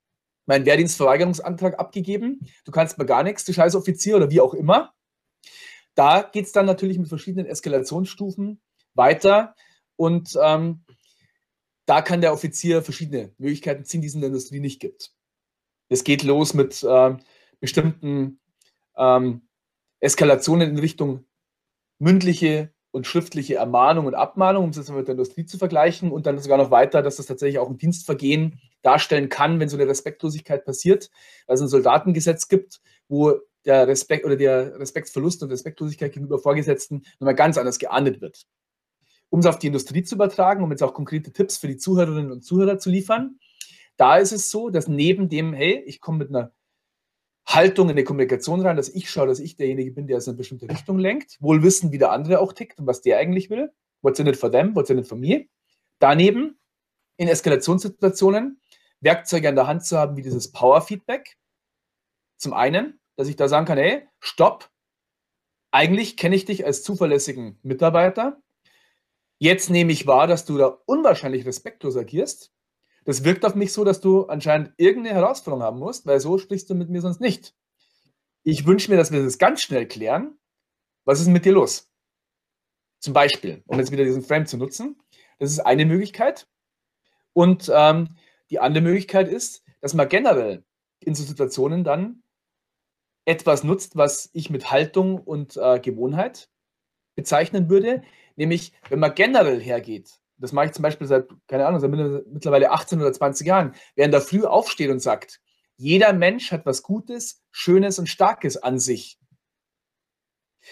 meinen 0.52 0.66
Wehrdienstverweigerungsantrag 0.66 1.80
abgegeben. 1.80 2.42
Du 2.66 2.74
kannst 2.74 2.98
mir 2.98 3.06
gar 3.06 3.24
nichts, 3.24 3.46
du 3.46 3.54
scheiß 3.54 3.74
Offizier 3.76 4.18
oder 4.18 4.30
wie 4.32 4.42
auch 4.42 4.54
immer. 4.54 4.94
Da 5.96 6.24
geht 6.24 6.46
es 6.46 6.52
dann 6.52 6.66
natürlich 6.66 7.00
mit 7.00 7.08
verschiedenen 7.08 7.46
Eskalationsstufen 7.46 8.60
weiter 8.94 9.56
und 9.96 10.38
ähm, 10.44 10.84
da 11.86 12.02
kann 12.02 12.20
der 12.20 12.34
Offizier 12.34 12.82
verschiedene 12.82 13.34
Möglichkeiten 13.38 13.86
ziehen, 13.86 14.02
die 14.02 14.08
es 14.08 14.14
in 14.14 14.20
der 14.20 14.28
Industrie 14.28 14.60
nicht 14.60 14.82
gibt. 14.82 15.14
Es 15.88 16.04
geht 16.04 16.24
los 16.24 16.54
mit 16.54 16.84
äh, 16.84 17.16
bestimmten 17.62 18.42
ähm, 18.98 19.48
Eskalationen 20.02 20.70
in 20.70 20.80
Richtung 20.80 21.24
mündliche 21.98 22.74
und 22.92 23.08
schriftliche 23.08 23.56
Ermahnung 23.56 24.06
und 24.06 24.16
Abmahnung, 24.16 24.66
um 24.66 24.70
es 24.72 24.78
jetzt 24.78 24.90
mit 24.90 25.08
der 25.08 25.14
Industrie 25.14 25.46
zu 25.46 25.58
vergleichen 25.58 26.12
und 26.12 26.26
dann 26.26 26.40
sogar 26.40 26.58
noch 26.58 26.72
weiter, 26.72 27.02
dass 27.02 27.16
das 27.16 27.28
tatsächlich 27.28 27.60
auch 27.60 27.70
ein 27.70 27.78
Dienstvergehen 27.78 28.60
darstellen 28.82 29.30
kann, 29.30 29.60
wenn 29.60 29.70
so 29.70 29.78
eine 29.78 29.88
Respektlosigkeit 29.88 30.66
passiert, 30.66 31.10
weil 31.48 31.56
es 31.56 31.62
ein 31.62 31.68
Soldatengesetz 31.68 32.48
gibt, 32.48 32.82
wo 33.08 33.36
der 33.66 33.88
Respekt 33.88 34.26
oder 34.26 34.36
der 34.36 34.80
Respektsverlust 34.80 35.44
und 35.44 35.52
Respektlosigkeit 35.52 36.14
gegenüber 36.14 36.40
Vorgesetzten 36.40 37.04
nochmal 37.20 37.36
ganz 37.36 37.58
anders 37.58 37.80
geahndet 37.80 38.22
wird. 38.22 38.46
Um 39.30 39.40
es 39.40 39.46
auf 39.46 39.60
die 39.60 39.68
Industrie 39.68 40.04
zu 40.04 40.16
übertragen, 40.16 40.64
um 40.64 40.72
jetzt 40.72 40.84
auch 40.84 40.94
konkrete 40.94 41.32
Tipps 41.32 41.58
für 41.58 41.68
die 41.68 41.78
Zuhörerinnen 41.78 42.32
und 42.32 42.44
Zuhörer 42.44 42.80
zu 42.80 42.90
liefern, 42.90 43.40
da 43.98 44.18
ist 44.18 44.32
es 44.32 44.50
so, 44.50 44.70
dass 44.70 44.88
neben 44.88 45.30
dem, 45.30 45.54
hey, 45.54 45.84
ich 45.86 46.02
komme 46.02 46.20
mit 46.20 46.30
einer 46.30 46.52
Haltung 47.46 47.90
in 47.90 47.96
die 47.96 48.04
Kommunikation 48.04 48.62
rein, 48.62 48.78
dass 48.78 48.90
ich 48.90 49.10
schaue, 49.10 49.28
dass 49.28 49.40
ich 49.40 49.56
derjenige 49.56 49.92
bin, 49.92 50.08
der 50.08 50.18
es 50.18 50.28
in 50.28 50.32
eine 50.32 50.38
bestimmte 50.38 50.70
Richtung 50.70 50.98
lenkt, 50.98 51.38
wohl 51.40 51.64
wissen, 51.64 51.92
wie 51.92 51.98
der 51.98 52.12
andere 52.12 52.40
auch 52.40 52.54
tickt 52.54 52.80
und 52.80 52.88
was 52.88 53.02
der 53.02 53.18
eigentlich 53.18 53.50
will. 53.50 53.72
What's 54.02 54.20
in 54.20 54.28
it 54.28 54.38
for 54.38 54.52
them, 54.52 54.76
what's 54.76 54.90
in 54.90 54.98
it 54.98 55.08
for 55.08 55.18
me. 55.18 55.48
Daneben 56.00 56.58
in 57.18 57.28
Eskalationssituationen 57.28 58.60
Werkzeuge 59.02 59.50
an 59.50 59.56
der 59.56 59.68
Hand 59.68 59.86
zu 59.86 59.98
haben, 59.98 60.16
wie 60.16 60.22
dieses 60.22 60.52
Power-Feedback. 60.52 61.38
Zum 62.38 62.54
einen, 62.54 63.00
dass 63.18 63.28
ich 63.28 63.36
da 63.36 63.48
sagen 63.48 63.66
kann, 63.66 63.78
hey, 63.78 64.08
stopp, 64.20 64.70
eigentlich 65.72 66.18
kenne 66.18 66.36
ich 66.36 66.46
dich 66.46 66.66
als 66.66 66.84
zuverlässigen 66.84 67.60
Mitarbeiter. 67.64 68.42
Jetzt 69.38 69.70
nehme 69.70 69.92
ich 69.92 70.06
wahr, 70.06 70.28
dass 70.28 70.46
du 70.46 70.58
da 70.58 70.78
unwahrscheinlich 70.86 71.46
respektlos 71.46 71.98
agierst. 71.98 72.52
Das 73.06 73.24
wirkt 73.24 73.44
auf 73.46 73.56
mich 73.56 73.74
so, 73.74 73.84
dass 73.84 74.00
du 74.00 74.26
anscheinend 74.26 74.74
irgendeine 74.78 75.16
Herausforderung 75.16 75.64
haben 75.64 75.80
musst, 75.80 76.06
weil 76.06 76.20
so 76.20 76.38
sprichst 76.38 76.70
du 76.70 76.76
mit 76.76 76.90
mir 76.90 77.02
sonst 77.02 77.20
nicht. 77.20 77.56
Ich 78.44 78.66
wünsche 78.68 78.92
mir, 78.92 78.98
dass 78.98 79.12
wir 79.12 79.24
das 79.24 79.40
ganz 79.40 79.62
schnell 79.62 79.88
klären. 79.88 80.38
Was 81.06 81.20
ist 81.20 81.28
mit 81.28 81.46
dir 81.46 81.54
los? 81.54 81.90
Zum 83.00 83.14
Beispiel, 83.14 83.64
um 83.66 83.80
jetzt 83.80 83.92
wieder 83.92 84.04
diesen 84.04 84.22
Frame 84.22 84.46
zu 84.46 84.58
nutzen. 84.58 85.02
Das 85.40 85.52
ist 85.52 85.60
eine 85.60 85.86
Möglichkeit. 85.86 86.48
Und 87.34 87.72
ähm, 87.74 88.10
die 88.52 88.60
andere 88.60 88.84
Möglichkeit 88.84 89.28
ist, 89.28 89.64
dass 89.80 89.94
man 89.94 90.10
generell 90.10 90.64
in 91.00 91.16
so 91.16 91.24
Situationen 91.24 91.84
dann 91.84 92.22
etwas 93.26 93.64
nutzt, 93.64 93.96
was 93.96 94.30
ich 94.34 94.50
mit 94.50 94.72
Haltung 94.72 95.20
und 95.20 95.58
äh, 95.58 95.80
Gewohnheit 95.80 96.50
bezeichnen 97.16 97.70
würde. 97.70 98.04
Nämlich, 98.36 98.74
wenn 98.90 99.00
man 99.00 99.16
generell 99.16 99.60
hergeht 99.60 100.22
das 100.42 100.52
mache 100.52 100.68
ich 100.68 100.72
zum 100.72 100.82
Beispiel 100.82 101.08
seit, 101.08 101.30
keine 101.48 101.68
Ahnung, 101.68 101.80
seit 101.80 101.92
mittlerweile 101.92 102.72
18 102.72 103.00
oder 103.00 103.14
20 103.14 103.46
Jahren, 103.46 103.76
in 103.96 104.12
der 104.12 104.22
Früh 104.22 104.44
aufsteht 104.44 104.90
und 104.90 105.00
sagt, 105.00 105.40
jeder 105.78 106.14
Mensch 106.14 106.52
hat 106.52 106.66
was 106.66 106.84
Gutes, 106.84 107.44
Schönes 107.52 108.00
und 108.00 108.08
Starkes 108.08 108.58
an 108.58 108.80
sich 108.80 109.20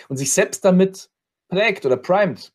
und 0.08 0.18
sich 0.18 0.34
selbst 0.34 0.66
damit 0.66 1.10
prägt 1.48 1.86
oder 1.86 1.98
primet. 1.98 2.52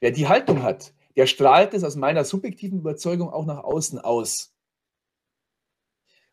Wer 0.00 0.10
die 0.10 0.28
Haltung 0.28 0.62
hat, 0.62 0.92
der 1.16 1.26
strahlt 1.26 1.74
es 1.74 1.84
aus 1.84 1.96
meiner 1.96 2.24
subjektiven 2.24 2.78
Überzeugung 2.78 3.30
auch 3.30 3.46
nach 3.46 3.64
außen 3.64 3.98
aus. 3.98 4.54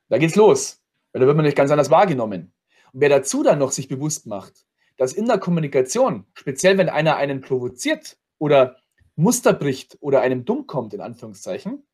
Da 0.10 0.18
geht's 0.18 0.36
los, 0.36 0.82
weil 1.12 1.22
da 1.22 1.28
wird 1.28 1.36
man 1.36 1.46
nicht 1.46 1.58
ganz 1.58 1.72
anders 1.72 1.90
wahrgenommen. 1.90 2.54
Und 2.92 3.02
wer 3.02 3.10
dazu 3.10 3.44
dann 3.44 3.60
noch 3.60 3.72
sich 3.72 3.88
bewusst 3.88 4.26
macht, 4.26 4.66
dass 4.98 5.14
in 5.14 5.28
der 5.28 5.38
Kommunikation, 5.38 6.26
speziell 6.34 6.78
wenn 6.78 6.90
einer 6.90 7.16
einen 7.16 7.42
provoziert 7.42 8.18
oder 8.38 8.78
Muster 9.16 9.54
bricht 9.54 9.98
oder 10.02 10.22
einem 10.22 10.46
dumm 10.46 10.66
kommt, 10.66 10.94
in 10.94 11.02
Anführungszeichen, 11.02 11.86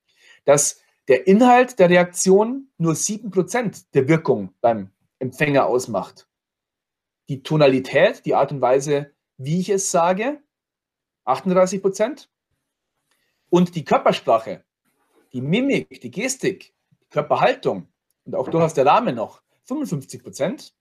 dass 0.45 0.82
der 1.08 1.28
Inhalt 1.28 1.80
der 1.80 1.89
Reaktion 1.89 2.69
nur 2.78 2.93
7% 2.93 3.86
der 3.93 4.08
Wirkung 4.08 4.54
beim 4.62 4.91
Empfänger 5.19 5.65
ausmacht. 5.65 6.28
Die 7.30 7.43
Tonalität, 7.43 8.26
die 8.26 8.36
Art 8.36 8.52
und 8.52 8.62
Weise, 8.62 9.12
wie 9.38 9.60
ich 9.60 9.69
es 9.69 9.91
sage, 9.91 10.41
38%. 11.26 12.28
Und 13.55 13.73
die 13.75 13.85
Körpersprache, 13.85 14.65
die 15.31 15.39
Mimik, 15.39 16.01
die 16.01 16.11
Gestik, 16.11 16.73
die 17.01 17.07
Körperhaltung 17.09 17.87
und 18.25 18.35
auch 18.35 18.49
durchaus 18.49 18.73
der 18.73 18.85
Rahmen 18.85 19.15
noch 19.15 19.41
55% 19.69 20.73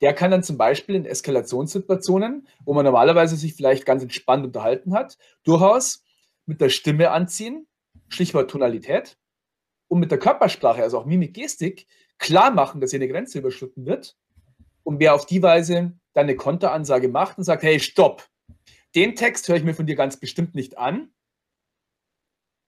der 0.00 0.14
kann 0.14 0.30
dann 0.30 0.42
zum 0.42 0.58
Beispiel 0.58 0.94
in 0.94 1.04
Eskalationssituationen, 1.04 2.46
wo 2.64 2.74
man 2.74 2.84
normalerweise 2.84 3.36
sich 3.36 3.54
vielleicht 3.54 3.86
ganz 3.86 4.02
entspannt 4.02 4.44
unterhalten 4.46 4.94
hat, 4.94 5.18
durchaus 5.44 6.04
mit 6.44 6.60
der 6.60 6.68
Stimme 6.68 7.10
anziehen, 7.10 7.66
Stichwort 8.08 8.50
Tonalität, 8.50 9.18
und 9.88 10.00
mit 10.00 10.10
der 10.10 10.18
Körpersprache, 10.18 10.82
also 10.82 10.98
auch 10.98 11.06
Mimik, 11.06 11.34
Gestik, 11.34 11.86
klar 12.18 12.50
machen, 12.50 12.80
dass 12.80 12.90
hier 12.90 12.98
eine 12.98 13.08
Grenze 13.08 13.38
überschritten 13.38 13.86
wird. 13.86 14.16
Und 14.82 15.00
wer 15.00 15.14
auf 15.14 15.26
die 15.26 15.42
Weise 15.42 15.92
dann 16.12 16.24
eine 16.24 16.36
Konteransage 16.36 17.08
macht 17.08 17.38
und 17.38 17.44
sagt, 17.44 17.62
hey, 17.62 17.78
stopp, 17.78 18.26
den 18.94 19.14
Text 19.14 19.48
höre 19.48 19.56
ich 19.56 19.64
mir 19.64 19.74
von 19.74 19.86
dir 19.86 19.96
ganz 19.96 20.16
bestimmt 20.16 20.54
nicht 20.54 20.76
an. 20.78 21.10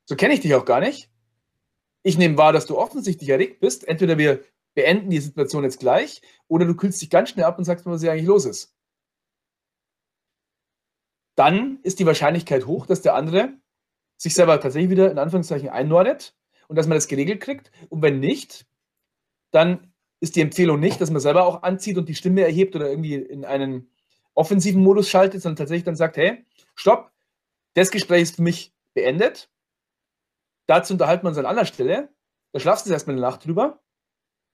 So 0.08 0.16
kenne 0.16 0.32
ich 0.32 0.40
dich 0.40 0.54
auch 0.54 0.64
gar 0.64 0.80
nicht. 0.80 1.10
Ich 2.02 2.16
nehme 2.16 2.38
wahr, 2.38 2.54
dass 2.54 2.64
du 2.64 2.78
offensichtlich 2.78 3.28
erregt 3.28 3.60
bist. 3.60 3.86
Entweder 3.86 4.16
wir 4.16 4.42
beenden 4.72 5.10
die 5.10 5.20
Situation 5.20 5.64
jetzt 5.64 5.80
gleich 5.80 6.22
oder 6.46 6.64
du 6.64 6.74
kühlst 6.74 7.02
dich 7.02 7.10
ganz 7.10 7.28
schnell 7.28 7.44
ab 7.44 7.58
und 7.58 7.64
sagst 7.64 7.84
mir, 7.84 7.92
was 7.92 8.00
hier 8.00 8.10
eigentlich 8.10 8.26
los 8.26 8.46
ist. 8.46 8.74
Dann 11.36 11.80
ist 11.82 11.98
die 11.98 12.06
Wahrscheinlichkeit 12.06 12.64
hoch, 12.66 12.86
dass 12.86 13.02
der 13.02 13.16
andere 13.16 13.52
sich 14.16 14.32
selber 14.32 14.58
tatsächlich 14.58 14.90
wieder 14.90 15.10
in 15.10 15.18
Anführungszeichen 15.18 15.68
einnordet 15.68 16.34
und 16.68 16.76
dass 16.76 16.86
man 16.86 16.96
das 16.96 17.08
geregelt 17.08 17.42
kriegt. 17.42 17.70
Und 17.90 18.00
wenn 18.00 18.18
nicht, 18.18 18.66
dann 19.50 19.92
ist 20.20 20.36
die 20.36 20.40
Empfehlung 20.40 20.80
nicht, 20.80 21.02
dass 21.02 21.10
man 21.10 21.20
selber 21.20 21.44
auch 21.44 21.62
anzieht 21.62 21.98
und 21.98 22.08
die 22.08 22.14
Stimme 22.14 22.44
erhebt 22.44 22.74
oder 22.74 22.88
irgendwie 22.88 23.16
in 23.16 23.44
einen 23.44 23.90
offensiven 24.32 24.82
Modus 24.82 25.10
schaltet, 25.10 25.42
sondern 25.42 25.56
tatsächlich 25.56 25.84
dann 25.84 25.96
sagt, 25.96 26.16
hey, 26.16 26.46
stopp, 26.74 27.12
das 27.74 27.90
Gespräch 27.90 28.22
ist 28.22 28.36
für 28.36 28.42
mich 28.42 28.72
beendet. 28.94 29.50
Dazu 30.68 30.92
unterhalten 30.92 31.24
wir 31.24 31.30
uns 31.30 31.38
an 31.38 31.46
anderer 31.46 31.64
Stelle. 31.64 32.10
Da 32.52 32.60
schlafst 32.60 32.86
du 32.86 32.92
erstmal 32.92 33.14
eine 33.14 33.22
Nacht 33.22 33.44
drüber 33.44 33.80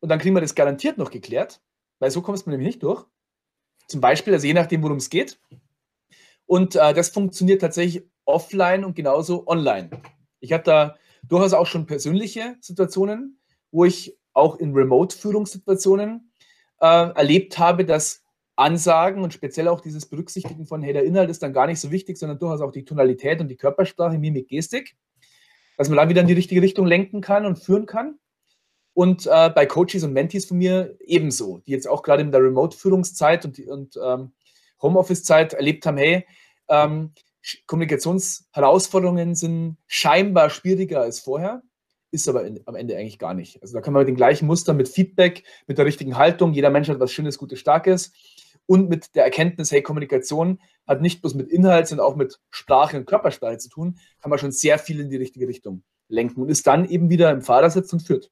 und 0.00 0.08
dann 0.08 0.20
kriegen 0.20 0.34
wir 0.34 0.40
das 0.40 0.54
garantiert 0.54 0.96
noch 0.96 1.10
geklärt, 1.10 1.60
weil 1.98 2.10
so 2.10 2.22
kommst 2.22 2.46
du 2.46 2.50
nämlich 2.50 2.66
nicht 2.66 2.82
durch. 2.82 3.04
Zum 3.88 4.00
Beispiel, 4.00 4.32
also 4.32 4.46
je 4.46 4.54
nachdem, 4.54 4.82
worum 4.82 4.98
es 4.98 5.10
geht. 5.10 5.40
Und 6.46 6.76
äh, 6.76 6.94
das 6.94 7.08
funktioniert 7.08 7.60
tatsächlich 7.60 8.08
offline 8.24 8.84
und 8.84 8.94
genauso 8.94 9.46
online. 9.48 9.90
Ich 10.38 10.52
habe 10.52 10.62
da 10.62 10.96
durchaus 11.24 11.52
auch 11.52 11.66
schon 11.66 11.86
persönliche 11.86 12.56
Situationen, 12.60 13.40
wo 13.72 13.84
ich 13.84 14.16
auch 14.34 14.56
in 14.56 14.72
Remote-Führungssituationen 14.72 16.32
äh, 16.80 16.86
erlebt 16.86 17.58
habe, 17.58 17.84
dass 17.84 18.22
Ansagen 18.56 19.24
und 19.24 19.34
speziell 19.34 19.66
auch 19.66 19.80
dieses 19.80 20.06
Berücksichtigen 20.06 20.64
von, 20.66 20.80
hey, 20.82 20.92
der 20.92 21.04
Inhalt 21.04 21.30
ist 21.30 21.42
dann 21.42 21.52
gar 21.52 21.66
nicht 21.66 21.80
so 21.80 21.90
wichtig, 21.90 22.18
sondern 22.18 22.38
durchaus 22.38 22.60
auch 22.60 22.70
die 22.70 22.84
Tonalität 22.84 23.40
und 23.40 23.48
die 23.48 23.56
Körpersprache, 23.56 24.16
Mimik, 24.16 24.48
Gestik, 24.48 24.96
dass 25.76 25.88
man 25.88 25.96
da 25.96 26.08
wieder 26.08 26.20
in 26.20 26.26
die 26.26 26.34
richtige 26.34 26.62
Richtung 26.62 26.86
lenken 26.86 27.20
kann 27.20 27.46
und 27.46 27.58
führen 27.58 27.86
kann. 27.86 28.18
Und 28.92 29.26
äh, 29.26 29.50
bei 29.50 29.66
Coaches 29.66 30.04
und 30.04 30.12
Mentees 30.12 30.46
von 30.46 30.58
mir 30.58 30.96
ebenso, 31.00 31.58
die 31.66 31.72
jetzt 31.72 31.88
auch 31.88 32.02
gerade 32.02 32.22
in 32.22 32.30
der 32.30 32.42
Remote-Führungszeit 32.42 33.44
und, 33.44 33.58
und 33.66 33.98
ähm, 34.02 34.32
Homeoffice-Zeit 34.80 35.54
erlebt 35.54 35.84
haben, 35.84 35.96
hey, 35.96 36.26
ähm, 36.68 37.12
Kommunikationsherausforderungen 37.66 39.34
sind 39.34 39.76
scheinbar 39.86 40.48
schwieriger 40.48 41.00
als 41.00 41.20
vorher, 41.20 41.62
ist 42.10 42.28
aber 42.28 42.44
in, 42.44 42.60
am 42.66 42.76
Ende 42.76 42.96
eigentlich 42.96 43.18
gar 43.18 43.34
nicht. 43.34 43.60
Also 43.60 43.74
da 43.74 43.80
kann 43.80 43.92
man 43.92 44.00
mit 44.00 44.08
den 44.08 44.16
gleichen 44.16 44.46
Mustern, 44.46 44.76
mit 44.76 44.88
Feedback, 44.88 45.42
mit 45.66 45.76
der 45.76 45.84
richtigen 45.84 46.16
Haltung, 46.16 46.52
jeder 46.52 46.70
Mensch 46.70 46.88
hat 46.88 47.00
was 47.00 47.12
Schönes, 47.12 47.36
Gutes, 47.36 47.58
Starkes 47.58 48.12
und 48.66 48.88
mit 48.88 49.14
der 49.14 49.24
Erkenntnis, 49.24 49.70
hey, 49.72 49.82
Kommunikation 49.82 50.60
hat 50.86 51.00
nicht 51.00 51.20
bloß 51.20 51.34
mit 51.34 51.48
Inhalt, 51.48 51.88
sondern 51.88 52.06
auch 52.06 52.16
mit 52.16 52.40
Sprache 52.50 52.96
und 52.96 53.06
Körpersprache 53.06 53.58
zu 53.58 53.68
tun, 53.68 53.98
kann 54.20 54.30
man 54.30 54.38
schon 54.38 54.52
sehr 54.52 54.78
viel 54.78 55.00
in 55.00 55.10
die 55.10 55.16
richtige 55.16 55.48
Richtung 55.48 55.82
lenken 56.08 56.42
und 56.42 56.48
ist 56.48 56.66
dann 56.66 56.84
eben 56.84 57.10
wieder 57.10 57.30
im 57.30 57.42
Fahrersitz 57.42 57.92
und 57.92 58.00
führt. 58.00 58.30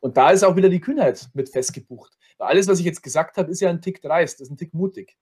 Und 0.00 0.16
da 0.16 0.30
ist 0.30 0.44
auch 0.44 0.56
wieder 0.56 0.68
die 0.68 0.80
Kühnheit 0.80 1.28
mit 1.34 1.48
festgebucht. 1.48 2.16
Weil 2.38 2.48
alles, 2.48 2.68
was 2.68 2.78
ich 2.78 2.84
jetzt 2.84 3.02
gesagt 3.02 3.36
habe, 3.36 3.50
ist 3.50 3.60
ja 3.60 3.70
ein 3.70 3.80
Tick 3.80 4.02
dreist, 4.02 4.40
ist 4.40 4.50
ein 4.50 4.56
Tick 4.56 4.74
mutig. 4.74 5.16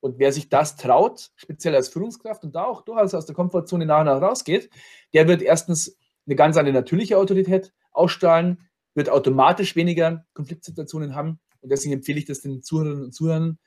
Und 0.00 0.18
wer 0.18 0.32
sich 0.32 0.48
das 0.48 0.76
traut, 0.76 1.30
speziell 1.36 1.74
als 1.74 1.88
Führungskraft 1.88 2.42
und 2.42 2.54
da 2.54 2.64
auch 2.64 2.82
durchaus 2.82 3.14
aus 3.14 3.26
der 3.26 3.34
Komfortzone 3.34 3.84
nach 3.84 4.00
und 4.00 4.06
nach 4.06 4.22
rausgeht, 4.22 4.70
der 5.12 5.28
wird 5.28 5.42
erstens 5.42 5.98
eine 6.26 6.36
ganz 6.36 6.56
andere 6.56 6.74
natürliche 6.74 7.18
Autorität 7.18 7.72
ausstrahlen, 7.92 8.66
wird 8.94 9.10
automatisch 9.10 9.76
weniger 9.76 10.24
Konfliktsituationen 10.32 11.14
haben. 11.14 11.38
Und 11.60 11.70
deswegen 11.70 11.94
empfehle 11.94 12.18
ich 12.18 12.26
das 12.26 12.40
den 12.40 12.62
Zuhörern 12.62 13.04
und 13.04 13.14
Zuhörern, 13.14 13.58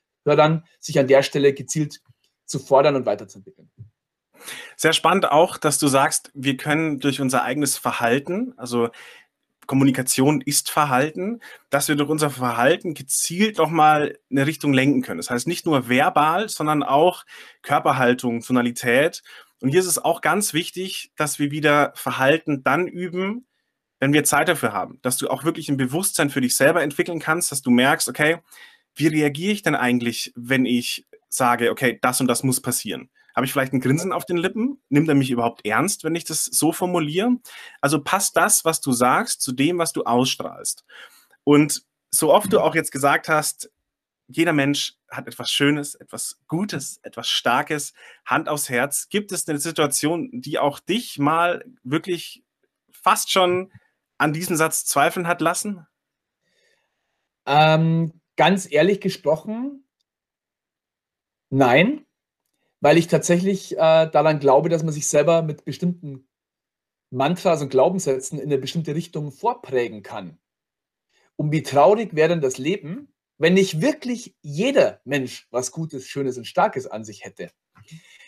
sich 0.79 0.99
an 0.99 1.07
der 1.07 1.23
Stelle 1.23 1.53
gezielt 1.53 2.01
zu 2.45 2.59
fordern 2.59 2.95
und 2.95 3.05
weiterzuentwickeln. 3.05 3.69
Sehr 4.75 4.93
spannend 4.93 5.31
auch, 5.31 5.57
dass 5.57 5.79
du 5.79 5.87
sagst, 5.87 6.31
wir 6.33 6.57
können 6.57 6.99
durch 6.99 7.21
unser 7.21 7.43
eigenes 7.43 7.77
Verhalten, 7.77 8.53
also 8.57 8.89
Kommunikation 9.65 10.41
ist 10.41 10.69
Verhalten, 10.69 11.39
dass 11.69 11.87
wir 11.87 11.95
durch 11.95 12.09
unser 12.09 12.29
Verhalten 12.29 12.93
gezielt 12.93 13.57
nochmal 13.57 14.19
eine 14.29 14.45
Richtung 14.45 14.73
lenken 14.73 15.01
können. 15.01 15.19
Das 15.19 15.29
heißt 15.29 15.47
nicht 15.47 15.65
nur 15.65 15.87
verbal, 15.87 16.49
sondern 16.49 16.83
auch 16.83 17.23
Körperhaltung, 17.61 18.41
Tonalität. 18.41 19.23
Und 19.61 19.69
hier 19.69 19.79
ist 19.79 19.87
es 19.87 20.03
auch 20.03 20.19
ganz 20.19 20.53
wichtig, 20.53 21.11
dass 21.15 21.39
wir 21.39 21.51
wieder 21.51 21.93
Verhalten 21.95 22.63
dann 22.63 22.87
üben, 22.87 23.45
wenn 24.03 24.11
wir 24.11 24.25
Zeit 24.25 24.49
dafür 24.49 24.73
haben, 24.73 24.99
dass 25.01 25.15
du 25.15 25.29
auch 25.29 25.45
wirklich 25.45 25.69
ein 25.69 25.77
Bewusstsein 25.77 26.29
für 26.29 26.41
dich 26.41 26.57
selber 26.57 26.83
entwickeln 26.83 27.21
kannst, 27.21 27.53
dass 27.53 27.61
du 27.61 27.71
merkst, 27.71 28.09
okay, 28.09 28.39
wie 28.95 29.07
reagiere 29.07 29.53
ich 29.53 29.61
denn 29.61 29.75
eigentlich, 29.75 30.33
wenn 30.35 30.65
ich 30.65 31.07
sage, 31.29 31.71
okay, 31.71 31.99
das 32.01 32.19
und 32.19 32.27
das 32.27 32.43
muss 32.43 32.61
passieren? 32.61 33.09
Habe 33.33 33.45
ich 33.45 33.53
vielleicht 33.53 33.71
ein 33.71 33.79
Grinsen 33.79 34.11
auf 34.11 34.25
den 34.25 34.35
Lippen? 34.35 34.81
Nimmt 34.89 35.07
er 35.07 35.15
mich 35.15 35.31
überhaupt 35.31 35.65
ernst, 35.65 36.03
wenn 36.03 36.15
ich 36.15 36.25
das 36.25 36.43
so 36.43 36.73
formuliere? 36.73 37.37
Also 37.79 38.03
passt 38.03 38.35
das, 38.35 38.65
was 38.65 38.81
du 38.81 38.91
sagst, 38.91 39.41
zu 39.41 39.53
dem, 39.53 39.77
was 39.77 39.93
du 39.93 40.03
ausstrahlst. 40.03 40.83
Und 41.45 41.85
so 42.09 42.33
oft 42.33 42.51
du 42.51 42.59
auch 42.59 42.75
jetzt 42.75 42.91
gesagt 42.91 43.29
hast, 43.29 43.71
jeder 44.27 44.51
Mensch 44.51 44.95
hat 45.09 45.27
etwas 45.27 45.49
Schönes, 45.49 45.95
etwas 45.95 46.41
Gutes, 46.49 46.99
etwas 47.03 47.29
Starkes, 47.29 47.93
Hand 48.25 48.49
aufs 48.49 48.67
Herz. 48.67 49.07
Gibt 49.07 49.31
es 49.31 49.47
eine 49.47 49.59
Situation, 49.59 50.29
die 50.33 50.59
auch 50.59 50.81
dich 50.81 51.19
mal 51.19 51.63
wirklich 51.83 52.43
fast 52.91 53.31
schon 53.31 53.71
an 54.17 54.33
diesem 54.33 54.55
Satz 54.55 54.85
zweifeln 54.85 55.27
hat 55.27 55.41
lassen? 55.41 55.85
Ähm, 57.45 58.21
ganz 58.35 58.71
ehrlich 58.71 59.01
gesprochen, 59.01 59.87
nein, 61.49 62.05
weil 62.79 62.97
ich 62.97 63.07
tatsächlich 63.07 63.73
äh, 63.73 64.07
daran 64.09 64.39
glaube, 64.39 64.69
dass 64.69 64.83
man 64.83 64.93
sich 64.93 65.07
selber 65.07 65.41
mit 65.41 65.65
bestimmten 65.65 66.27
Mantras 67.11 67.61
und 67.61 67.69
Glaubenssätzen 67.69 68.39
in 68.39 68.45
eine 68.45 68.57
bestimmte 68.57 68.95
Richtung 68.95 69.31
vorprägen 69.31 70.01
kann. 70.01 70.39
Und 71.35 71.51
wie 71.51 71.63
traurig 71.63 72.15
wäre 72.15 72.29
denn 72.29 72.41
das 72.41 72.57
Leben, 72.57 73.13
wenn 73.37 73.53
nicht 73.53 73.81
wirklich 73.81 74.35
jeder 74.41 75.01
Mensch 75.05 75.47
was 75.51 75.71
Gutes, 75.71 76.07
Schönes 76.07 76.37
und 76.37 76.45
Starkes 76.45 76.87
an 76.87 77.03
sich 77.03 77.23
hätte. 77.23 77.51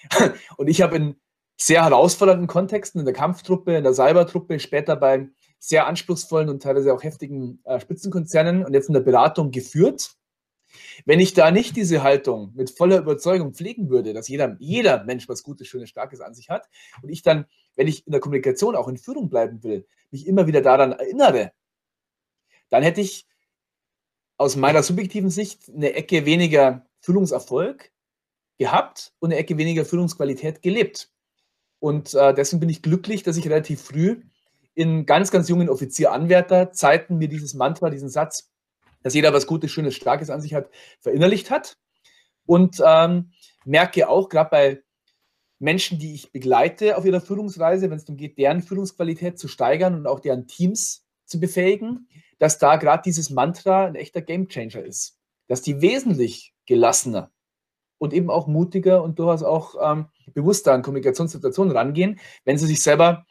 Und 0.57 0.67
ich 0.67 0.81
habe 0.81 0.95
in 0.97 1.15
sehr 1.57 1.83
herausfordernden 1.85 2.47
Kontexten, 2.47 2.99
in 2.99 3.05
der 3.05 3.13
Kampftruppe, 3.13 3.77
in 3.77 3.83
der 3.83 3.93
Cybertruppe, 3.93 4.59
später 4.59 4.95
bei 4.95 5.29
sehr 5.67 5.87
anspruchsvollen 5.87 6.49
und 6.49 6.61
teilweise 6.61 6.93
auch 6.93 7.03
heftigen 7.03 7.59
äh, 7.63 7.79
Spitzenkonzernen 7.79 8.63
und 8.63 8.73
jetzt 8.73 8.87
in 8.87 8.93
der 8.93 9.01
Beratung 9.01 9.49
geführt. 9.49 10.15
Wenn 11.05 11.19
ich 11.19 11.33
da 11.33 11.49
nicht 11.51 11.75
diese 11.75 12.03
Haltung 12.03 12.51
mit 12.53 12.69
voller 12.69 12.99
Überzeugung 12.99 13.53
pflegen 13.53 13.89
würde, 13.89 14.13
dass 14.13 14.27
jeder, 14.27 14.57
jeder 14.59 15.03
Mensch 15.05 15.27
was 15.27 15.41
Gutes, 15.41 15.67
Schönes, 15.67 15.89
Starkes 15.89 16.21
an 16.21 16.35
sich 16.35 16.49
hat 16.49 16.67
und 17.01 17.09
ich 17.09 17.23
dann, 17.23 17.45
wenn 17.75 17.87
ich 17.87 18.05
in 18.05 18.11
der 18.11 18.21
Kommunikation 18.21 18.75
auch 18.75 18.87
in 18.87 18.97
Führung 18.97 19.29
bleiben 19.29 19.63
will, 19.63 19.87
mich 20.11 20.27
immer 20.27 20.45
wieder 20.45 20.61
daran 20.61 20.91
erinnere, 20.91 21.51
dann 22.69 22.83
hätte 22.83 23.01
ich 23.01 23.25
aus 24.37 24.55
meiner 24.55 24.83
subjektiven 24.83 25.29
Sicht 25.29 25.71
eine 25.73 25.93
Ecke 25.93 26.25
weniger 26.25 26.85
Führungserfolg 26.99 27.91
gehabt 28.59 29.13
und 29.19 29.31
eine 29.31 29.39
Ecke 29.39 29.57
weniger 29.57 29.85
Führungsqualität 29.85 30.61
gelebt. 30.61 31.11
Und 31.79 32.13
äh, 32.13 32.33
deswegen 32.33 32.59
bin 32.59 32.69
ich 32.69 32.81
glücklich, 32.81 33.23
dass 33.23 33.37
ich 33.37 33.47
relativ 33.47 33.81
früh 33.81 34.21
in 34.75 35.05
ganz, 35.05 35.31
ganz 35.31 35.49
jungen 35.49 35.69
Offizieranwärterzeiten 35.69 37.17
mir 37.17 37.29
dieses 37.29 37.53
Mantra, 37.53 37.89
diesen 37.89 38.09
Satz, 38.09 38.51
dass 39.01 39.13
jeder 39.13 39.33
was 39.33 39.47
Gutes, 39.47 39.71
Schönes, 39.71 39.95
Starkes 39.95 40.29
an 40.29 40.41
sich 40.41 40.53
hat, 40.53 40.69
verinnerlicht 40.99 41.49
hat. 41.49 41.77
Und 42.45 42.81
ähm, 42.85 43.31
merke 43.63 44.07
auch, 44.09 44.29
gerade 44.29 44.49
bei 44.49 44.83
Menschen, 45.57 45.97
die 45.97 46.13
ich 46.13 46.31
begleite 46.31 46.97
auf 46.97 47.05
ihrer 47.05 47.21
Führungsreise, 47.21 47.89
wenn 47.89 47.97
es 47.97 48.05
darum 48.05 48.17
geht, 48.17 48.37
deren 48.37 48.61
Führungsqualität 48.61 49.39
zu 49.39 49.47
steigern 49.47 49.95
und 49.95 50.05
auch 50.05 50.19
deren 50.19 50.47
Teams 50.47 51.05
zu 51.25 51.39
befähigen, 51.39 52.07
dass 52.37 52.59
da 52.59 52.75
gerade 52.75 53.03
dieses 53.03 53.29
Mantra 53.29 53.85
ein 53.85 53.95
echter 53.95 54.21
Gamechanger 54.21 54.83
ist. 54.83 55.17
Dass 55.47 55.61
die 55.61 55.81
wesentlich 55.81 56.53
gelassener 56.65 57.31
und 57.97 58.13
eben 58.13 58.29
auch 58.29 58.47
mutiger 58.47 59.03
und 59.03 59.19
durchaus 59.19 59.43
auch 59.43 59.75
ähm, 59.81 60.07
bewusster 60.33 60.73
an 60.73 60.81
Kommunikationssituationen 60.81 61.75
rangehen, 61.75 62.19
wenn 62.43 62.57
sie 62.57 62.67
sich 62.67 62.81
selber 62.81 63.25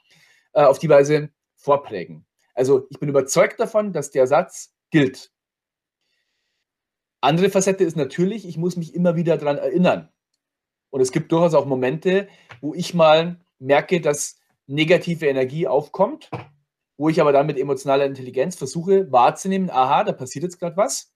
äh, 0.54 0.62
auf 0.62 0.78
die 0.78 0.88
Weise 0.88 1.30
vorprägen. 1.56 2.26
Also 2.54 2.86
ich 2.90 2.98
bin 2.98 3.08
überzeugt 3.08 3.60
davon, 3.60 3.92
dass 3.92 4.10
der 4.10 4.26
Satz 4.26 4.74
gilt. 4.90 5.30
Andere 7.20 7.50
Facette 7.50 7.84
ist 7.84 7.96
natürlich, 7.96 8.46
ich 8.46 8.56
muss 8.56 8.76
mich 8.76 8.94
immer 8.94 9.16
wieder 9.16 9.36
daran 9.36 9.58
erinnern. 9.58 10.10
Und 10.90 11.00
es 11.00 11.10
gibt 11.10 11.32
durchaus 11.32 11.54
auch 11.54 11.66
Momente, 11.66 12.28
wo 12.60 12.74
ich 12.74 12.94
mal 12.94 13.40
merke, 13.58 14.00
dass 14.00 14.38
negative 14.66 15.26
Energie 15.26 15.66
aufkommt 15.66 16.30
wo 16.96 17.08
ich 17.08 17.20
aber 17.20 17.32
dann 17.32 17.46
mit 17.46 17.58
emotionaler 17.58 18.06
Intelligenz 18.06 18.56
versuche 18.56 19.10
wahrzunehmen, 19.10 19.70
aha, 19.70 20.04
da 20.04 20.12
passiert 20.12 20.44
jetzt 20.44 20.58
gerade 20.58 20.76
was. 20.76 21.12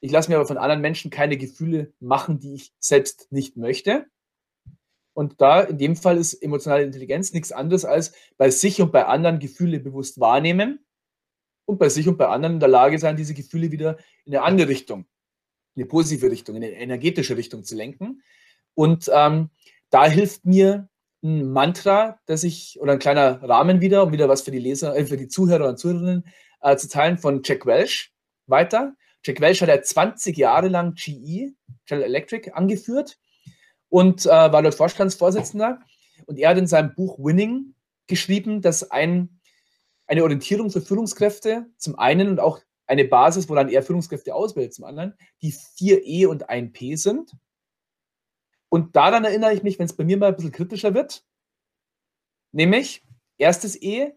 Ich 0.00 0.12
lasse 0.12 0.30
mir 0.30 0.36
aber 0.36 0.46
von 0.46 0.58
anderen 0.58 0.80
Menschen 0.80 1.10
keine 1.10 1.36
Gefühle 1.36 1.92
machen, 2.00 2.38
die 2.38 2.54
ich 2.54 2.72
selbst 2.78 3.30
nicht 3.30 3.56
möchte. 3.56 4.06
Und 5.12 5.40
da 5.40 5.60
in 5.60 5.78
dem 5.78 5.96
Fall 5.96 6.16
ist 6.18 6.34
emotionale 6.34 6.84
Intelligenz 6.84 7.32
nichts 7.32 7.52
anderes 7.52 7.84
als 7.84 8.12
bei 8.36 8.50
sich 8.50 8.80
und 8.80 8.92
bei 8.92 9.06
anderen 9.06 9.38
Gefühle 9.38 9.80
bewusst 9.80 10.20
wahrnehmen 10.20 10.84
und 11.64 11.78
bei 11.78 11.88
sich 11.88 12.08
und 12.08 12.16
bei 12.16 12.28
anderen 12.28 12.54
in 12.54 12.60
der 12.60 12.68
Lage 12.68 12.98
sein, 12.98 13.16
diese 13.16 13.34
Gefühle 13.34 13.70
wieder 13.70 13.98
in 14.24 14.34
eine 14.34 14.44
andere 14.44 14.68
Richtung, 14.68 15.06
in 15.74 15.82
eine 15.82 15.86
positive 15.86 16.30
Richtung, 16.30 16.56
in 16.56 16.64
eine 16.64 16.72
energetische 16.72 17.36
Richtung 17.36 17.64
zu 17.64 17.74
lenken. 17.74 18.22
Und 18.74 19.10
ähm, 19.12 19.50
da 19.90 20.06
hilft 20.06 20.44
mir 20.44 20.88
ein 21.22 21.52
Mantra, 21.52 22.18
das 22.26 22.44
ich, 22.44 22.80
oder 22.80 22.92
ein 22.92 22.98
kleiner 22.98 23.42
Rahmen 23.42 23.80
wieder, 23.80 24.04
um 24.04 24.12
wieder 24.12 24.28
was 24.28 24.42
für 24.42 24.50
die 24.50 24.58
Leser, 24.58 24.96
äh, 24.96 25.04
für 25.04 25.16
die 25.16 25.28
Zuhörer 25.28 25.68
und 25.68 25.78
Zuhörerinnen 25.78 26.24
äh, 26.62 26.76
zu 26.76 26.88
teilen, 26.88 27.18
von 27.18 27.42
Jack 27.44 27.66
Welch 27.66 28.12
weiter. 28.46 28.94
Jack 29.22 29.40
Welch 29.40 29.60
hat 29.60 29.68
ja 29.68 29.82
20 29.82 30.36
Jahre 30.36 30.68
lang 30.68 30.94
GE, 30.94 31.52
General 31.86 32.08
Electric, 32.08 32.52
angeführt 32.52 33.18
und 33.90 34.24
äh, 34.24 34.28
war 34.28 34.62
dort 34.62 34.74
Vorstandsvorsitzender. 34.74 35.80
Und 36.26 36.38
er 36.38 36.50
hat 36.50 36.58
in 36.58 36.66
seinem 36.66 36.94
Buch 36.94 37.18
Winning 37.18 37.74
geschrieben, 38.06 38.62
dass 38.62 38.90
ein, 38.90 39.40
eine 40.06 40.22
Orientierung 40.22 40.70
für 40.70 40.80
Führungskräfte 40.80 41.66
zum 41.76 41.98
einen 41.98 42.28
und 42.28 42.40
auch 42.40 42.60
eine 42.86 43.04
Basis, 43.04 43.48
woran 43.48 43.68
er 43.68 43.82
Führungskräfte 43.82 44.34
ausbildet, 44.34 44.74
zum 44.74 44.84
anderen, 44.84 45.14
die 45.42 45.52
4E 45.52 46.26
und 46.26 46.48
1P 46.48 46.96
sind. 46.96 47.32
Und 48.68 48.96
daran 48.96 49.24
erinnere 49.24 49.52
ich 49.52 49.62
mich, 49.62 49.78
wenn 49.78 49.86
es 49.86 49.96
bei 49.96 50.04
mir 50.04 50.16
mal 50.16 50.28
ein 50.28 50.36
bisschen 50.36 50.52
kritischer 50.52 50.94
wird, 50.94 51.24
nämlich 52.52 53.04
erstes 53.38 53.80
E, 53.80 54.12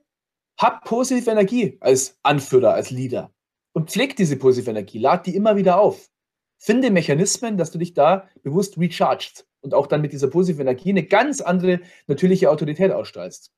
hab 0.57 0.85
positive 0.85 1.29
Energie 1.29 1.77
als 1.81 2.17
Anführer, 2.21 2.73
als 2.73 2.91
Leader 2.91 3.33
und 3.73 3.89
pfleg 3.89 4.15
diese 4.15 4.37
positive 4.37 4.69
Energie, 4.69 4.99
lad 4.99 5.25
die 5.25 5.35
immer 5.35 5.55
wieder 5.55 5.79
auf. 5.79 6.09
Finde 6.57 6.91
Mechanismen, 6.91 7.57
dass 7.57 7.71
du 7.71 7.79
dich 7.79 7.93
da 7.93 8.29
bewusst 8.43 8.77
rechargst 8.77 9.47
und 9.63 9.73
auch 9.73 9.87
dann 9.87 10.01
mit 10.01 10.13
dieser 10.13 10.27
positiven 10.27 10.61
Energie 10.61 10.89
eine 10.89 11.03
ganz 11.03 11.41
andere 11.41 11.79
natürliche 12.07 12.51
Autorität 12.51 12.91
ausstrahlst. 12.91 13.51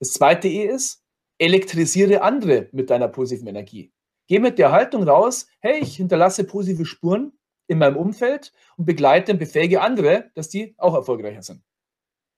Das 0.00 0.12
zweite 0.12 0.48
E 0.48 0.64
ist, 0.64 1.04
elektrisiere 1.38 2.22
andere 2.22 2.68
mit 2.72 2.90
deiner 2.90 3.08
positiven 3.08 3.48
Energie. 3.48 3.92
Geh 4.26 4.38
mit 4.38 4.58
der 4.58 4.72
Haltung 4.72 5.04
raus, 5.04 5.46
hey, 5.60 5.80
ich 5.80 5.96
hinterlasse 5.96 6.44
positive 6.44 6.84
Spuren 6.84 7.32
in 7.68 7.78
meinem 7.78 7.96
Umfeld 7.96 8.52
und 8.76 8.86
begleite 8.86 9.32
und 9.32 9.38
befähige 9.38 9.80
andere, 9.80 10.30
dass 10.34 10.48
die 10.48 10.74
auch 10.78 10.94
erfolgreicher 10.94 11.42
sind. 11.42 11.62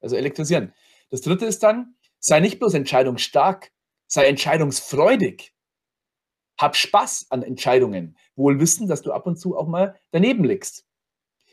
Also 0.01 0.17
elektrisieren. 0.17 0.75
Das 1.11 1.23
dritte 1.23 1.47
ist 1.47 1.63
dann, 1.63 1.95
sei 2.19 2.41
nicht 2.41 2.59
bloß 2.59 2.75
entscheidungsstark, 2.75 3.73
sei 4.07 4.27
entscheidungsfreudig. 4.27 5.55
Hab 6.61 6.77
Spaß 6.77 7.27
an 7.31 7.43
Entscheidungen, 7.43 8.17
wohl 8.35 8.59
wissen, 8.59 8.89
dass 8.89 9.03
du 9.03 9.13
ab 9.13 9.27
und 9.27 9.39
zu 9.39 9.57
auch 9.57 9.69
mal 9.69 9.97
daneben 10.11 10.45
liegst. 10.45 10.88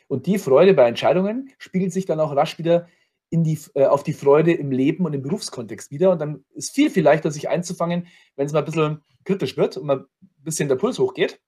Und 0.08 0.28
die 0.28 0.38
Freude 0.38 0.74
bei 0.74 0.88
Entscheidungen 0.88 1.52
spiegelt 1.58 1.94
sich 1.94 2.06
dann 2.06 2.20
auch 2.20 2.36
rasch 2.36 2.58
wieder 2.58 2.88
in 3.30 3.44
die, 3.44 3.60
äh, 3.74 3.86
auf 3.86 4.04
die 4.04 4.14
Freude 4.14 4.54
im 4.54 4.72
Leben 4.72 5.06
und 5.06 5.14
im 5.14 5.22
Berufskontext 5.22 5.92
wieder. 5.92 6.12
Und 6.12 6.20
dann 6.20 6.46
ist 6.54 6.74
viel, 6.74 6.90
viel 6.90 7.04
leichter, 7.04 7.32
sich 7.32 7.50
einzufangen, 7.50 8.08
wenn 8.36 8.46
es 8.46 8.54
mal 8.54 8.60
ein 8.60 8.66
bisschen 8.66 9.04
kritisch 9.24 9.58
wird 9.58 9.78
und 9.78 9.88
mal 9.88 10.00
ein 10.00 10.44
bisschen 10.44 10.70
der 10.70 10.76
Puls 10.76 11.00
hochgeht. 11.00 11.42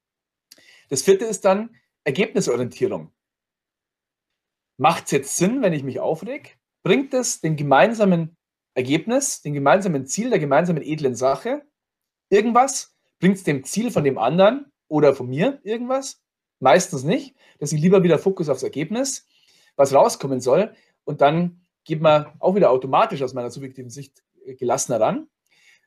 Das 0.89 1.03
vierte 1.03 1.25
ist 1.25 1.45
dann, 1.45 1.75
Ergebnisorientierung. 2.03 3.11
Macht 4.77 5.05
es 5.05 5.11
jetzt 5.11 5.37
Sinn, 5.37 5.61
wenn 5.61 5.73
ich 5.73 5.83
mich 5.83 5.99
aufreg? 5.99 6.57
Bringt 6.83 7.13
es 7.13 7.41
den 7.41 7.55
gemeinsamen 7.55 8.37
Ergebnis, 8.75 9.41
den 9.41 9.53
gemeinsamen 9.53 10.05
Ziel 10.05 10.29
der 10.29 10.39
gemeinsamen 10.39 10.83
edlen 10.83 11.15
Sache 11.15 11.63
irgendwas? 12.29 12.95
Bringt 13.19 13.37
es 13.37 13.43
dem 13.43 13.63
Ziel 13.63 13.91
von 13.91 14.03
dem 14.03 14.17
anderen 14.17 14.71
oder 14.87 15.15
von 15.15 15.27
mir 15.27 15.59
irgendwas? 15.63 16.21
Meistens 16.59 17.03
nicht. 17.03 17.35
Dass 17.59 17.71
ich 17.71 17.81
lieber 17.81 18.03
wieder 18.03 18.19
Fokus 18.19 18.49
aufs 18.49 18.63
Ergebnis, 18.63 19.25
was 19.75 19.93
rauskommen 19.93 20.41
soll. 20.41 20.73
Und 21.05 21.21
dann 21.21 21.61
geht 21.83 22.01
man 22.01 22.27
auch 22.39 22.55
wieder 22.55 22.71
automatisch 22.71 23.23
aus 23.23 23.33
meiner 23.33 23.49
subjektiven 23.49 23.89
Sicht 23.89 24.23
gelassener 24.59 24.99
ran. 24.99 25.27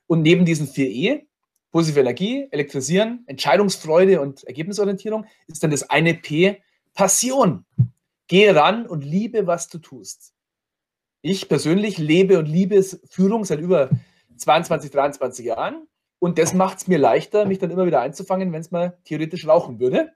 Und 0.07 0.23
neben 0.23 0.45
diesen 0.45 0.66
vier 0.66 0.89
E 0.91 1.27
Positive 1.71 2.01
Energie, 2.01 2.49
Elektrisieren, 2.51 3.23
Entscheidungsfreude 3.27 4.21
und 4.21 4.43
Ergebnisorientierung 4.45 5.27
ist 5.47 5.62
dann 5.62 5.71
das 5.71 5.89
eine 5.89 6.14
P, 6.14 6.61
Passion. 6.95 7.64
Gehe 8.27 8.55
ran 8.55 8.87
und 8.87 9.05
liebe, 9.05 9.47
was 9.47 9.68
du 9.68 9.79
tust. 9.79 10.35
Ich 11.23 11.49
persönlich 11.49 11.99
lebe 11.99 12.39
und 12.39 12.47
liebe 12.47 12.83
Führung 12.83 13.45
seit 13.45 13.61
über 13.61 13.91
22, 14.37 14.91
23 14.91 15.47
Jahren. 15.47 15.87
Und 16.18 16.39
das 16.39 16.55
macht 16.55 16.79
es 16.79 16.89
mir 16.89 16.99
leichter, 16.99 17.45
mich 17.45 17.59
dann 17.59 17.71
immer 17.71 17.87
wieder 17.87 18.01
einzufangen, 18.01 18.53
wenn 18.53 18.61
es 18.61 18.71
mal 18.71 18.99
theoretisch 19.05 19.47
rauchen 19.47 19.79
würde. 19.79 20.12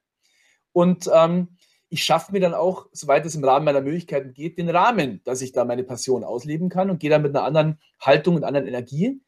Und 0.74 1.08
ähm, 1.14 1.56
ich 1.88 2.02
schaffe 2.02 2.32
mir 2.32 2.40
dann 2.40 2.54
auch, 2.54 2.88
soweit 2.90 3.24
es 3.24 3.36
im 3.36 3.44
Rahmen 3.44 3.64
meiner 3.64 3.80
Möglichkeiten 3.80 4.34
geht, 4.34 4.58
den 4.58 4.68
Rahmen, 4.68 5.22
dass 5.22 5.40
ich 5.40 5.52
da 5.52 5.64
meine 5.64 5.84
Passion 5.84 6.24
ausleben 6.24 6.68
kann 6.68 6.90
und 6.90 6.98
gehe 6.98 7.08
dann 7.08 7.22
mit 7.22 7.34
einer 7.34 7.44
anderen 7.44 7.78
Haltung 8.00 8.34
und 8.34 8.42
anderen 8.42 8.66
Energie 8.66 9.22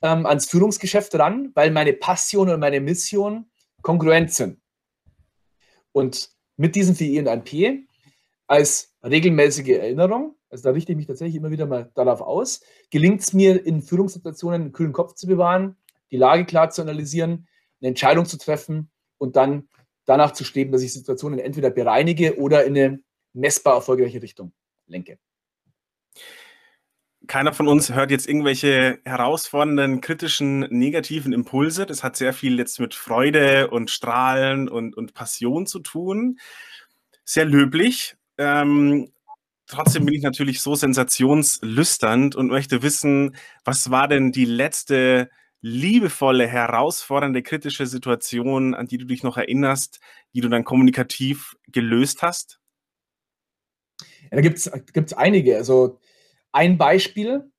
ähm, 0.00 0.24
ans 0.24 0.46
Führungsgeschäft 0.46 1.14
ran, 1.16 1.50
weil 1.54 1.70
meine 1.70 1.92
Passion 1.92 2.48
und 2.48 2.58
meine 2.58 2.80
Mission 2.80 3.50
kongruent 3.82 4.32
sind. 4.32 4.58
Und 5.92 6.30
mit 6.56 6.74
diesem 6.74 6.94
4i 6.94 7.18
und 7.20 7.28
1P 7.28 7.84
als 8.46 8.94
regelmäßige 9.04 9.68
Erinnerung, 9.68 10.36
also 10.48 10.64
da 10.64 10.70
richte 10.70 10.92
ich 10.92 10.96
mich 10.96 11.06
tatsächlich 11.06 11.36
immer 11.36 11.50
wieder 11.50 11.66
mal 11.66 11.90
darauf 11.94 12.22
aus, 12.22 12.62
gelingt 12.90 13.20
es 13.20 13.34
mir 13.34 13.64
in 13.66 13.82
Führungssituationen 13.82 14.62
einen 14.62 14.72
kühlen 14.72 14.94
Kopf 14.94 15.14
zu 15.14 15.26
bewahren, 15.26 15.76
die 16.10 16.16
Lage 16.16 16.46
klar 16.46 16.70
zu 16.70 16.80
analysieren, 16.80 17.46
eine 17.80 17.88
Entscheidung 17.88 18.24
zu 18.24 18.38
treffen 18.38 18.90
und 19.18 19.36
dann 19.36 19.68
danach 20.10 20.32
zu 20.32 20.44
streben, 20.44 20.72
dass 20.72 20.82
ich 20.82 20.92
Situationen 20.92 21.38
entweder 21.38 21.70
bereinige 21.70 22.36
oder 22.36 22.64
in 22.64 22.76
eine 22.76 23.00
messbar 23.32 23.76
erfolgreiche 23.76 24.20
Richtung 24.20 24.52
lenke. 24.88 25.18
Keiner 27.28 27.52
von 27.52 27.68
uns 27.68 27.94
hört 27.94 28.10
jetzt 28.10 28.28
irgendwelche 28.28 28.98
herausfordernden, 29.04 30.00
kritischen, 30.00 30.60
negativen 30.70 31.32
Impulse. 31.32 31.86
Das 31.86 32.02
hat 32.02 32.16
sehr 32.16 32.32
viel 32.32 32.58
jetzt 32.58 32.80
mit 32.80 32.94
Freude 32.94 33.70
und 33.70 33.88
Strahlen 33.88 34.68
und, 34.68 34.96
und 34.96 35.14
Passion 35.14 35.66
zu 35.66 35.78
tun. 35.78 36.40
Sehr 37.24 37.44
löblich. 37.44 38.16
Ähm, 38.36 39.12
trotzdem 39.68 40.06
bin 40.06 40.14
ich 40.14 40.22
natürlich 40.22 40.60
so 40.60 40.74
sensationslüsternd 40.74 42.34
und 42.34 42.48
möchte 42.48 42.82
wissen, 42.82 43.36
was 43.64 43.92
war 43.92 44.08
denn 44.08 44.32
die 44.32 44.46
letzte 44.46 45.30
liebevolle, 45.60 46.46
herausfordernde, 46.46 47.42
kritische 47.42 47.86
Situation, 47.86 48.74
an 48.74 48.86
die 48.86 48.98
du 48.98 49.04
dich 49.04 49.22
noch 49.22 49.36
erinnerst, 49.36 50.00
die 50.34 50.40
du 50.40 50.48
dann 50.48 50.64
kommunikativ 50.64 51.56
gelöst 51.68 52.22
hast? 52.22 52.60
Ja, 54.30 54.36
da 54.36 54.40
gibt 54.40 54.58
es 54.58 55.12
einige. 55.12 55.56
Also 55.56 55.98
ein 56.52 56.78
Beispiel. 56.78 57.50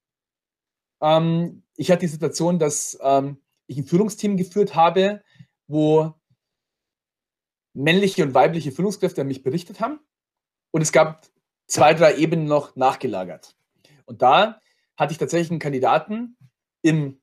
Ähm, 1.01 1.63
ich 1.75 1.91
hatte 1.91 2.01
die 2.01 2.07
Situation, 2.07 2.59
dass 2.59 2.97
ähm, 3.01 3.37
ich 3.67 3.77
ein 3.77 3.85
Führungsteam 3.85 4.37
geführt 4.37 4.75
habe, 4.75 5.23
wo 5.67 6.13
männliche 7.73 8.23
und 8.23 8.33
weibliche 8.33 8.71
Führungskräfte 8.71 9.21
an 9.21 9.27
mich 9.27 9.43
berichtet 9.43 9.79
haben. 9.79 9.99
Und 10.71 10.81
es 10.81 10.91
gab 10.91 11.27
zwei, 11.67 11.93
drei 11.93 12.15
Ebenen 12.15 12.45
noch 12.45 12.75
nachgelagert. 12.75 13.55
Und 14.05 14.21
da 14.21 14.59
hatte 14.97 15.13
ich 15.13 15.17
tatsächlich 15.17 15.51
einen 15.51 15.59
Kandidaten 15.59 16.37
im 16.81 17.20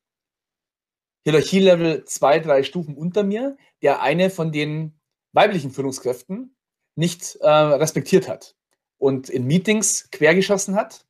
Hierarchielevel 1.28 2.06
zwei, 2.06 2.38
drei 2.38 2.62
Stufen 2.62 2.96
unter 2.96 3.22
mir, 3.22 3.58
der 3.82 4.00
eine 4.00 4.30
von 4.30 4.50
den 4.50 4.98
weiblichen 5.32 5.70
Führungskräften 5.70 6.56
nicht 6.94 7.36
äh, 7.42 7.48
respektiert 7.50 8.28
hat 8.28 8.56
und 8.96 9.28
in 9.28 9.44
Meetings 9.44 10.10
quergeschossen 10.10 10.74
hat 10.74 11.06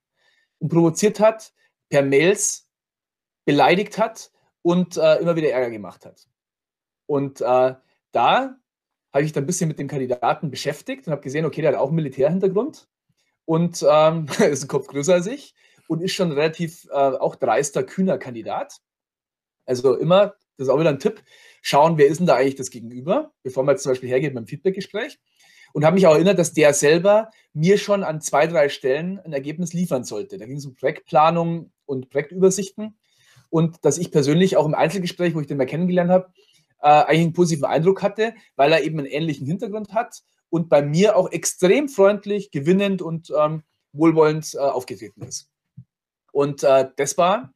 und 0.58 0.70
provoziert 0.70 1.20
hat, 1.20 1.52
per 1.88 2.02
Mails 2.02 2.68
beleidigt 3.44 3.96
hat 3.96 4.32
und 4.62 4.96
äh, 4.96 5.20
immer 5.20 5.36
wieder 5.36 5.50
Ärger 5.50 5.70
gemacht 5.70 6.04
hat. 6.04 6.26
Und 7.06 7.40
äh, 7.40 7.76
da 8.10 8.58
habe 9.12 9.24
ich 9.24 9.32
dann 9.32 9.44
ein 9.44 9.46
bisschen 9.46 9.68
mit 9.68 9.78
dem 9.78 9.86
Kandidaten 9.86 10.50
beschäftigt 10.50 11.06
und 11.06 11.12
habe 11.12 11.22
gesehen, 11.22 11.46
okay, 11.46 11.62
der 11.62 11.72
hat 11.72 11.78
auch 11.78 11.86
einen 11.86 11.96
Militärhintergrund 11.96 12.88
und 13.44 13.86
ähm, 13.88 14.26
ist 14.40 14.64
ein 14.64 14.68
Kopf 14.68 14.88
größer 14.88 15.14
als 15.14 15.28
ich 15.28 15.54
und 15.86 16.02
ist 16.02 16.12
schon 16.12 16.32
relativ 16.32 16.86
äh, 16.90 16.94
auch 16.94 17.36
dreister, 17.36 17.84
kühner 17.84 18.18
Kandidat. 18.18 18.80
Also 19.68 19.94
immer, 19.94 20.34
das 20.56 20.66
ist 20.66 20.68
auch 20.70 20.80
wieder 20.80 20.90
ein 20.90 20.98
Tipp, 20.98 21.22
schauen, 21.62 21.98
wer 21.98 22.06
ist 22.06 22.18
denn 22.18 22.26
da 22.26 22.36
eigentlich 22.36 22.56
das 22.56 22.70
Gegenüber, 22.70 23.32
bevor 23.42 23.64
man 23.64 23.74
jetzt 23.74 23.82
zum 23.82 23.92
Beispiel 23.92 24.08
hergeht 24.08 24.34
beim 24.34 24.46
Feedbackgespräch. 24.46 25.18
Und 25.74 25.84
habe 25.84 25.94
mich 25.94 26.06
auch 26.06 26.14
erinnert, 26.14 26.38
dass 26.38 26.54
der 26.54 26.72
selber 26.72 27.30
mir 27.52 27.76
schon 27.76 28.02
an 28.02 28.22
zwei, 28.22 28.46
drei 28.46 28.70
Stellen 28.70 29.20
ein 29.20 29.34
Ergebnis 29.34 29.74
liefern 29.74 30.02
sollte. 30.02 30.38
Da 30.38 30.46
ging 30.46 30.56
es 30.56 30.64
um 30.64 30.74
Projektplanung 30.74 31.70
und 31.84 32.08
Projektübersichten. 32.08 32.96
Und 33.50 33.84
dass 33.84 33.98
ich 33.98 34.10
persönlich 34.10 34.56
auch 34.56 34.64
im 34.64 34.74
Einzelgespräch, 34.74 35.34
wo 35.34 35.40
ich 35.40 35.46
den 35.46 35.58
mal 35.58 35.66
kennengelernt 35.66 36.10
habe, 36.10 36.32
äh, 36.80 36.88
eigentlich 36.88 37.20
einen 37.20 37.32
positiven 37.34 37.66
Eindruck 37.66 38.02
hatte, 38.02 38.34
weil 38.56 38.72
er 38.72 38.82
eben 38.82 38.98
einen 38.98 39.08
ähnlichen 39.08 39.46
Hintergrund 39.46 39.92
hat 39.92 40.22
und 40.48 40.70
bei 40.70 40.80
mir 40.80 41.16
auch 41.16 41.30
extrem 41.30 41.90
freundlich, 41.90 42.50
gewinnend 42.50 43.02
und 43.02 43.30
ähm, 43.38 43.62
wohlwollend 43.92 44.54
äh, 44.54 44.58
aufgetreten 44.58 45.22
ist. 45.22 45.50
Und 46.32 46.62
äh, 46.62 46.88
das 46.96 47.18
war 47.18 47.52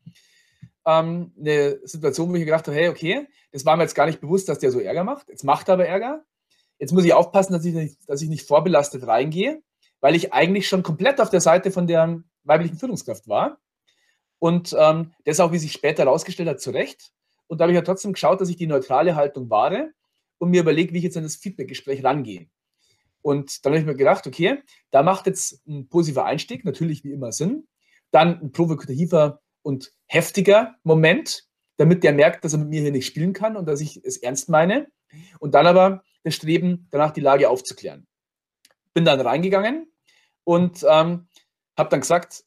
ähm, 0.86 1.32
eine 1.38 1.80
Situation, 1.84 2.30
wo 2.30 2.34
ich 2.34 2.44
gedacht 2.44 2.66
habe, 2.66 2.76
hey, 2.76 2.88
okay, 2.88 3.28
das 3.52 3.64
war 3.64 3.76
mir 3.76 3.84
jetzt 3.84 3.94
gar 3.94 4.06
nicht 4.06 4.20
bewusst, 4.20 4.48
dass 4.48 4.58
der 4.58 4.70
so 4.70 4.80
Ärger 4.80 5.04
macht. 5.04 5.28
Jetzt 5.28 5.44
macht 5.44 5.68
er 5.68 5.74
aber 5.74 5.86
Ärger. 5.86 6.24
Jetzt 6.78 6.92
muss 6.92 7.04
ich 7.04 7.12
aufpassen, 7.12 7.52
dass 7.52 7.64
ich 7.64 7.74
nicht, 7.74 7.98
dass 8.08 8.22
ich 8.22 8.28
nicht 8.28 8.46
vorbelastet 8.46 9.06
reingehe, 9.06 9.62
weil 10.00 10.16
ich 10.16 10.32
eigentlich 10.32 10.68
schon 10.68 10.82
komplett 10.82 11.20
auf 11.20 11.30
der 11.30 11.40
Seite 11.40 11.70
von 11.70 11.86
der 11.86 12.22
weiblichen 12.44 12.78
Führungskraft 12.78 13.28
war. 13.28 13.58
Und 14.38 14.74
ähm, 14.76 15.12
das 15.24 15.38
auch, 15.38 15.52
wie 15.52 15.58
sich 15.58 15.72
später 15.72 16.04
herausgestellt 16.04 16.48
hat, 16.48 16.60
zu 16.60 16.70
Recht. 16.70 17.12
Und 17.46 17.58
da 17.58 17.64
habe 17.64 17.72
ich 17.72 17.76
ja 17.76 17.82
trotzdem 17.82 18.12
geschaut, 18.14 18.40
dass 18.40 18.48
ich 18.48 18.56
die 18.56 18.66
neutrale 18.66 19.14
Haltung 19.14 19.50
wahre 19.50 19.92
und 20.38 20.50
mir 20.50 20.62
überlege, 20.62 20.92
wie 20.92 20.98
ich 20.98 21.04
jetzt 21.04 21.16
an 21.16 21.22
das 21.22 21.36
Feedbackgespräch 21.36 22.02
rangehe. 22.02 22.48
Und 23.20 23.64
dann 23.64 23.72
habe 23.72 23.80
ich 23.80 23.86
mir 23.86 23.94
gedacht, 23.94 24.26
okay, 24.26 24.60
da 24.90 25.04
macht 25.04 25.26
jetzt 25.26 25.64
ein 25.68 25.88
positiver 25.88 26.24
Einstieg 26.24 26.64
natürlich 26.64 27.04
wie 27.04 27.12
immer 27.12 27.30
Sinn. 27.30 27.68
Dann 28.10 28.40
ein 28.40 28.52
provokativer 28.52 29.41
und 29.62 29.92
heftiger 30.06 30.76
Moment, 30.82 31.44
damit 31.76 32.04
der 32.04 32.12
merkt, 32.12 32.44
dass 32.44 32.52
er 32.52 32.60
mit 32.60 32.68
mir 32.68 32.82
hier 32.82 32.92
nicht 32.92 33.06
spielen 33.06 33.32
kann 33.32 33.56
und 33.56 33.66
dass 33.66 33.80
ich 33.80 34.04
es 34.04 34.16
ernst 34.18 34.48
meine. 34.48 34.88
Und 35.40 35.54
dann 35.54 35.66
aber 35.66 36.02
das 36.24 36.34
Streben, 36.34 36.86
danach 36.90 37.10
die 37.12 37.20
Lage 37.20 37.48
aufzuklären. 37.48 38.06
Bin 38.94 39.04
dann 39.04 39.20
reingegangen 39.20 39.90
und 40.44 40.84
ähm, 40.88 41.28
habe 41.76 41.88
dann 41.90 42.00
gesagt, 42.00 42.44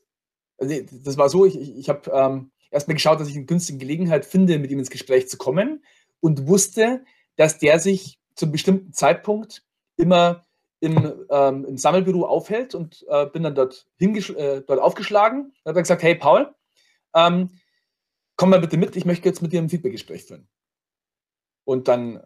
also 0.58 0.76
das 0.92 1.18
war 1.18 1.30
so, 1.30 1.46
ich, 1.46 1.60
ich 1.60 1.90
habe 1.90 2.10
ähm, 2.12 2.52
erstmal 2.72 2.96
geschaut, 2.96 3.20
dass 3.20 3.28
ich 3.28 3.36
eine 3.36 3.46
günstige 3.46 3.80
Gelegenheit 3.80 4.26
finde, 4.26 4.60
mit 4.60 4.72
ihm 4.72 4.80
ins 4.80 4.90
Gespräch 4.90 5.28
zu 5.28 5.38
kommen 5.38 5.84
und 6.20 6.48
wusste, 6.48 7.04
dass 7.36 7.58
der 7.58 7.80
sich 7.80 8.20
zu 8.36 8.46
einem 8.46 8.52
bestimmten 8.54 8.94
Zeitpunkt 8.94 9.64
immer 9.98 10.46
im, 10.80 11.26
ähm, 11.30 11.66
im 11.66 11.78
Sammelbüro 11.78 12.26
aufhält 12.26 12.76
und 12.76 13.06
äh, 13.10 13.26
bin 13.28 13.44
dann 13.44 13.56
dort, 13.56 13.88
äh, 14.00 14.62
dort 14.62 14.80
aufgeschlagen 14.80 15.46
und 15.46 15.66
habe 15.66 15.74
dann 15.74 15.84
gesagt, 15.84 16.04
hey 16.04 16.16
Paul, 16.16 16.54
ähm, 17.16 17.50
komm 18.36 18.50
mal 18.50 18.60
bitte 18.60 18.78
mit, 18.78 18.96
ich 18.96 19.06
möchte 19.06 19.28
jetzt 19.28 19.42
mit 19.42 19.54
dir 19.54 19.62
ein 19.62 19.70
Feedbackgespräch 19.70 20.26
führen. 20.26 20.48
Und 21.64 21.88
dann 21.88 22.18
äh, 22.18 22.22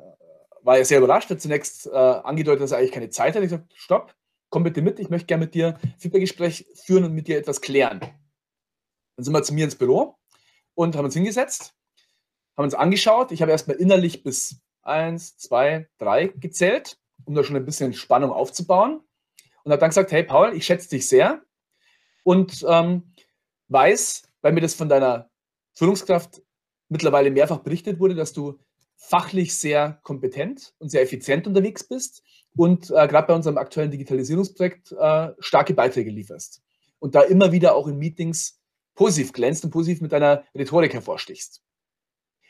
war 0.64 0.78
er 0.78 0.86
sehr 0.86 0.98
überrascht, 0.98 1.30
hat 1.30 1.42
zunächst 1.42 1.88
äh, 1.88 1.92
angedeutet, 1.92 2.62
dass 2.64 2.72
er 2.72 2.80
eigentlich 2.80 2.92
keine 2.92 3.10
Zeit 3.10 3.36
hat. 3.36 3.44
Ich 3.44 3.50
gesagt, 3.50 3.72
stopp, 3.76 4.16
komm 4.50 4.64
bitte 4.64 4.82
mit, 4.82 5.00
ich 5.00 5.10
möchte 5.10 5.28
gerne 5.28 5.46
mit 5.46 5.54
dir 5.54 5.80
ein 5.82 5.96
Feedbackgespräch 6.00 6.66
führen 6.84 7.06
und 7.06 7.14
mit 7.14 7.28
dir 7.28 7.38
etwas 7.38 7.62
klären. 7.62 8.00
Dann 8.00 9.24
sind 9.24 9.34
wir 9.34 9.44
zu 9.44 9.54
mir 9.54 9.66
ins 9.66 9.76
Büro 9.76 10.16
und 10.74 10.96
haben 10.96 11.06
uns 11.06 11.14
hingesetzt, 11.14 11.76
haben 12.58 12.66
uns 12.66 12.74
angeschaut. 12.74 13.32
Ich 13.32 13.42
habe 13.42 13.52
erstmal 13.52 13.78
innerlich 13.78 14.24
bis 14.24 14.62
eins, 14.82 15.38
zwei, 15.38 15.88
drei 15.98 16.28
gezählt, 16.28 16.98
um 17.26 17.36
da 17.36 17.44
schon 17.44 17.56
ein 17.56 17.66
bisschen 17.66 17.94
Spannung 17.94 18.32
aufzubauen. 18.32 19.02
Und 19.64 19.72
habe 19.72 19.80
dann 19.80 19.90
gesagt, 19.90 20.12
hey 20.12 20.24
Paul, 20.24 20.54
ich 20.56 20.66
schätze 20.66 20.90
dich 20.90 21.08
sehr 21.08 21.42
und 22.24 22.66
ähm, 22.68 23.14
weiß, 23.68 24.24
weil 24.42 24.54
mir 24.54 24.62
das 24.62 24.74
von 24.74 24.90
deiner 24.90 25.30
Führungskraft 25.74 26.42
mittlerweile 26.90 27.32
mehrfach 27.32 27.60
berichtet 27.60 28.00
wurde, 28.00 28.16
dass 28.16 28.34
du 28.34 28.60
fachlich 28.96 29.56
sehr 29.56 30.00
kompetent 30.04 30.74
und 30.80 30.90
sehr 30.90 31.02
effizient 31.02 31.48
unterwegs 31.48 31.88
bist 31.88 32.22
und 32.56 32.90
äh, 32.90 33.08
gerade 33.08 33.28
bei 33.28 33.34
unserem 33.34 33.58
aktuellen 33.58 33.92
Digitalisierungsprojekt 33.92 34.92
äh, 34.92 35.30
starke 35.40 35.74
Beiträge 35.74 36.12
lieferst. 36.12 36.62
Und 37.00 37.16
da 37.16 37.22
immer 37.22 37.54
wieder 37.54 37.76
auch 37.76 37.88
in 37.88 37.98
Meetings 37.98 38.60
positiv 38.96 39.32
glänzt 39.32 39.64
und 39.64 39.72
positiv 39.72 40.02
mit 40.02 40.12
deiner 40.12 40.44
Rhetorik 40.54 40.94
hervorstichst. 40.94 41.62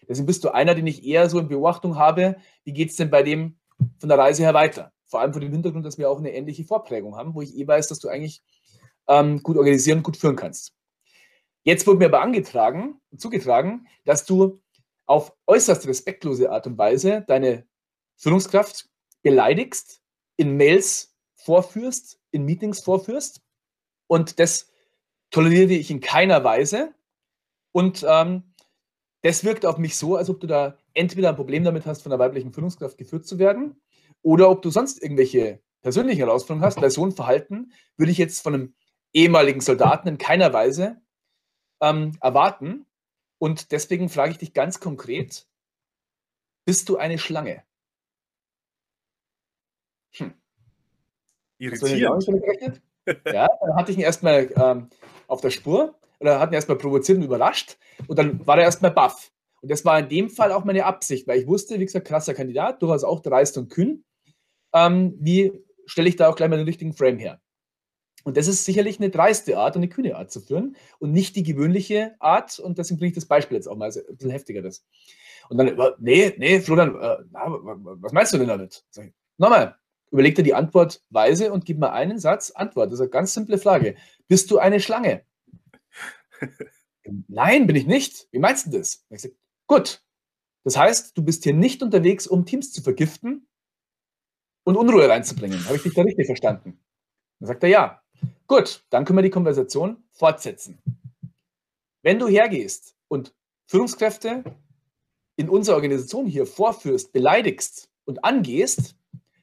Deswegen 0.07 0.25
bist 0.25 0.43
du 0.43 0.49
einer, 0.49 0.73
den 0.73 0.87
ich 0.87 1.05
eher 1.05 1.29
so 1.29 1.37
in 1.37 1.47
Beobachtung 1.47 1.97
habe, 1.97 2.37
wie 2.63 2.73
geht 2.73 2.89
es 2.89 2.95
denn 2.95 3.11
bei 3.11 3.21
dem 3.21 3.59
von 3.99 4.09
der 4.09 4.17
Reise 4.17 4.41
her 4.41 4.55
weiter? 4.55 4.91
Vor 5.05 5.21
allem 5.21 5.33
vor 5.33 5.41
dem 5.41 5.51
Hintergrund, 5.51 5.85
dass 5.85 5.99
wir 5.99 6.09
auch 6.09 6.17
eine 6.17 6.33
ähnliche 6.33 6.63
Vorprägung 6.63 7.15
haben, 7.15 7.35
wo 7.35 7.43
ich 7.43 7.55
eh 7.55 7.67
weiß, 7.67 7.87
dass 7.87 7.99
du 7.99 8.09
eigentlich 8.09 8.41
ähm, 9.07 9.43
gut 9.43 9.57
organisieren, 9.57 10.01
gut 10.01 10.17
führen 10.17 10.35
kannst. 10.35 10.73
Jetzt 11.63 11.85
wurde 11.85 11.99
mir 11.99 12.05
aber 12.05 12.21
angetragen, 12.21 12.99
zugetragen, 13.17 13.87
dass 14.05 14.25
du 14.25 14.61
auf 15.05 15.33
äußerst 15.47 15.87
respektlose 15.87 16.51
Art 16.51 16.67
und 16.67 16.77
Weise 16.77 17.23
deine 17.27 17.65
Führungskraft 18.15 18.89
beleidigst, 19.23 20.01
in 20.37 20.55
Mails 20.55 21.15
vorführst, 21.35 22.19
in 22.31 22.45
Meetings 22.45 22.83
vorführst. 22.83 23.41
Und 24.07 24.39
das 24.39 24.71
toleriere 25.31 25.73
ich 25.73 25.91
in 25.91 25.99
keiner 25.99 26.43
Weise. 26.43 26.93
Und 27.71 28.05
ähm, 28.07 28.53
das 29.21 29.43
wirkt 29.43 29.65
auf 29.65 29.77
mich 29.77 29.97
so, 29.97 30.15
als 30.15 30.29
ob 30.29 30.39
du 30.39 30.47
da 30.47 30.77
entweder 30.93 31.29
ein 31.29 31.35
Problem 31.35 31.63
damit 31.63 31.85
hast, 31.85 32.01
von 32.01 32.09
der 32.09 32.19
weiblichen 32.19 32.53
Führungskraft 32.53 32.97
geführt 32.97 33.25
zu 33.25 33.39
werden, 33.39 33.81
oder 34.21 34.49
ob 34.49 34.61
du 34.61 34.69
sonst 34.69 35.01
irgendwelche 35.01 35.61
persönlichen 35.81 36.19
Herausforderungen 36.19 36.65
hast. 36.65 36.81
Weil 36.81 36.91
so 36.91 37.05
ein 37.05 37.11
Verhalten 37.11 37.71
würde 37.97 38.11
ich 38.11 38.17
jetzt 38.17 38.41
von 38.41 38.53
einem 38.53 38.73
ehemaligen 39.13 39.61
Soldaten 39.61 40.07
in 40.07 40.17
keiner 40.17 40.53
Weise 40.53 41.01
ähm, 41.81 42.17
erwarten. 42.21 42.85
Und 43.37 43.71
deswegen 43.71 44.09
frage 44.09 44.31
ich 44.31 44.37
dich 44.37 44.53
ganz 44.53 44.79
konkret, 44.79 45.47
bist 46.65 46.89
du 46.89 46.97
eine 46.97 47.17
Schlange? 47.17 47.63
Hm. 50.15 50.33
Irritierend. 51.57 52.81
ja, 53.25 53.47
dann 53.61 53.75
hatte 53.75 53.91
ich 53.91 53.97
ihn 53.97 54.03
erstmal 54.03 54.51
ähm, 54.55 54.89
auf 55.27 55.41
der 55.41 55.49
Spur. 55.51 55.95
oder 56.19 56.39
hat 56.39 56.51
ihn 56.51 56.55
erstmal 56.55 56.77
provoziert 56.77 57.17
und 57.17 57.23
überrascht 57.23 57.77
und 58.07 58.19
dann 58.19 58.45
war 58.45 58.57
er 58.57 58.65
erstmal 58.65 58.91
baff. 58.91 59.31
Und 59.61 59.71
das 59.71 59.83
war 59.85 59.99
in 59.99 60.09
dem 60.09 60.29
Fall 60.29 60.51
auch 60.51 60.63
meine 60.63 60.85
Absicht, 60.85 61.27
weil 61.27 61.39
ich 61.39 61.47
wusste, 61.47 61.79
wie 61.79 61.85
gesagt, 61.85 62.07
krasser 62.07 62.33
Kandidat, 62.33 62.81
durchaus 62.81 63.03
auch 63.03 63.21
dreist 63.21 63.57
und 63.57 63.69
kühn. 63.69 64.05
Ähm, 64.73 65.15
wie 65.19 65.51
stelle 65.85 66.09
ich 66.09 66.15
da 66.15 66.29
auch 66.29 66.35
gleich 66.35 66.49
mal 66.49 66.57
den 66.57 66.67
richtigen 66.67 66.93
Frame 66.93 67.17
her? 67.17 67.41
Und 68.29 68.37
das 68.37 68.47
ist 68.47 68.63
sicherlich 68.63 68.99
eine 68.99 69.09
dreiste 69.09 69.57
Art 69.57 69.75
und 69.75 69.81
eine 69.81 69.89
kühne 69.89 70.15
Art 70.15 70.31
zu 70.31 70.39
führen 70.39 70.75
und 70.99 71.11
nicht 71.11 71.35
die 71.35 71.41
gewöhnliche 71.41 72.13
Art. 72.19 72.59
Und 72.59 72.77
deswegen 72.77 72.99
bringe 72.99 73.09
ich 73.09 73.15
das 73.15 73.25
Beispiel 73.25 73.57
jetzt 73.57 73.65
auch 73.65 73.75
mal, 73.75 73.85
also 73.85 74.01
ein 74.07 74.17
bisschen 74.17 74.29
heftiger 74.29 74.61
das. 74.61 74.85
Und 75.49 75.57
dann, 75.57 75.75
nee, 75.97 76.35
nee, 76.37 76.59
Florian, 76.59 76.93
äh, 76.93 77.17
was 77.31 78.11
meinst 78.11 78.31
du 78.31 78.37
denn 78.37 78.49
damit? 78.49 78.85
Sag 78.91 79.07
ich, 79.07 79.13
nochmal, 79.39 79.77
überleg 80.11 80.35
dir 80.35 80.43
die 80.43 80.53
Antwort 80.53 81.01
weise 81.09 81.51
und 81.51 81.65
gib 81.65 81.79
mir 81.79 81.91
einen 81.91 82.19
Satz 82.19 82.51
Antwort. 82.51 82.91
Das 82.91 82.99
ist 82.99 83.01
eine 83.01 83.09
ganz 83.09 83.33
simple 83.33 83.57
Frage. 83.57 83.95
Bist 84.27 84.51
du 84.51 84.59
eine 84.59 84.79
Schlange? 84.79 85.23
Nein, 87.27 87.65
bin 87.65 87.75
ich 87.75 87.87
nicht. 87.87 88.27
Wie 88.31 88.37
meinst 88.37 88.67
du 88.67 88.77
das? 88.77 89.07
Ich 89.09 89.21
sag, 89.23 89.31
gut. 89.65 90.03
Das 90.65 90.77
heißt, 90.77 91.17
du 91.17 91.23
bist 91.23 91.45
hier 91.45 91.55
nicht 91.55 91.81
unterwegs, 91.81 92.27
um 92.27 92.45
Teams 92.45 92.71
zu 92.71 92.83
vergiften 92.83 93.47
und 94.65 94.75
Unruhe 94.75 95.09
reinzubringen. 95.09 95.65
Habe 95.65 95.77
ich 95.77 95.81
dich 95.81 95.95
da 95.95 96.03
richtig 96.03 96.27
verstanden? 96.27 96.79
Dann 97.39 97.47
sagt 97.47 97.63
er 97.63 97.69
ja. 97.69 97.98
Gut, 98.49 98.83
dann 98.89 99.05
können 99.05 99.19
wir 99.19 99.23
die 99.23 99.29
Konversation 99.29 100.03
fortsetzen. 100.11 100.81
Wenn 102.01 102.17
du 102.17 102.27
hergehst 102.27 102.95
und 103.07 103.35
Führungskräfte 103.67 104.43
in 105.35 105.49
unserer 105.49 105.75
Organisation 105.75 106.25
hier 106.25 106.47
vorführst, 106.47 107.13
beleidigst 107.13 107.91
und 108.05 108.25
angehst, 108.25 108.95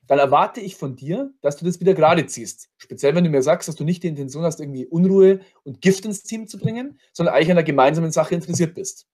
dann 0.09 0.19
erwarte 0.19 0.61
ich 0.61 0.75
von 0.75 0.97
dir, 0.97 1.33
dass 1.41 1.57
du 1.57 1.65
das 1.65 1.79
wieder 1.79 1.95
gerade 1.95 2.27
ziehst. 2.27 2.69
Speziell, 2.79 3.15
wenn 3.15 3.23
du 3.23 3.31
mir 3.31 3.43
sagst, 3.43 3.69
dass 3.69 3.77
du 3.77 3.85
nicht 3.85 4.03
die 4.03 4.09
Intention 4.09 4.43
hast, 4.43 4.59
irgendwie 4.59 4.87
Unruhe 4.87 5.39
und 5.63 5.81
Gift 5.81 6.05
ins 6.05 6.25
Team 6.25 6.49
zu 6.49 6.59
bringen, 6.59 6.99
sondern 7.13 7.37
eigentlich 7.37 7.51
an 7.53 7.59
einer 7.59 7.63
gemeinsamen 7.63 8.11
Sache 8.11 8.35
interessiert 8.35 8.75
bist. 8.75 9.07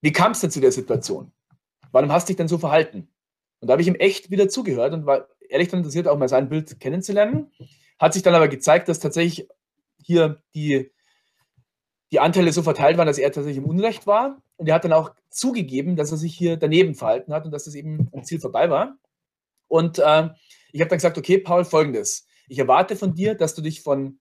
Wie 0.00 0.12
kam 0.12 0.30
es 0.30 0.40
denn 0.40 0.52
zu 0.52 0.60
der 0.60 0.70
Situation? 0.70 1.32
Warum 1.90 2.12
hast 2.12 2.28
du 2.28 2.30
dich 2.30 2.36
denn 2.36 2.46
so 2.46 2.58
verhalten? 2.58 3.08
Und 3.58 3.66
da 3.66 3.72
habe 3.72 3.82
ich 3.82 3.88
ihm 3.88 3.96
echt 3.96 4.30
wieder 4.30 4.48
zugehört 4.48 4.92
und 4.92 5.06
war 5.06 5.26
ehrlich 5.48 5.66
daran 5.66 5.80
interessiert, 5.80 6.06
auch 6.06 6.18
mal 6.18 6.28
sein 6.28 6.48
Bild 6.48 6.78
kennenzulernen. 6.78 7.50
Hat 7.98 8.12
sich 8.12 8.22
dann 8.22 8.34
aber 8.34 8.48
gezeigt, 8.48 8.88
dass 8.88 9.00
tatsächlich 9.00 9.48
hier 10.02 10.42
die, 10.54 10.92
die 12.10 12.20
Anteile 12.20 12.52
so 12.52 12.62
verteilt 12.62 12.98
waren, 12.98 13.06
dass 13.06 13.18
er 13.18 13.32
tatsächlich 13.32 13.62
im 13.62 13.68
Unrecht 13.68 14.06
war. 14.06 14.42
Und 14.56 14.68
er 14.68 14.74
hat 14.74 14.84
dann 14.84 14.92
auch 14.92 15.14
zugegeben, 15.30 15.96
dass 15.96 16.10
er 16.10 16.16
sich 16.16 16.34
hier 16.34 16.56
daneben 16.56 16.94
verhalten 16.94 17.32
hat 17.32 17.44
und 17.44 17.50
dass 17.50 17.64
das 17.64 17.74
eben 17.74 18.08
am 18.12 18.24
Ziel 18.24 18.40
vorbei 18.40 18.70
war. 18.70 18.96
Und 19.68 19.98
äh, 19.98 20.28
ich 20.72 20.80
habe 20.80 20.88
dann 20.88 20.98
gesagt, 20.98 21.18
okay, 21.18 21.38
Paul, 21.38 21.64
folgendes. 21.64 22.26
Ich 22.48 22.58
erwarte 22.58 22.96
von 22.96 23.14
dir, 23.14 23.34
dass 23.34 23.54
du 23.54 23.62
dich 23.62 23.82
von 23.82 24.18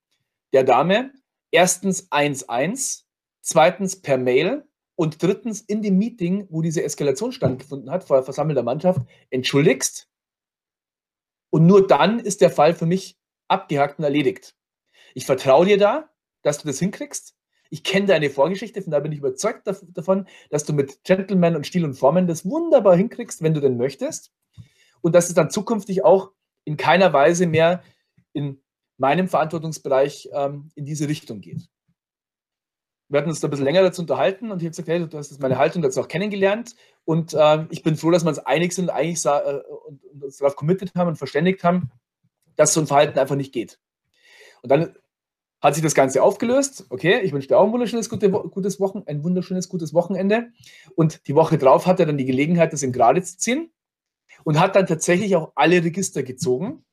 der 0.54 0.64
Dame 0.64 1.12
erstens 1.52 2.12
1-1, 2.12 3.04
zweitens 3.42 4.02
per 4.02 4.18
Mail 4.18 4.66
und 4.96 5.22
drittens 5.22 5.62
in 5.62 5.82
dem 5.82 5.98
Meeting, 5.98 6.48
wo 6.50 6.62
diese 6.62 6.84
Eskalation 6.84 7.32
stattgefunden 7.32 7.92
hat, 7.92 8.04
vor 8.04 8.24
versammelter 8.24 8.64
Mannschaft, 8.64 9.02
entschuldigst. 9.30 10.10
Und 11.50 11.68
nur 11.68 11.86
dann 11.88 12.20
ist 12.20 12.42
der 12.42 12.50
Fall 12.50 12.74
für 12.74 12.86
mich 12.86 13.18
abgehakt 13.48 14.00
und 14.00 14.06
erledigt. 14.06 14.56
Ich 15.14 15.26
vertraue 15.26 15.66
dir 15.66 15.78
da, 15.78 16.10
dass 16.42 16.60
du 16.60 16.68
das 16.68 16.80
hinkriegst. 16.80 17.36
Ich 17.70 17.84
kenne 17.84 18.06
deine 18.06 18.30
Vorgeschichte, 18.30 18.82
von 18.82 18.92
da 18.92 19.00
bin 19.00 19.12
ich 19.12 19.20
überzeugt 19.20 19.68
davon, 19.68 20.28
dass 20.50 20.66
du 20.66 20.74
mit 20.74 21.04
Gentleman 21.04 21.56
und 21.56 21.66
Stil 21.66 21.84
und 21.84 21.96
Formen 21.96 22.28
das 22.28 22.46
wunderbar 22.46 22.96
hinkriegst, 22.96 23.42
wenn 23.42 23.54
du 23.54 23.60
denn 23.60 23.78
möchtest. 23.78 24.32
Und 25.02 25.14
dass 25.14 25.30
es 25.30 25.36
dann 25.36 25.50
zukünftig 25.50 26.04
auch 26.04 26.32
in 26.64 26.78
keiner 26.78 27.12
Weise 27.14 27.48
mehr 27.48 27.84
in 28.34 28.62
meinem 28.98 29.28
Verantwortungsbereich 29.28 30.30
ähm, 30.34 30.70
in 30.76 30.86
diese 30.86 31.08
Richtung 31.08 31.42
geht 31.42 31.68
wir 33.08 33.20
hatten 33.20 33.30
uns 33.30 33.40
da 33.40 33.48
ein 33.48 33.52
bisschen 33.52 33.66
länger 33.66 33.84
dazu 33.84 34.02
unterhalten 34.02 34.52
und 34.52 34.62
ich 34.62 34.66
habe 34.66 34.72
gesagt, 34.72 34.88
hey, 34.88 35.08
du 35.08 35.18
hast 35.18 35.40
meine 35.40 35.58
Haltung 35.58 35.82
dazu 35.82 36.02
auch 36.02 36.08
kennengelernt 36.08 36.76
und 37.04 37.34
äh, 37.34 37.66
ich 37.70 37.84
bin 37.84 37.96
froh, 37.96 38.12
dass 38.12 38.24
wir 38.24 38.30
uns 38.30 38.40
einig 38.40 38.74
sind 38.74 38.90
eigentlich 38.90 39.24
äh, 39.26 39.62
und, 39.88 40.04
und, 40.06 40.24
uns 40.24 40.38
darauf 40.38 40.56
committed 40.56 40.94
haben 40.96 41.10
und 41.10 41.18
verständigt 41.18 41.64
haben, 41.64 41.92
dass 42.56 42.74
so 42.74 42.82
ein 42.82 42.88
Verhalten 42.88 43.20
einfach 43.20 43.36
nicht 43.36 43.54
geht. 43.54 43.80
Und 44.62 44.72
dann 44.72 44.96
hat 45.62 45.74
sich 45.74 45.84
das 45.84 45.96
Ganze 45.96 46.22
aufgelöst. 46.22 46.86
Okay, 46.90 47.22
ich 47.22 47.34
wünsche 47.34 47.48
dir 47.48 47.58
auch 47.58 47.66
ein 47.66 47.72
wunderschönes, 47.72 48.10
gute, 48.10 48.30
gutes 48.30 48.80
Wochen, 48.80 49.04
ein 49.06 49.24
wunderschönes, 49.24 49.70
gutes 49.70 49.94
Wochenende. 49.94 50.52
Und 50.96 51.28
die 51.28 51.36
Woche 51.36 51.58
drauf 51.58 51.88
hat 51.88 52.00
er 52.00 52.06
dann 52.06 52.18
die 52.18 52.26
Gelegenheit, 52.26 52.72
das 52.72 52.84
in 52.84 52.92
Gerade 52.92 53.22
zu 53.24 53.38
ziehen 53.38 53.72
und 54.44 54.60
hat 54.60 54.76
dann 54.76 54.86
tatsächlich 54.86 55.36
auch 55.36 55.52
alle 55.56 55.84
Register 55.84 56.24
gezogen, 56.24 56.86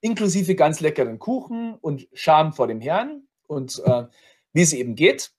inklusive 0.00 0.54
ganz 0.54 0.80
leckeren 0.80 1.18
Kuchen 1.18 1.74
und 1.74 2.08
Scham 2.12 2.52
vor 2.52 2.66
dem 2.66 2.80
Herrn 2.80 3.22
und 3.46 3.82
äh, 3.84 4.04
wie 4.52 4.62
es 4.62 4.72
eben 4.72 4.94
geht. 4.94 5.32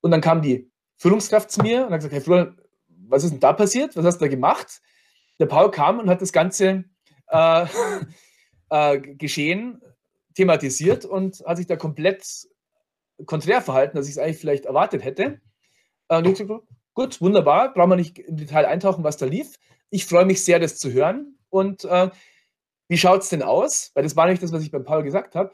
Und 0.00 0.10
dann 0.10 0.20
kam 0.20 0.42
die 0.42 0.70
Führungskraft 0.96 1.50
zu 1.50 1.62
mir 1.62 1.86
und 1.86 1.92
hat 1.92 1.98
gesagt, 1.98 2.14
Herr 2.14 2.20
Florian, 2.22 2.60
was 2.88 3.24
ist 3.24 3.32
denn 3.32 3.40
da 3.40 3.52
passiert? 3.52 3.96
Was 3.96 4.04
hast 4.04 4.18
du 4.18 4.24
da 4.24 4.28
gemacht? 4.28 4.80
Der 5.38 5.46
Paul 5.46 5.70
kam 5.70 5.98
und 5.98 6.08
hat 6.08 6.22
das 6.22 6.32
ganze 6.32 6.84
äh, 7.32 7.66
äh, 8.70 8.98
Geschehen 9.00 9.82
thematisiert 10.34 11.04
und 11.04 11.42
hat 11.46 11.56
sich 11.56 11.66
da 11.66 11.76
komplett 11.76 12.24
konträr 13.26 13.60
verhalten, 13.60 13.98
als 13.98 14.06
ich 14.06 14.12
es 14.12 14.18
eigentlich 14.18 14.38
vielleicht 14.38 14.66
erwartet 14.66 15.04
hätte. 15.04 15.40
Äh, 16.08 16.22
gesagt, 16.22 16.50
gut, 16.94 17.20
wunderbar, 17.20 17.72
brauchen 17.74 17.90
wir 17.90 17.96
nicht 17.96 18.18
im 18.18 18.36
Detail 18.36 18.66
eintauchen, 18.66 19.04
was 19.04 19.16
da 19.16 19.26
lief. 19.26 19.58
Ich 19.90 20.06
freue 20.06 20.24
mich 20.24 20.44
sehr, 20.44 20.58
das 20.58 20.78
zu 20.78 20.92
hören. 20.92 21.38
Und 21.50 21.84
äh, 21.84 22.10
wie 22.88 22.98
schaut 22.98 23.22
es 23.22 23.28
denn 23.28 23.42
aus? 23.42 23.90
Weil 23.94 24.04
das 24.04 24.16
war 24.16 24.26
nicht 24.26 24.42
das, 24.42 24.52
was 24.52 24.62
ich 24.62 24.70
beim 24.70 24.84
Paul 24.84 25.02
gesagt 25.02 25.34
habe 25.34 25.52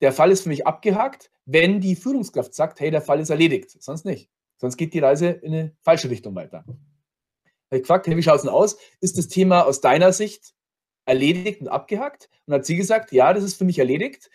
der 0.00 0.12
Fall 0.12 0.30
ist 0.30 0.42
für 0.42 0.48
mich 0.48 0.66
abgehakt, 0.66 1.30
wenn 1.44 1.80
die 1.80 1.96
Führungskraft 1.96 2.54
sagt, 2.54 2.80
hey, 2.80 2.90
der 2.90 3.02
Fall 3.02 3.20
ist 3.20 3.30
erledigt. 3.30 3.70
Sonst 3.82 4.04
nicht. 4.04 4.30
Sonst 4.58 4.76
geht 4.76 4.94
die 4.94 4.98
Reise 4.98 5.28
in 5.28 5.52
eine 5.52 5.76
falsche 5.82 6.10
Richtung 6.10 6.34
weiter. 6.34 6.64
Ich 6.66 7.72
habe 7.72 7.80
gefragt, 7.80 8.06
hey, 8.06 8.16
wie 8.16 8.22
schaut 8.22 8.36
es 8.36 8.42
denn 8.42 8.50
aus? 8.50 8.76
Ist 9.00 9.18
das 9.18 9.28
Thema 9.28 9.62
aus 9.62 9.80
deiner 9.80 10.12
Sicht 10.12 10.54
erledigt 11.06 11.62
und 11.62 11.68
abgehakt? 11.68 12.28
Und 12.46 12.54
hat 12.54 12.66
sie 12.66 12.76
gesagt, 12.76 13.12
ja, 13.12 13.32
das 13.32 13.44
ist 13.44 13.56
für 13.56 13.64
mich 13.64 13.78
erledigt. 13.78 14.30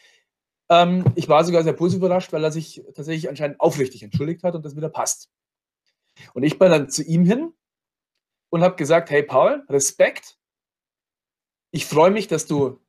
Ähm, 0.69 1.05
ich 1.15 1.29
war 1.29 1.43
sogar 1.43 1.63
sehr 1.63 1.73
positiv 1.73 1.99
überrascht, 1.99 2.33
weil 2.33 2.43
er 2.43 2.51
sich 2.51 2.83
tatsächlich 2.95 3.29
anscheinend 3.29 3.59
aufrichtig 3.59 4.03
entschuldigt 4.03 4.43
hat 4.43 4.55
und 4.55 4.65
das 4.65 4.75
wieder 4.75 4.89
passt. 4.89 5.29
Und 6.33 6.43
ich 6.43 6.57
bin 6.57 6.71
dann 6.71 6.89
zu 6.89 7.03
ihm 7.03 7.25
hin 7.25 7.53
und 8.49 8.63
habe 8.63 8.75
gesagt, 8.75 9.09
hey 9.09 9.23
Paul, 9.23 9.63
Respekt. 9.69 10.37
Ich 11.71 11.85
freue 11.85 12.11
mich, 12.11 12.27
dass 12.27 12.47
du 12.47 12.79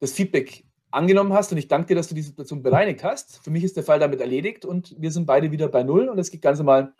das 0.00 0.12
Feedback 0.12 0.64
angenommen 0.90 1.32
hast 1.32 1.52
und 1.52 1.58
ich 1.58 1.68
danke 1.68 1.88
dir, 1.88 1.94
dass 1.96 2.08
du 2.08 2.14
die 2.14 2.22
Situation 2.22 2.62
bereinigt 2.62 3.02
hast. 3.02 3.38
Für 3.42 3.50
mich 3.50 3.64
ist 3.64 3.76
der 3.76 3.84
Fall 3.84 3.98
damit 3.98 4.20
erledigt 4.20 4.64
und 4.64 4.94
wir 4.98 5.10
sind 5.10 5.26
beide 5.26 5.50
wieder 5.50 5.68
bei 5.68 5.82
Null 5.82 6.08
und 6.08 6.18
es 6.18 6.30
geht 6.30 6.42
ganz 6.42 6.58
normal 6.58 6.94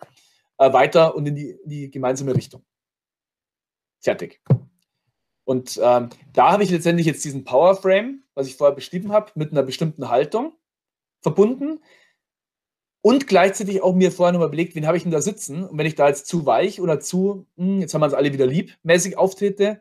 äh, 0.58 0.72
weiter 0.72 1.14
und 1.14 1.26
in 1.26 1.34
die, 1.34 1.50
in 1.50 1.70
die, 1.70 1.90
gemeinsame 1.90 2.34
Richtung. 2.34 2.64
Fertig. 4.00 4.40
Und 5.44 5.78
ähm, 5.82 6.08
da 6.32 6.52
habe 6.52 6.64
ich 6.64 6.70
letztendlich 6.70 7.06
jetzt 7.06 7.24
diesen 7.24 7.44
Power 7.44 7.76
Frame, 7.76 8.22
was 8.34 8.46
ich 8.46 8.56
vorher 8.56 8.74
beschrieben 8.74 9.12
habe, 9.12 9.30
mit 9.34 9.52
einer 9.52 9.62
bestimmten 9.62 10.08
Haltung 10.08 10.54
verbunden 11.20 11.80
und 13.02 13.26
gleichzeitig 13.26 13.82
auch 13.82 13.94
mir 13.94 14.10
vorher 14.10 14.32
nochmal 14.32 14.48
überlegt, 14.48 14.74
wen 14.74 14.86
habe 14.86 14.96
ich 14.96 15.02
denn 15.02 15.12
da 15.12 15.20
sitzen? 15.20 15.64
Und 15.64 15.76
wenn 15.76 15.86
ich 15.86 15.94
da 15.94 16.08
jetzt 16.08 16.26
zu 16.26 16.46
weich 16.46 16.80
oder 16.80 17.00
zu, 17.00 17.46
mh, 17.56 17.66
hm, 17.66 17.80
jetzt 17.80 17.92
haben 17.92 18.00
wir 18.00 18.06
uns 18.06 18.14
alle 18.14 18.32
wieder 18.32 18.46
lieb, 18.46 18.76
mäßig 18.82 19.18
auftrete, 19.18 19.80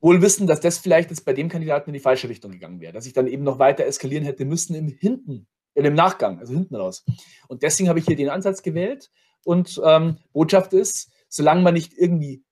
Wohl 0.00 0.22
wissen, 0.22 0.46
dass 0.46 0.60
das 0.60 0.78
vielleicht 0.78 1.10
jetzt 1.10 1.24
bei 1.26 1.34
dem 1.34 1.48
Kandidaten 1.48 1.90
in 1.90 1.94
die 1.94 2.00
falsche 2.00 2.28
Richtung 2.28 2.52
gegangen 2.52 2.80
wäre, 2.80 2.92
dass 2.92 3.06
ich 3.06 3.12
dann 3.12 3.26
eben 3.26 3.44
noch 3.44 3.58
weiter 3.58 3.84
eskalieren 3.84 4.24
hätte 4.24 4.46
müssen 4.46 4.74
im 4.74 4.88
Hinten, 4.88 5.46
in 5.74 5.84
dem 5.84 5.94
Nachgang, 5.94 6.38
also 6.38 6.54
hinten 6.54 6.74
raus. 6.74 7.04
Und 7.48 7.62
deswegen 7.62 7.88
habe 7.88 7.98
ich 7.98 8.06
hier 8.06 8.16
den 8.16 8.30
Ansatz 8.30 8.62
gewählt. 8.62 9.10
Und 9.44 9.80
ähm, 9.84 10.16
Botschaft 10.32 10.72
ist, 10.72 11.10
solange 11.28 11.62
man 11.62 11.74
nicht 11.74 11.92
irgendwie 11.96 12.42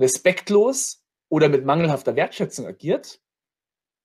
respektlos 0.00 1.04
oder 1.28 1.48
mit 1.48 1.64
mangelhafter 1.64 2.16
Wertschätzung 2.16 2.66
agiert, 2.66 3.20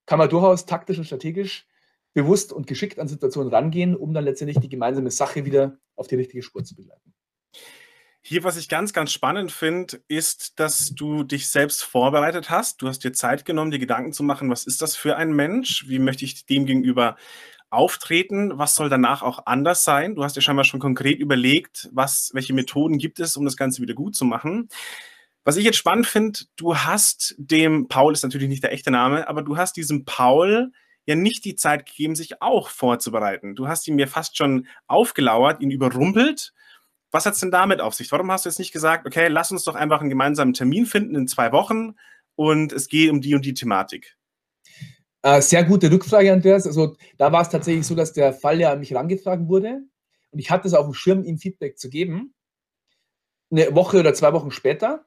kann 0.06 0.20
man 0.20 0.30
durchaus 0.30 0.66
taktisch 0.66 1.00
und 1.00 1.06
strategisch 1.06 1.68
bewusst 2.14 2.54
und 2.54 2.68
geschickt 2.68 3.00
an 3.00 3.08
Situationen 3.08 3.52
rangehen, 3.52 3.96
um 3.96 4.14
dann 4.14 4.24
letztendlich 4.24 4.60
die 4.60 4.70
gemeinsame 4.70 5.12
Sache 5.12 5.46
wieder 5.46 5.80
auf 5.96 6.08
die 6.08 6.16
richtige 6.16 6.44
Spur 6.44 6.64
zu 6.64 6.76
begleiten. 6.76 7.14
Hier, 8.22 8.44
was 8.44 8.58
ich 8.58 8.70
ganz, 8.70 8.92
ganz 8.92 9.12
spannend 9.12 9.52
finde, 9.52 10.02
ist, 10.08 10.60
dass 10.60 10.96
du 10.96 11.24
dich 11.24 11.48
selbst 11.48 11.84
vorbereitet 11.84 12.50
hast. 12.50 12.82
Du 12.82 12.88
hast 12.88 13.04
dir 13.04 13.14
Zeit 13.14 13.46
genommen, 13.46 13.70
dir 13.70 13.78
Gedanken 13.78 14.14
zu 14.14 14.24
machen, 14.24 14.50
was 14.50 14.66
ist 14.66 14.82
das 14.82 14.96
für 14.96 15.16
ein 15.16 15.34
Mensch? 15.34 15.88
Wie 15.88 16.00
möchte 16.00 16.26
ich 16.26 16.46
dem 16.48 16.66
gegenüber 16.66 17.18
auftreten? 17.70 18.58
Was 18.58 18.74
soll 18.74 18.90
danach 18.90 19.22
auch 19.22 19.46
anders 19.46 19.84
sein? 19.84 20.16
Du 20.16 20.24
hast 20.24 20.36
dir 20.36 20.42
scheinbar 20.42 20.66
schon 20.66 20.80
konkret 20.80 21.20
überlegt, 21.20 21.90
was, 21.92 22.32
welche 22.34 22.54
Methoden 22.54 22.98
gibt 22.98 23.20
es, 23.20 23.38
um 23.38 23.46
das 23.46 23.58
Ganze 23.58 23.82
wieder 23.82 23.94
gut 23.94 24.16
zu 24.16 24.26
machen. 24.26 24.70
Was 25.46 25.56
ich 25.56 25.64
jetzt 25.64 25.78
spannend 25.78 26.08
finde, 26.08 26.40
du 26.58 26.76
hast 26.76 27.36
dem, 27.38 27.88
Paul 27.88 28.12
ist 28.12 28.24
natürlich 28.24 28.50
nicht 28.50 28.64
der 28.64 28.74
echte 28.74 28.92
Name, 28.92 29.30
aber 29.30 29.42
du 29.42 29.56
hast 29.56 29.78
diesem 29.78 30.04
Paul 30.04 30.74
ja 31.06 31.16
nicht 31.16 31.46
die 31.46 31.56
Zeit 31.56 31.86
gegeben, 31.86 32.16
sich 32.16 32.42
auch 32.42 32.68
vorzubereiten. 32.70 33.56
Du 33.56 33.68
hast 33.68 33.88
ihn 33.88 33.96
mir 33.96 34.08
fast 34.08 34.38
schon 34.38 34.68
aufgelauert, 34.88 35.62
ihn 35.62 35.72
überrumpelt 35.72 36.52
was 37.16 37.26
hat 37.26 37.34
es 37.34 37.40
denn 37.40 37.50
damit 37.50 37.80
auf 37.80 37.96
sich? 37.96 38.12
Warum 38.12 38.30
hast 38.30 38.44
du 38.44 38.50
jetzt 38.50 38.60
nicht 38.60 38.74
gesagt, 38.74 39.08
okay, 39.08 39.30
lass 39.30 39.50
uns 39.50 39.64
doch 39.64 39.76
einfach 39.76 40.02
einen 40.02 40.10
gemeinsamen 40.10 40.54
Termin 40.54 40.86
finden 40.86 41.16
in 41.16 41.28
zwei 41.28 41.54
Wochen 41.54 41.96
und 42.36 42.74
es 42.74 42.90
geht 42.90 43.10
um 43.10 43.22
die 43.22 43.34
und 43.34 43.46
die 43.46 43.54
Thematik? 43.54 44.18
Äh, 45.22 45.42
sehr 45.42 45.64
gute 45.64 45.90
Rückfrage, 45.90 46.34
Andreas. 46.34 46.68
Also 46.68 46.98
da 47.18 47.32
war 47.32 47.42
es 47.42 47.50
tatsächlich 47.50 47.88
so, 47.88 47.96
dass 47.96 48.12
der 48.12 48.34
Fall 48.34 48.60
ja 48.60 48.74
an 48.74 48.82
mich 48.82 48.92
herangetragen 48.92 49.48
wurde 49.48 49.80
und 50.32 50.40
ich 50.40 50.52
hatte 50.52 50.68
es 50.68 50.74
auf 50.74 50.86
dem 50.86 50.94
Schirm, 50.94 51.24
ihm 51.24 51.38
Feedback 51.38 51.80
zu 51.80 51.90
geben. 51.90 52.34
Eine 53.50 53.74
Woche 53.74 54.02
oder 54.02 54.14
zwei 54.14 54.34
Wochen 54.34 54.52
später. 54.52 55.06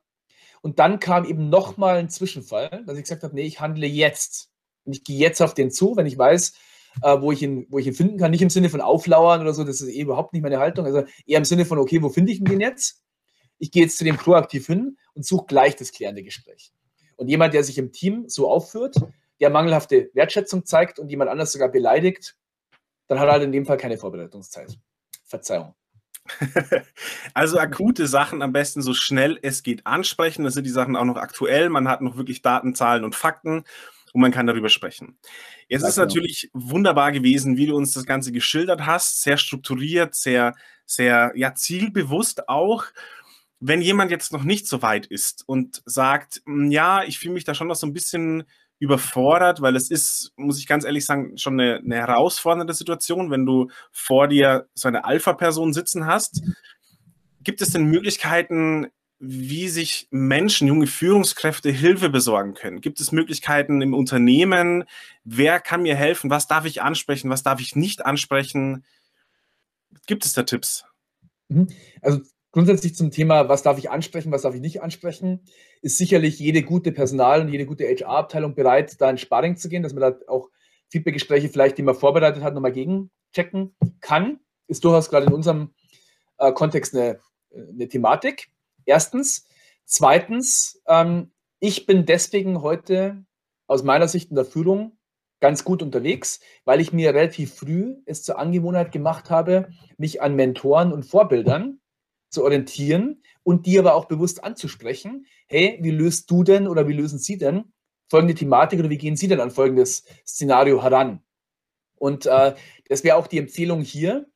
Und 0.62 0.78
dann 0.78 1.00
kam 1.00 1.24
eben 1.24 1.48
nochmal 1.48 1.96
ein 1.96 2.10
Zwischenfall, 2.10 2.84
dass 2.86 2.96
ich 2.96 3.04
gesagt 3.04 3.22
habe, 3.22 3.34
nee, 3.34 3.42
ich 3.42 3.60
handle 3.60 3.86
jetzt. 3.86 4.50
Und 4.84 4.94
ich 4.94 5.04
gehe 5.04 5.18
jetzt 5.18 5.40
auf 5.40 5.54
den 5.54 5.70
zu, 5.70 5.96
wenn 5.96 6.06
ich 6.06 6.16
weiß, 6.16 6.54
äh, 7.02 7.20
wo, 7.20 7.32
ich 7.32 7.42
ihn, 7.42 7.66
wo 7.68 7.78
ich 7.78 7.86
ihn 7.86 7.94
finden 7.94 8.18
kann. 8.18 8.30
Nicht 8.30 8.42
im 8.42 8.50
Sinne 8.50 8.70
von 8.70 8.80
auflauern 8.80 9.40
oder 9.40 9.54
so, 9.54 9.64
das 9.64 9.80
ist 9.80 9.88
eh 9.88 10.00
überhaupt 10.00 10.32
nicht 10.32 10.42
meine 10.42 10.58
Haltung. 10.58 10.86
Also 10.86 11.04
eher 11.26 11.38
im 11.38 11.44
Sinne 11.44 11.64
von, 11.64 11.78
okay, 11.78 12.02
wo 12.02 12.08
finde 12.08 12.32
ich 12.32 12.42
den 12.42 12.60
jetzt? 12.60 13.02
Ich 13.58 13.70
gehe 13.70 13.82
jetzt 13.82 13.98
zu 13.98 14.04
dem 14.04 14.16
proaktiv 14.16 14.66
hin 14.66 14.96
und 15.14 15.26
suche 15.26 15.46
gleich 15.46 15.76
das 15.76 15.92
klärende 15.92 16.22
Gespräch. 16.22 16.72
Und 17.16 17.28
jemand, 17.28 17.54
der 17.54 17.64
sich 17.64 17.78
im 17.78 17.92
Team 17.92 18.28
so 18.28 18.48
aufführt, 18.48 18.96
der 19.40 19.50
mangelhafte 19.50 20.10
Wertschätzung 20.14 20.64
zeigt 20.64 20.98
und 20.98 21.08
jemand 21.10 21.30
anders 21.30 21.52
sogar 21.52 21.68
beleidigt, 21.68 22.36
dann 23.08 23.18
hat 23.18 23.28
er 23.28 23.32
halt 23.32 23.42
in 23.42 23.52
dem 23.52 23.66
Fall 23.66 23.76
keine 23.76 23.98
Vorbereitungszeit. 23.98 24.78
Verzeihung. 25.24 25.74
Also 27.34 27.58
akute 27.58 28.06
Sachen 28.06 28.42
am 28.42 28.52
besten 28.52 28.82
so 28.82 28.94
schnell 28.94 29.38
es 29.42 29.62
geht 29.62 29.86
ansprechen. 29.86 30.44
Das 30.44 30.54
sind 30.54 30.64
die 30.64 30.70
Sachen 30.70 30.96
auch 30.96 31.04
noch 31.04 31.16
aktuell. 31.16 31.68
Man 31.68 31.88
hat 31.88 32.00
noch 32.00 32.16
wirklich 32.16 32.42
Daten, 32.42 32.74
Zahlen 32.74 33.04
und 33.04 33.14
Fakten 33.14 33.64
und 34.12 34.20
man 34.20 34.32
kann 34.32 34.46
darüber 34.46 34.68
sprechen. 34.68 35.18
Jetzt 35.68 35.82
ja, 35.82 35.88
ist 35.88 35.94
genau. 35.96 36.06
natürlich 36.06 36.50
wunderbar 36.52 37.12
gewesen, 37.12 37.56
wie 37.56 37.66
du 37.66 37.76
uns 37.76 37.92
das 37.92 38.06
Ganze 38.06 38.32
geschildert 38.32 38.86
hast. 38.86 39.22
Sehr 39.22 39.36
strukturiert, 39.36 40.14
sehr, 40.14 40.54
sehr 40.86 41.32
ja, 41.34 41.54
zielbewusst 41.54 42.48
auch. 42.48 42.84
Wenn 43.60 43.82
jemand 43.82 44.10
jetzt 44.10 44.32
noch 44.32 44.44
nicht 44.44 44.68
so 44.68 44.82
weit 44.82 45.06
ist 45.06 45.42
und 45.46 45.82
sagt, 45.84 46.42
hm, 46.46 46.70
ja, 46.70 47.02
ich 47.04 47.18
fühle 47.18 47.34
mich 47.34 47.44
da 47.44 47.54
schon 47.54 47.68
noch 47.68 47.76
so 47.76 47.86
ein 47.86 47.92
bisschen 47.92 48.44
überfordert, 48.78 49.60
weil 49.60 49.76
es 49.76 49.90
ist, 49.90 50.32
muss 50.36 50.58
ich 50.58 50.66
ganz 50.66 50.84
ehrlich 50.84 51.04
sagen, 51.04 51.36
schon 51.36 51.58
eine, 51.58 51.76
eine 51.78 51.96
herausfordernde 51.96 52.74
Situation, 52.74 53.30
wenn 53.30 53.44
du 53.44 53.70
vor 53.90 54.28
dir 54.28 54.68
so 54.74 54.88
eine 54.88 55.04
Alpha-Person 55.04 55.72
sitzen 55.72 56.06
hast. 56.06 56.42
Gibt 57.42 57.60
es 57.60 57.70
denn 57.70 57.86
Möglichkeiten, 57.86 58.88
wie 59.20 59.68
sich 59.68 60.06
Menschen, 60.10 60.68
junge 60.68 60.86
Führungskräfte 60.86 61.70
Hilfe 61.70 62.08
besorgen 62.08 62.54
können? 62.54 62.80
Gibt 62.80 63.00
es 63.00 63.10
Möglichkeiten 63.10 63.82
im 63.82 63.94
Unternehmen? 63.94 64.84
Wer 65.24 65.58
kann 65.58 65.82
mir 65.82 65.96
helfen? 65.96 66.30
Was 66.30 66.46
darf 66.46 66.64
ich 66.64 66.82
ansprechen? 66.82 67.30
Was 67.30 67.42
darf 67.42 67.60
ich 67.60 67.74
nicht 67.74 68.06
ansprechen? 68.06 68.84
Gibt 70.06 70.24
es 70.24 70.34
da 70.34 70.44
Tipps? 70.44 70.84
Mhm. 71.48 71.68
Also 72.00 72.20
Grundsätzlich 72.50 72.94
zum 72.94 73.10
Thema, 73.10 73.48
was 73.48 73.62
darf 73.62 73.76
ich 73.78 73.90
ansprechen, 73.90 74.32
was 74.32 74.42
darf 74.42 74.54
ich 74.54 74.62
nicht 74.62 74.82
ansprechen, 74.82 75.44
ist 75.82 75.98
sicherlich 75.98 76.38
jede 76.38 76.62
gute 76.62 76.92
Personal- 76.92 77.42
und 77.42 77.48
jede 77.48 77.66
gute 77.66 77.84
HR-Abteilung 77.84 78.54
bereit, 78.54 79.00
da 79.00 79.10
in 79.10 79.18
Sparring 79.18 79.56
zu 79.56 79.68
gehen, 79.68 79.82
dass 79.82 79.92
man 79.92 80.00
da 80.00 80.18
auch 80.28 80.48
Feedbackgespräche 80.88 81.50
vielleicht, 81.50 81.76
die 81.76 81.82
man 81.82 81.94
vorbereitet 81.94 82.42
hat, 82.42 82.54
nochmal 82.54 82.72
gegenchecken 82.72 83.76
kann. 84.00 84.40
Ist 84.66 84.82
durchaus 84.84 85.10
gerade 85.10 85.26
in 85.26 85.34
unserem 85.34 85.74
äh, 86.38 86.52
Kontext 86.52 86.94
eine, 86.94 87.20
eine, 87.54 87.88
Thematik. 87.88 88.48
Erstens. 88.86 89.46
Zweitens, 89.84 90.82
ähm, 90.86 91.32
ich 91.60 91.86
bin 91.86 92.06
deswegen 92.06 92.62
heute 92.62 93.24
aus 93.66 93.82
meiner 93.82 94.08
Sicht 94.08 94.30
in 94.30 94.36
der 94.36 94.44
Führung 94.44 94.98
ganz 95.40 95.64
gut 95.64 95.82
unterwegs, 95.82 96.40
weil 96.64 96.80
ich 96.80 96.92
mir 96.92 97.14
relativ 97.14 97.54
früh 97.54 97.96
es 98.06 98.22
zur 98.22 98.38
Angewohnheit 98.38 98.92
gemacht 98.92 99.30
habe, 99.30 99.70
mich 99.96 100.20
an 100.20 100.34
Mentoren 100.34 100.92
und 100.92 101.04
Vorbildern 101.04 101.80
zu 102.30 102.44
orientieren 102.44 103.22
und 103.42 103.66
die 103.66 103.78
aber 103.78 103.94
auch 103.94 104.06
bewusst 104.06 104.44
anzusprechen. 104.44 105.26
Hey, 105.46 105.78
wie 105.80 105.90
löst 105.90 106.30
du 106.30 106.44
denn 106.44 106.68
oder 106.68 106.88
wie 106.88 106.92
lösen 106.92 107.18
Sie 107.18 107.38
denn 107.38 107.72
folgende 108.08 108.34
Thematik 108.34 108.78
oder 108.80 108.90
wie 108.90 108.98
gehen 108.98 109.16
Sie 109.16 109.28
denn 109.28 109.40
an 109.40 109.50
folgendes 109.50 110.04
Szenario 110.26 110.82
heran? 110.82 111.22
Und 111.96 112.26
äh, 112.26 112.54
das 112.88 113.04
wäre 113.04 113.16
auch 113.16 113.26
die 113.26 113.38
Empfehlung 113.38 113.82
hier, 113.82 114.26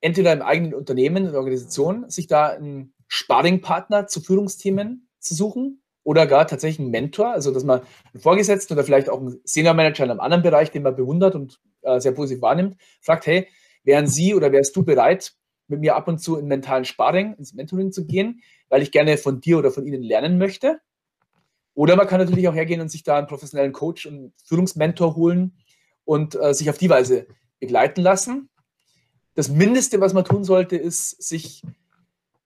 entweder 0.00 0.32
im 0.32 0.42
eigenen 0.42 0.74
Unternehmen, 0.74 1.24
in 1.24 1.32
der 1.32 1.40
Organisation, 1.40 2.08
sich 2.08 2.26
da 2.26 2.48
einen 2.48 2.94
Sparringpartner 3.08 4.06
zu 4.06 4.20
Führungsthemen 4.20 5.08
zu 5.18 5.34
suchen 5.34 5.82
oder 6.04 6.26
gar 6.26 6.46
tatsächlich 6.46 6.80
einen 6.80 6.90
Mentor, 6.90 7.32
also 7.32 7.52
dass 7.52 7.64
man 7.64 7.80
einen 8.12 8.22
Vorgesetzten 8.22 8.74
oder 8.74 8.84
vielleicht 8.84 9.08
auch 9.08 9.20
einen 9.20 9.40
Senior 9.44 9.74
Manager 9.74 10.04
in 10.04 10.10
einem 10.10 10.20
anderen 10.20 10.42
Bereich, 10.42 10.70
den 10.70 10.82
man 10.82 10.94
bewundert 10.94 11.34
und 11.34 11.60
äh, 11.82 12.00
sehr 12.00 12.12
positiv 12.12 12.42
wahrnimmt, 12.42 12.76
fragt, 13.00 13.26
hey, 13.26 13.48
wären 13.84 14.06
Sie 14.06 14.34
oder 14.34 14.52
wärst 14.52 14.76
du 14.76 14.84
bereit, 14.84 15.34
mit 15.68 15.80
mir 15.80 15.96
ab 15.96 16.08
und 16.08 16.18
zu 16.18 16.36
in 16.36 16.46
mentalen 16.46 16.84
Sparring, 16.84 17.34
ins 17.34 17.54
Mentoring 17.54 17.92
zu 17.92 18.06
gehen, 18.06 18.42
weil 18.68 18.82
ich 18.82 18.90
gerne 18.90 19.18
von 19.18 19.40
dir 19.40 19.58
oder 19.58 19.70
von 19.70 19.86
ihnen 19.86 20.02
lernen 20.02 20.38
möchte. 20.38 20.80
Oder 21.74 21.94
man 21.94 22.08
kann 22.08 22.18
natürlich 22.18 22.48
auch 22.48 22.54
hergehen 22.54 22.80
und 22.80 22.90
sich 22.90 23.04
da 23.04 23.18
einen 23.18 23.28
professionellen 23.28 23.72
Coach 23.72 24.06
und 24.06 24.32
Führungsmentor 24.44 25.14
holen 25.14 25.56
und 26.04 26.34
äh, 26.34 26.52
sich 26.52 26.68
auf 26.70 26.78
die 26.78 26.90
Weise 26.90 27.26
begleiten 27.60 28.00
lassen. 28.00 28.48
Das 29.34 29.48
Mindeste, 29.48 30.00
was 30.00 30.14
man 30.14 30.24
tun 30.24 30.42
sollte, 30.42 30.76
ist, 30.76 31.22
sich 31.22 31.62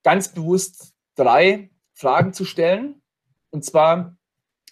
ganz 0.03 0.29
bewusst 0.29 0.93
drei 1.15 1.71
Fragen 1.95 2.35
zu 2.35 2.45
stellen. 2.45 3.01
Und 3.51 3.65
zwar, 3.65 4.17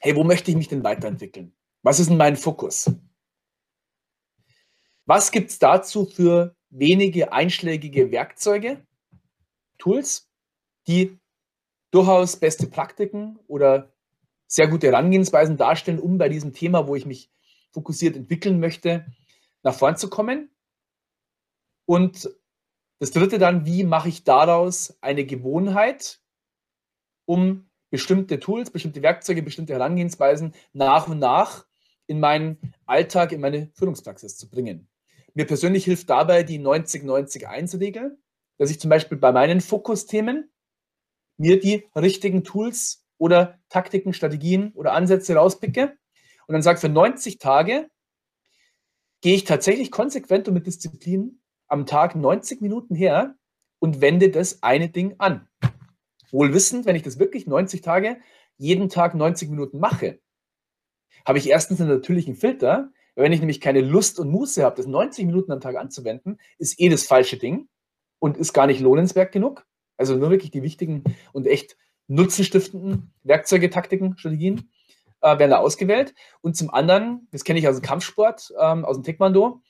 hey, 0.01 0.17
wo 0.17 0.25
möchte 0.25 0.51
ich 0.51 0.57
mich 0.57 0.69
denn 0.69 0.85
weiterentwickeln? 0.85 1.55
Was 1.83 2.01
ist 2.01 2.11
denn 2.11 2.19
mein 2.19 2.37
Fokus? 2.37 2.91
Was 5.07 5.31
gibt 5.31 5.51
es 5.51 5.59
dazu 5.59 6.05
für 6.05 6.55
wenige 6.71 7.33
einschlägige 7.33 8.11
Werkzeuge, 8.11 8.85
Tools, 9.79 10.29
die 10.87 11.19
durchaus 11.91 12.37
beste 12.37 12.67
Praktiken 12.67 13.39
oder 13.47 13.93
sehr 14.47 14.69
gute 14.69 14.89
Herangehensweisen 14.89 15.57
darstellen, 15.57 16.01
um 16.01 16.19
bei 16.19 16.29
diesem 16.29 16.53
Thema, 16.53 16.87
wo 16.87 16.97
ich 16.97 17.07
mich 17.07 17.31
fokussiert 17.73 18.17
entwickeln 18.17 18.61
möchte, 18.61 19.07
nach 19.63 19.75
vorn 19.75 19.97
zu 19.97 20.09
kommen. 20.11 20.51
Und 21.87 22.31
das 22.99 23.13
dritte 23.13 23.39
dann, 23.39 23.65
wie 23.65 23.85
mache 23.85 24.09
ich 24.09 24.25
daraus 24.25 24.97
eine 25.01 25.25
Gewohnheit, 25.25 26.21
um 27.25 27.71
bestimmte 27.91 28.39
Tools, 28.39 28.71
bestimmte 28.71 29.03
Werkzeuge, 29.03 29.43
bestimmte 29.43 29.73
Herangehensweisen 29.73 30.55
nach 30.73 31.09
und 31.09 31.19
nach 31.19 31.67
in 32.07 32.21
meinen 32.21 32.75
Alltag, 32.87 33.33
in 33.33 33.41
meine 33.41 33.71
Führungspraxis 33.75 34.37
zu 34.37 34.51
bringen. 34.51 34.90
Mir 35.35 35.47
persönlich 35.47 35.85
hilft 35.85 36.11
dabei 36.11 36.43
die 36.43 36.59
90-90-1-Regel, 36.59 38.19
dass 38.59 38.71
ich 38.71 38.81
zum 38.81 38.91
Beispiel 38.91 39.19
bei 39.19 39.33
meinen 39.33 39.61
Fokusthemen 39.61 40.51
mir 41.37 41.61
die 41.61 41.89
richtigen 41.95 42.45
Tools 42.45 43.07
oder 43.19 43.59
Taktiken, 43.69 44.13
Strategien 44.13 44.73
oder 44.75 44.93
Ansätze 44.93 45.35
rauspicke 45.35 45.97
und 46.47 46.53
dann 46.53 46.63
sage, 46.63 46.81
für 46.81 46.89
90 46.89 47.39
Tage 47.39 47.89
gehe 49.21 49.35
ich 49.35 49.45
tatsächlich 49.45 49.91
konsequent 49.91 50.49
und 50.49 50.55
mit 50.55 50.67
Disziplin 50.67 51.41
am 51.69 51.87
Tag 51.87 52.17
90 52.17 52.61
Minuten 52.61 52.95
her 52.95 53.37
und 53.79 54.01
wende 54.01 54.31
das 54.31 54.63
eine 54.63 54.89
Ding 54.89 55.15
an. 55.19 55.49
Wohl 56.31 56.53
wissend, 56.55 56.87
wenn 56.87 56.97
ich 56.97 57.03
das 57.03 57.19
wirklich 57.19 57.47
90 57.47 57.81
Tage 57.81 58.21
jeden 58.57 58.89
Tag 58.89 59.15
90 59.15 59.51
Minuten 59.51 59.79
mache, 59.79 60.21
habe 61.27 61.39
ich 61.39 61.49
erstens 61.49 61.81
einen 61.81 61.91
natürlichen 61.91 62.35
Filter, 62.35 62.93
wenn 63.21 63.33
ich 63.33 63.41
nämlich 63.41 63.61
keine 63.61 63.81
Lust 63.81 64.19
und 64.19 64.31
Muße 64.31 64.63
habe, 64.63 64.77
das 64.77 64.87
90 64.87 65.27
Minuten 65.27 65.53
am 65.53 65.61
Tag 65.61 65.77
anzuwenden, 65.77 66.39
ist 66.59 66.81
eh 66.81 66.89
das 66.89 67.05
falsche 67.05 67.37
Ding 67.37 67.69
und 68.19 68.37
ist 68.37 68.53
gar 68.53 68.67
nicht 68.67 68.81
lohnenswert 68.81 69.33
genug. 69.33 69.67
Also 69.97 70.17
nur 70.17 70.31
wirklich 70.31 70.51
die 70.51 70.63
wichtigen 70.63 71.05
und 71.33 71.47
echt 71.47 71.77
nutzenstiftenden 72.09 73.13
Werkzeuge, 73.23 73.71
Taktiken, 73.71 74.17
Strategien 74.19 74.71
äh, 75.21 75.39
werden 75.39 75.51
da 75.51 75.59
ausgewählt. 75.59 76.15
Und 76.41 76.57
zum 76.57 76.71
anderen, 76.71 77.29
das 77.31 77.45
kenne 77.45 77.59
ich 77.59 77.69
aus 77.69 77.77
dem 77.77 77.83
Kampfsport, 77.83 78.53
ähm, 78.61 78.85
aus 78.85 78.97
dem 78.97 79.05
Taekwondo, 79.05 79.63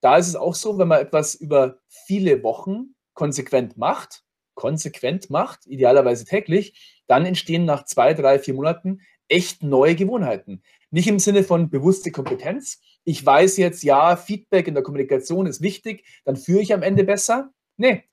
da 0.00 0.16
ist 0.16 0.28
es 0.28 0.36
auch 0.36 0.54
so, 0.54 0.78
wenn 0.78 0.88
man 0.88 1.00
etwas 1.00 1.34
über 1.34 1.78
viele 1.88 2.42
Wochen 2.42 2.94
konsequent 3.14 3.76
macht, 3.76 4.24
konsequent 4.54 5.30
macht, 5.30 5.66
idealerweise 5.66 6.24
täglich, 6.24 7.02
dann 7.06 7.24
entstehen 7.24 7.64
nach 7.64 7.84
zwei, 7.84 8.12
drei, 8.12 8.38
vier 8.38 8.54
Monaten 8.54 9.00
echt 9.28 9.62
neue 9.62 9.94
Gewohnheiten. 9.94 10.62
Nicht 10.92 11.08
im 11.08 11.18
Sinne 11.18 11.42
von 11.42 11.70
bewusste 11.70 12.10
Kompetenz. 12.10 12.78
Ich 13.02 13.24
weiß 13.24 13.56
jetzt, 13.56 13.82
ja, 13.82 14.14
Feedback 14.14 14.68
in 14.68 14.74
der 14.74 14.82
Kommunikation 14.82 15.46
ist 15.46 15.62
wichtig, 15.62 16.04
dann 16.26 16.36
führe 16.36 16.60
ich 16.60 16.74
am 16.74 16.82
Ende 16.82 17.02
besser. 17.02 17.50
Nee, 17.78 18.04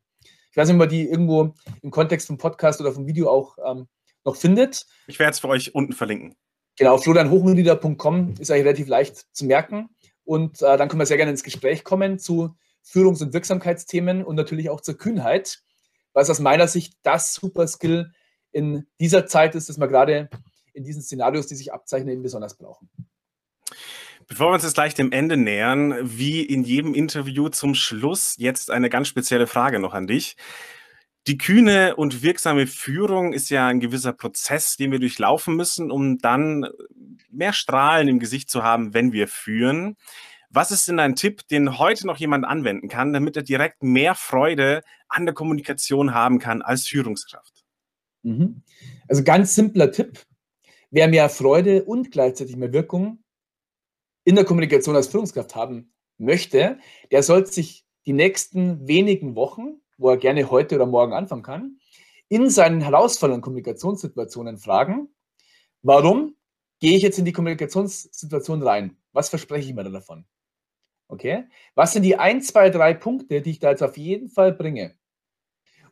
Ich 0.50 0.56
weiß 0.56 0.70
nicht, 0.70 0.76
ob 0.76 0.80
man 0.80 0.88
die 0.88 1.10
irgendwo 1.10 1.54
im 1.82 1.92
Kontext 1.92 2.28
vom 2.28 2.38
Podcast 2.38 2.80
oder 2.80 2.94
vom 2.94 3.06
Video 3.06 3.30
auch 3.30 3.58
ähm, 3.66 3.90
noch 4.24 4.38
findet. 4.38 4.86
Ich 5.08 5.20
werde 5.20 5.32
es 5.32 5.40
für 5.40 5.50
euch 5.50 5.76
unten 5.76 5.92
verlinken. 5.92 6.38
Genau, 6.78 6.98
florianhochenrieder.com 7.00 8.36
ist 8.40 8.50
eigentlich 8.50 8.64
relativ 8.64 8.88
leicht 8.88 9.26
zu 9.36 9.44
merken. 9.44 9.90
Und 10.24 10.62
äh, 10.62 10.78
dann 10.78 10.88
können 10.88 11.02
wir 11.02 11.06
sehr 11.06 11.18
gerne 11.18 11.32
ins 11.32 11.44
Gespräch 11.44 11.84
kommen 11.84 12.18
zu 12.18 12.56
Führungs- 12.82 13.22
und 13.22 13.34
Wirksamkeitsthemen 13.34 14.24
und 14.24 14.38
natürlich 14.38 14.70
auch 14.70 14.80
zur 14.80 14.96
Kühnheit, 14.96 15.64
was 16.14 16.30
aus 16.30 16.40
meiner 16.40 16.70
Sicht 16.70 16.94
das 17.04 17.34
Superskill 17.34 18.14
in 18.54 18.88
dieser 19.02 19.26
Zeit 19.26 19.54
ist, 19.54 19.68
das 19.68 19.80
wir 19.80 19.90
gerade 19.90 20.30
in 20.72 20.86
diesen 20.86 21.02
Szenarios, 21.02 21.48
die 21.48 21.56
sich 21.56 21.74
abzeichnen, 21.74 22.14
eben 22.14 22.24
besonders 22.24 22.56
brauchen. 22.56 22.90
Bevor 24.28 24.50
wir 24.50 24.54
uns 24.54 24.64
jetzt 24.64 24.76
gleich 24.76 24.94
dem 24.94 25.12
Ende 25.12 25.36
nähern, 25.36 25.96
wie 26.02 26.42
in 26.42 26.64
jedem 26.64 26.94
Interview 26.94 27.50
zum 27.50 27.76
Schluss 27.76 28.36
jetzt 28.38 28.72
eine 28.72 28.90
ganz 28.90 29.10
spezielle 29.10 29.48
Frage 29.48 29.80
noch 29.80 29.94
an 29.94 30.08
dich. 30.08 30.38
Die 31.28 31.38
kühne 31.38 31.96
und 31.98 32.24
wirksame 32.24 32.66
Führung 32.66 33.34
ist 33.34 33.50
ja 33.50 33.68
ein 33.68 33.80
gewisser 33.80 34.14
Prozess, 34.14 34.76
den 34.78 34.92
wir 34.92 35.00
durchlaufen 35.00 35.56
müssen, 35.56 35.92
um 35.92 36.18
dann 36.18 36.68
mehr 37.30 37.54
Strahlen 37.54 38.08
im 38.08 38.20
Gesicht 38.20 38.50
zu 38.50 38.64
haben, 38.64 38.94
wenn 38.94 39.12
wir 39.12 39.28
führen. 39.28 39.98
Was 40.50 40.72
ist 40.72 40.88
denn 40.88 41.00
ein 41.00 41.16
Tipp, 41.16 41.48
den 41.48 41.78
heute 41.78 42.08
noch 42.08 42.18
jemand 42.18 42.46
anwenden 42.46 42.90
kann, 42.90 43.14
damit 43.14 43.38
er 43.38 43.44
direkt 43.44 43.84
mehr 43.84 44.16
Freude 44.16 44.82
an 45.08 45.26
der 45.26 45.36
Kommunikation 45.36 46.14
haben 46.14 46.40
kann 46.40 46.62
als 46.62 46.88
Führungskraft? 46.88 47.64
Mhm. 48.24 48.64
Also 49.08 49.24
ganz 49.24 49.56
simpler 49.56 49.92
Tipp. 49.92 50.20
Wer 50.90 51.08
mehr 51.08 51.30
Freude 51.30 51.84
und 51.84 52.12
gleichzeitig 52.12 52.58
mehr 52.58 52.74
Wirkung 52.74 53.21
in 54.24 54.36
der 54.36 54.46
Kommunikation 54.46 54.96
als 54.96 55.08
Führungskraft 55.08 55.56
haben 55.56 55.94
möchte, 56.18 56.78
der 57.12 57.24
sollte 57.24 57.52
sich 57.52 57.86
die 58.06 58.14
nächsten 58.14 58.88
wenigen 58.88 59.36
Wochen, 59.36 59.82
wo 59.98 60.10
er 60.10 60.18
gerne 60.18 60.50
heute 60.50 60.76
oder 60.76 60.86
morgen 60.86 61.14
anfangen 61.14 61.44
kann, 61.44 61.80
in 62.30 62.50
seinen 62.50 62.82
herausfordernden 62.82 63.42
Kommunikationssituationen 63.42 64.58
fragen, 64.58 65.10
warum 65.82 66.36
gehe 66.80 66.96
ich 66.96 67.04
jetzt 67.04 67.20
in 67.20 67.26
die 67.26 67.34
Kommunikationssituation 67.34 68.64
rein? 68.64 68.98
Was 69.12 69.30
verspreche 69.30 69.68
ich 69.68 69.76
mir 69.76 69.84
davon? 69.84 70.26
Okay? 71.08 71.46
Was 71.76 71.94
sind 71.94 72.04
die 72.04 72.18
ein, 72.18 72.42
zwei, 72.42 72.70
drei 72.70 72.94
Punkte, 72.94 73.42
die 73.42 73.52
ich 73.52 73.60
da 73.60 73.72
jetzt 73.72 73.84
auf 73.84 73.98
jeden 73.98 74.30
Fall 74.30 74.54
bringe? 74.54 74.96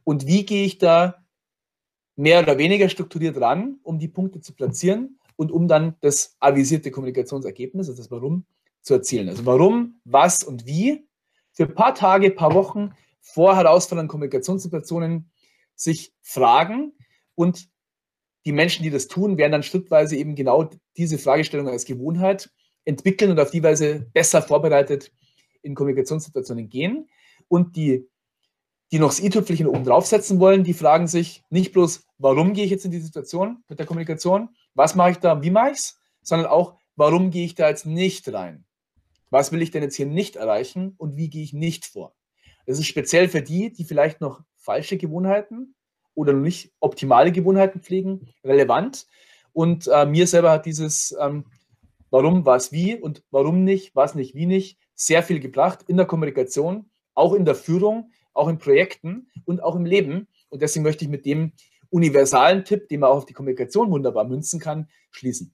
Und 0.03 0.25
wie 0.25 0.45
gehe 0.45 0.65
ich 0.65 0.77
da 0.77 1.25
mehr 2.15 2.39
oder 2.39 2.57
weniger 2.57 2.89
strukturiert 2.89 3.39
ran, 3.39 3.79
um 3.83 3.99
die 3.99 4.07
Punkte 4.07 4.41
zu 4.41 4.53
platzieren 4.53 5.18
und 5.39 5.53
um 5.53 5.69
dann 5.69 5.95
das 6.01 6.35
avisierte 6.41 6.91
Kommunikationsergebnis, 6.91 7.87
also 7.87 8.01
das 8.01 8.11
Warum, 8.11 8.45
zu 8.81 8.95
erzielen? 8.95 9.29
Also 9.29 9.45
warum, 9.45 10.01
was 10.03 10.43
und 10.43 10.65
wie 10.65 11.07
für 11.53 11.63
ein 11.63 11.75
paar 11.75 11.95
Tage, 11.95 12.29
paar 12.31 12.53
Wochen 12.53 12.91
vor 13.21 13.55
herausfordernden 13.55 14.09
Kommunikationssituationen 14.09 15.31
sich 15.75 16.13
fragen 16.21 16.91
und 17.35 17.69
die 18.45 18.51
Menschen, 18.51 18.83
die 18.83 18.89
das 18.89 19.07
tun, 19.07 19.37
werden 19.37 19.53
dann 19.53 19.63
schrittweise 19.63 20.17
eben 20.17 20.35
genau 20.35 20.69
diese 20.97 21.17
Fragestellung 21.17 21.69
als 21.69 21.85
Gewohnheit 21.85 22.51
entwickeln 22.83 23.31
und 23.31 23.39
auf 23.39 23.51
die 23.51 23.63
Weise 23.63 24.09
besser 24.11 24.41
vorbereitet 24.41 25.13
in 25.61 25.73
Kommunikationssituationen 25.73 26.69
gehen. 26.69 27.07
Und 27.47 27.77
die, 27.77 28.09
die 28.91 28.99
noch 28.99 29.09
das 29.09 29.23
i-Tüpfelchen 29.23 29.67
oben 29.67 29.85
draufsetzen 29.85 30.41
wollen, 30.41 30.65
die 30.65 30.73
fragen 30.73 31.07
sich 31.07 31.45
nicht 31.49 31.71
bloß, 31.71 32.05
warum 32.17 32.51
gehe 32.51 32.65
ich 32.65 32.71
jetzt 32.71 32.83
in 32.83 32.91
die 32.91 32.99
Situation 32.99 33.63
mit 33.69 33.79
der 33.79 33.85
Kommunikation, 33.85 34.49
was 34.79 34.95
mache 34.95 35.11
ich 35.11 35.17
da, 35.17 35.43
wie 35.43 35.51
mache 35.51 35.71
ich 35.71 35.77
es, 35.77 35.99
sondern 36.21 36.47
auch, 36.47 36.75
warum 36.95 37.31
gehe 37.31 37.43
ich 37.43 37.53
da 37.53 37.67
jetzt 37.67 37.85
nicht 37.85 38.31
rein? 38.31 38.63
Was 39.29 39.51
will 39.51 39.61
ich 39.61 39.71
denn 39.71 39.83
jetzt 39.83 39.97
hier 39.97 40.05
nicht 40.05 40.37
erreichen 40.37 40.95
und 40.97 41.17
wie 41.17 41.29
gehe 41.29 41.43
ich 41.43 41.51
nicht 41.51 41.85
vor? 41.85 42.15
Das 42.65 42.79
ist 42.79 42.87
speziell 42.87 43.27
für 43.27 43.41
die, 43.41 43.73
die 43.73 43.83
vielleicht 43.83 44.21
noch 44.21 44.41
falsche 44.55 44.95
Gewohnheiten 44.95 45.75
oder 46.15 46.31
noch 46.31 46.43
nicht 46.43 46.71
optimale 46.79 47.33
Gewohnheiten 47.33 47.81
pflegen, 47.81 48.33
relevant. 48.41 49.05
Und 49.51 49.87
äh, 49.87 50.05
mir 50.05 50.27
selber 50.27 50.51
hat 50.51 50.65
dieses 50.65 51.13
ähm, 51.19 51.43
warum, 52.09 52.45
was, 52.45 52.71
wie 52.71 52.95
und 52.95 53.21
warum 53.31 53.65
nicht, 53.65 53.97
was 53.97 54.15
nicht, 54.15 54.33
wie 54.33 54.45
nicht, 54.45 54.79
sehr 54.95 55.23
viel 55.23 55.41
gebracht 55.41 55.83
in 55.87 55.97
der 55.97 56.05
Kommunikation, 56.05 56.89
auch 57.15 57.33
in 57.33 57.43
der 57.43 57.55
Führung, 57.55 58.13
auch 58.33 58.47
in 58.47 58.59
Projekten 58.59 59.29
und 59.43 59.61
auch 59.61 59.75
im 59.75 59.85
Leben. 59.85 60.29
Und 60.47 60.61
deswegen 60.61 60.83
möchte 60.83 61.03
ich 61.03 61.11
mit 61.11 61.25
dem 61.25 61.51
universalen 61.89 62.65
Tipp, 62.65 62.87
den 62.89 63.01
man 63.01 63.09
auch 63.09 63.17
auf 63.17 63.25
die 63.25 63.33
Kommunikation 63.33 63.91
wunderbar 63.91 64.25
münzen 64.25 64.59
kann, 64.59 64.87
schließen. 65.11 65.53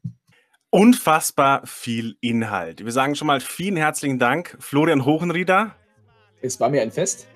Unfassbar 0.70 1.66
viel 1.66 2.18
Inhalt. 2.20 2.84
Wir 2.84 2.92
sagen 2.92 3.16
schon 3.16 3.28
mal 3.28 3.40
vielen 3.40 3.78
herzlichen 3.78 4.20
Dank, 4.20 4.58
Florian 4.60 5.06
Hochenrieder. 5.06 5.76
Es 6.42 6.60
war 6.60 6.70
mir 6.70 6.82
ein 6.82 6.92
Fest. 6.92 7.28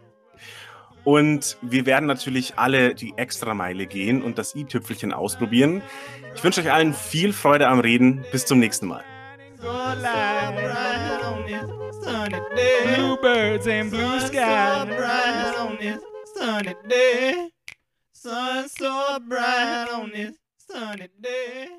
Und 1.06 1.58
wir 1.62 1.86
werden 1.86 2.06
natürlich 2.06 2.58
alle 2.58 2.94
die 2.94 3.14
Extrameile 3.16 3.88
gehen 3.88 4.22
und 4.22 4.38
das 4.38 4.56
i-Tüpfelchen 4.56 5.14
ausprobieren. 5.14 5.82
Ich 6.36 6.44
wünsche 6.44 6.62
euch 6.62 6.72
allen 6.72 6.94
viel 6.94 7.32
Freude 7.34 7.68
am 7.68 7.80
Reden. 7.80 8.26
Bis 8.32 8.46
zum 8.46 8.60
nächsten 8.60 8.88
Mal. 8.88 9.04
Bluebirds 12.96 13.68
and 13.68 13.92
blue 13.92 14.20
sky 14.20 14.86
Sun 18.22 18.68
so 18.68 19.18
bright 19.30 19.88
on 19.94 20.12
this 20.12 20.36
sunny 20.70 21.08
day. 21.22 21.70